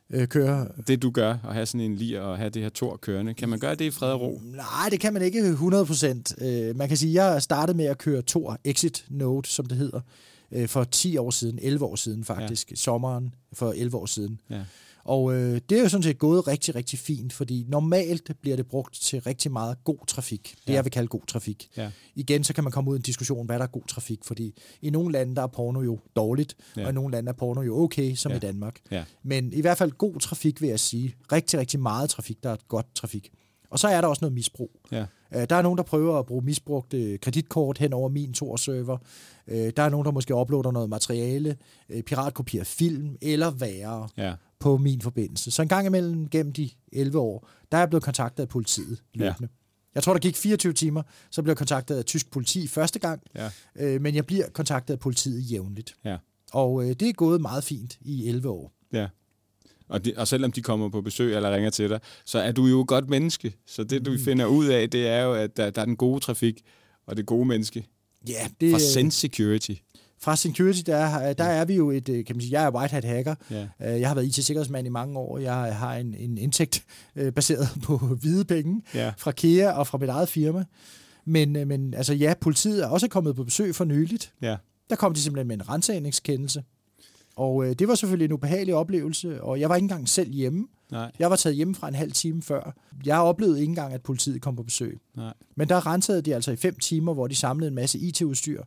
[0.09, 0.67] Øh, kører.
[0.87, 3.49] Det du gør, at have sådan en lir og have det her Tor kørende, kan
[3.49, 4.41] man gøre det i fred og ro?
[4.43, 6.45] Nej, det kan man ikke 100%.
[6.45, 9.77] Øh, man kan sige, at jeg startede med at køre Tor Exit Node, som det
[9.77, 10.01] hedder,
[10.53, 12.75] øh, for 10 år siden, 11 år siden faktisk, ja.
[12.75, 14.41] sommeren for 11 år siden.
[14.49, 14.61] Ja.
[15.05, 18.67] Og øh, det er jo sådan set gået rigtig, rigtig fint, fordi normalt bliver det
[18.67, 20.55] brugt til rigtig meget god trafik.
[20.61, 20.73] Det Ja.
[20.73, 21.69] jeg vil kalde god trafik.
[21.77, 21.91] Ja.
[22.15, 24.55] Igen, så kan man komme ud i en diskussion, hvad der er god trafik, fordi
[24.81, 26.83] i nogle lande, der er porno jo dårligt, Ja.
[26.83, 28.35] og i nogle lande er porno jo okay, som Ja.
[28.35, 28.79] i Danmark.
[28.91, 29.03] Ja.
[29.23, 31.15] Men i hvert fald god trafik, vil jeg sige.
[31.31, 33.29] Rigtig, rigtig meget trafik, der er godt trafik.
[33.69, 34.71] Og så er der også noget misbrug.
[34.91, 35.05] Ja.
[35.35, 38.97] Øh, Der er nogen, der prøver at bruge misbrugte kreditkort hen over min Tor-server.
[39.47, 41.57] Øh, Der er nogen, der måske uploader noget materiale,
[41.89, 44.33] øh, piratkopierer film, eller værre Ja.
[44.59, 45.51] på min forbindelse.
[45.51, 49.01] Så en gang imellem gennem de 11 år, der er jeg blevet kontaktet af politiet
[49.13, 49.37] løbende.
[49.41, 49.47] Ja.
[49.95, 53.21] Jeg tror, der gik 24 timer, så blev jeg kontaktet af tysk politi første gang,
[53.35, 53.49] Ja.
[53.75, 55.95] øh, men jeg bliver kontaktet af politiet jævnligt.
[56.05, 56.17] Ja.
[56.53, 58.71] Og øh, det er gået meget fint i 11 år.
[58.93, 59.07] Ja.
[59.89, 62.65] Og, de, og selvom de kommer på besøg eller ringer til dig, så er du
[62.65, 63.53] jo et godt menneske.
[63.65, 64.19] Så det, du Mm.
[64.19, 66.61] finder ud af, det er jo, at der, der er den gode trafik
[67.05, 67.85] og det gode menneske.
[68.29, 69.71] Ja, det, Fra Sense Security.
[70.21, 72.71] fra security, der, er- der er vi jo et, øh, kan man sige, jeg er
[72.75, 73.35] white hat hacker.
[73.51, 73.67] Ja.
[73.93, 75.37] Øh, Jeg har været IT-sikkerhedsmand i mange år.
[75.37, 76.83] Jeg har en, en indtægt
[77.15, 79.11] øh, baseret på hvide penge Ja.
[79.17, 80.63] fra KEA og fra mit eget firma.
[81.25, 84.33] Men, øh, men altså ja, politiet er også kommet på besøg for nyligt.
[84.41, 84.55] Ja.
[84.89, 86.63] Der kom de simpelthen med en rensagningskendelse.
[87.35, 90.67] Og øh, det var selvfølgelig en ubehagelig oplevelse, og jeg var ikke engang selv hjemme.
[90.93, 91.11] Nej.
[91.19, 92.75] Jeg var taget hjemme fra en halv time før.
[93.05, 94.99] Jeg oplevede ikke engang, at politiet kom på besøg.
[95.15, 95.33] Nej.
[95.55, 98.63] Men der rensede de altså i fem timer, hvor de samlede en masse IT-udstyr.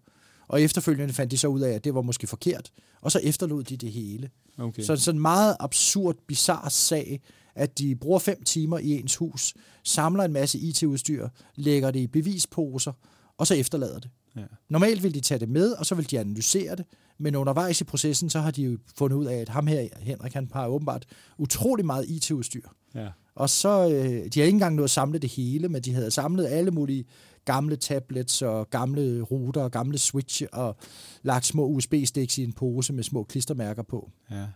[0.48, 2.70] Og efterfølgende fandt de så ud af, at det var måske forkert.
[3.00, 4.30] Og så efterlod de det hele.
[4.58, 4.68] Okay.
[4.68, 4.82] Okay.
[4.82, 7.20] Så sådan en meget absurd, bizarre sag,
[7.54, 9.54] at de bruger fem timer i ens hus,
[9.84, 12.92] samler en masse IT-udstyr, lægger det i bevisposer,
[13.38, 14.10] og så efterlader det.
[14.36, 14.42] Ja.
[14.68, 16.84] Normalt vil de tage det med, og så vil de analysere det,
[17.18, 20.32] men undervejs i processen, så har de jo fundet ud af, at ham her, Henrik,
[20.32, 21.04] han har åbenbart
[21.38, 22.68] utrolig meget IT-udstyr.
[22.94, 23.08] Ja.
[23.34, 24.00] Og så, øh,
[24.34, 27.04] de har ikke engang nået at samle det hele, men de havde samlet alle mulige
[27.44, 30.76] gamle tablets og gamle router og gamle switch og
[31.22, 34.10] lagt små USB-sticks i en pose med små klistermærker på.
[34.30, 34.46] Ja.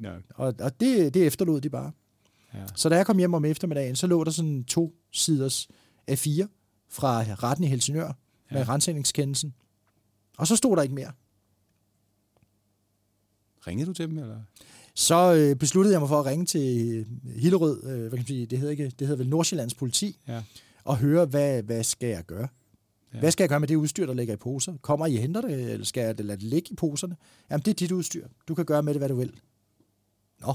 [0.00, 0.22] Nok.
[0.34, 1.92] Og, og det, det efterlod de bare.
[2.54, 2.58] Ja.
[2.74, 5.68] Så da jeg kom hjem om eftermiddagen, så lå der sådan to siders
[6.10, 6.46] A4
[6.90, 8.14] fra retten i Helsingør med
[8.52, 8.58] Ja.
[8.58, 8.64] ja.
[8.72, 9.54] rensagningskendelsen.
[10.38, 11.12] Og så stod der ikke mere.
[13.66, 14.40] Ringede du til dem, eller?
[14.94, 16.88] Så øh, besluttede jeg mig for at ringe til
[17.24, 20.18] øh, Hillerød, øh, hvad kan man sige, det hedder, ikke, det hedder vel Nordsjællands politi,
[20.28, 20.42] Ja.
[20.84, 22.48] og høre, hvad, hvad skal jeg gøre?
[23.14, 23.18] Ja.
[23.18, 24.74] Hvad skal jeg gøre med det udstyr, der ligger i poser?
[24.82, 27.16] Kommer I henter det, eller skal jeg lade det ligge i poserne?
[27.50, 28.28] Jamen, det er dit udstyr.
[28.48, 29.32] Du kan gøre med det, hvad du vil.
[30.40, 30.54] Nå,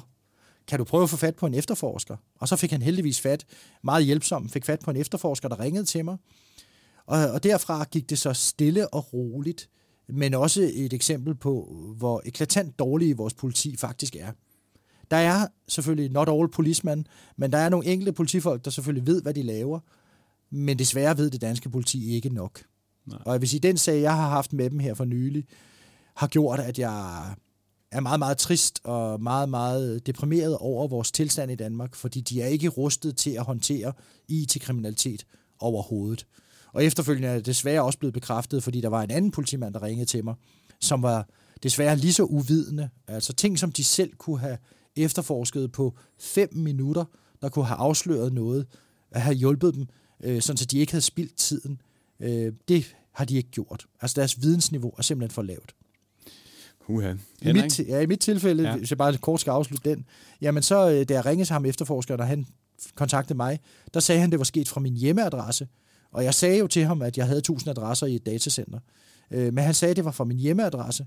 [0.67, 2.17] kan du prøve at få fat på en efterforsker?
[2.35, 3.45] Og så fik han heldigvis fat,
[3.83, 6.17] meget hjælpsom, fik fat på en efterforsker, der ringede til mig.
[7.05, 9.69] Og, og derfra gik det så stille og roligt,
[10.11, 14.31] men også et eksempel på, hvor eklatant dårlige vores politi faktisk er.
[15.11, 17.07] Der er selvfølgelig not all policemen,
[17.37, 19.79] men der er nogle enkelte politifolk, der selvfølgelig ved, hvad de laver,
[20.49, 22.61] men desværre ved det danske politi ikke nok.
[23.05, 23.19] Nej.
[23.25, 25.45] Og jeg vil sige, den sag, jeg har haft med dem her for nylig,
[26.15, 27.21] har gjort, at jeg
[27.91, 32.41] er meget, meget trist og meget, meget deprimeret over vores tilstand i Danmark, fordi de
[32.41, 33.93] er ikke rustet til at håndtere
[34.27, 35.25] IT-kriminalitet
[35.59, 36.25] overhovedet.
[36.73, 39.83] Og efterfølgende er det desværre også blevet bekræftet, fordi der var en anden politimand, der
[39.83, 40.35] ringede til mig,
[40.79, 41.27] som var
[41.63, 42.89] desværre lige så uvidende.
[43.07, 44.57] Altså ting, som de selv kunne have
[44.95, 47.05] efterforsket på fem minutter,
[47.41, 48.65] der kunne have afsløret noget,
[49.11, 49.87] at have hjulpet dem,
[50.23, 51.81] øh, sådan så de ikke havde spildt tiden.
[52.19, 53.85] Øh, det har de ikke gjort.
[54.01, 55.75] Altså deres vidensniveau er simpelthen for lavt.
[56.87, 57.13] Uha.
[57.41, 58.69] I mit, ja, I mit tilfælde, Ja.
[58.69, 58.77] ja.
[58.77, 60.05] hvis jeg bare kort skal afslutte den,
[60.41, 62.45] jamen så, øh, da jeg ringede til ham efterforskeren, og han
[62.95, 63.59] kontaktede mig,
[63.93, 65.67] der sagde han, det var sket fra min hjemmeadresse,
[66.11, 68.79] Og jeg sagde jo til ham, at jeg havde 1000 adresser i et datacenter.
[69.31, 71.05] Øh, men han sagde, at det var fra min hjemmeadresse.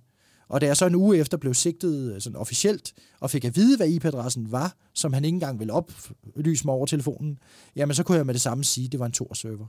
[0.49, 3.77] Og da jeg så en uge efter blev sigtet sådan officielt, og fik at vide,
[3.77, 7.39] hvad IP-adressen var, som han ikke engang ville oplyse mig over telefonen,
[7.77, 9.67] jamen så kunne jeg med det samme sige, at det var en Tor-server.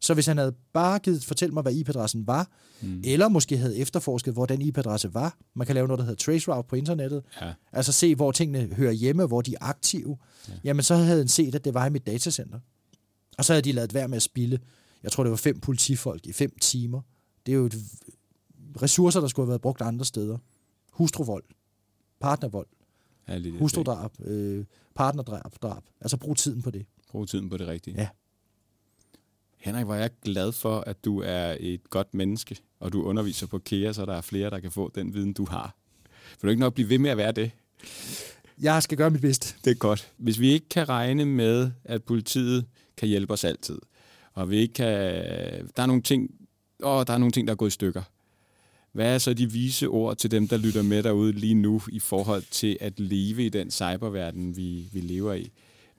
[0.00, 2.48] Så hvis han havde bare givet fortælle mig, hvad IP-adressen var,
[2.82, 3.02] mm.
[3.04, 6.68] eller måske havde efterforsket, hvor den IP-adresse var, man kan lave noget, der hedder traceroute
[6.68, 7.52] på internettet, Ja.
[7.72, 10.52] altså se, hvor tingene hører hjemme, hvor de er aktive, ja.
[10.64, 12.58] jamen så havde han set, at det var i mit datacenter.
[13.38, 14.58] Og så havde de lavet være med at spille,
[15.02, 17.00] jeg tror, det var fem politifolk i fem timer.
[17.46, 17.76] Det er jo et,
[18.82, 20.38] ressourcer, der skulle have været brugt andre steder.
[20.92, 21.44] Hustruvold,
[22.20, 22.66] partnervold,
[23.28, 24.64] Ja, hustrudrab, øh,
[24.94, 25.82] partnerdrab, drab.
[26.00, 26.86] Altså brug tiden på det.
[27.10, 28.00] Brug tiden på det rigtige.
[28.00, 28.08] Ja.
[29.56, 33.46] Henrik, hvor er jeg glad for, at du er et godt menneske, og du underviser
[33.46, 35.76] på KEA, så der er flere, der kan få den viden, du har.
[36.30, 37.50] Vil du ikke nok blive ved med at være det?
[38.60, 39.54] Jeg skal gøre mit bedste.
[39.64, 40.12] Det er godt.
[40.16, 42.66] Hvis vi ikke kan regne med, at politiet
[42.98, 43.78] kan hjælpe os altid,
[44.34, 44.86] og vi ikke kan...
[45.76, 46.30] Der er nogle ting,
[46.82, 48.02] åh, der er nogle ting, der er gået i stykker.
[48.92, 51.98] Hvad er så de vise ord til dem, der lytter med derude lige nu i
[51.98, 55.52] forhold til at leve i den cyberverden, vi, vi lever i?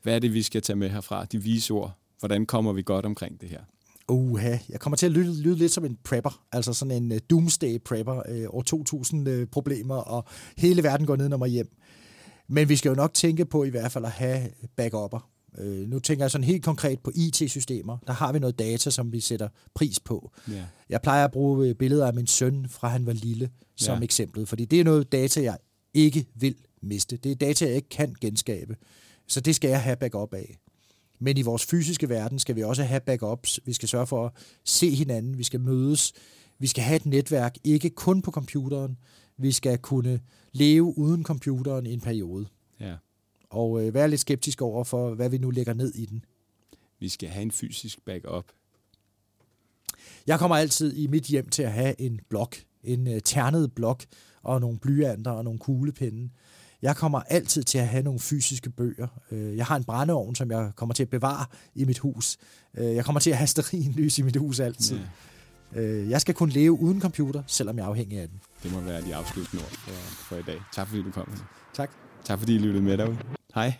[0.04, 1.26] Hvad er det, vi skal tage med herfra?
[1.26, 1.98] De vise ord.
[2.20, 3.60] Hvordan kommer vi godt omkring det her?
[4.08, 7.18] Uha, jeg kommer til at lyde, lyde lidt som en prepper, altså sådan en uh,
[7.30, 10.26] doomsday prepper, uh, år 2000 øh, problemer, og
[10.58, 11.70] hele verden går ned og hjem.
[12.48, 15.30] Men vi skal jo nok tænke på i hvert fald at have backupper.
[15.58, 17.98] Uh, nu tænker jeg sådan helt konkret på IT-systemer.
[18.08, 20.32] Der har vi noget data, som vi sætter pris på.
[20.52, 20.66] Ja.
[20.90, 24.04] Jeg plejer at bruge øh, billeder af min søn, fra han var lille, som ja.
[24.04, 25.58] eksempel, fordi det er noget data, jeg
[25.94, 27.18] ikke vil miste.
[27.18, 28.76] Det er data, jeg ikke kan genskabe.
[29.28, 30.58] Så det skal jeg have backup af.
[31.20, 33.60] Men i vores fysiske verden skal vi også have backups.
[33.66, 34.32] Vi skal sørge for at
[34.66, 35.38] se hinanden.
[35.38, 36.14] Vi skal mødes.
[36.60, 38.98] Vi skal have et netværk, ikke kun på computeren.
[39.38, 40.20] Vi skal kunne
[40.52, 42.46] leve uden computeren i en periode.
[42.80, 42.96] ja.
[43.50, 46.26] Og øh, være lidt skeptisk over for, hvad vi nu lægger ned i den.
[47.00, 48.46] Vi skal have en fysisk backup.
[50.28, 54.04] Jeg kommer altid i mit hjem til at have en blok, en øh, ternet blok,
[54.44, 56.30] og nogle blyanter og nogle kuglepinde.
[56.82, 59.08] Jeg kommer altid til at have nogle fysiske bøger.
[59.32, 61.46] Øh, Jeg har en brændeovn, som jeg kommer til at bevare
[61.76, 62.38] i mit hus.
[62.78, 65.00] Øh, Jeg kommer til at have stearinlys i mit hus altid.
[65.76, 65.82] Ja.
[65.82, 68.40] Øh, Jeg skal kunne leve uden computer, selvom jeg er afhængig af den.
[68.64, 69.92] Det må være de afsluttende ord for,
[70.26, 70.62] for i dag.
[70.74, 71.34] Tak fordi du kom.
[71.74, 71.92] Tak.
[72.24, 73.18] Tak fordi I lyttede med derude.
[73.54, 73.80] Hej.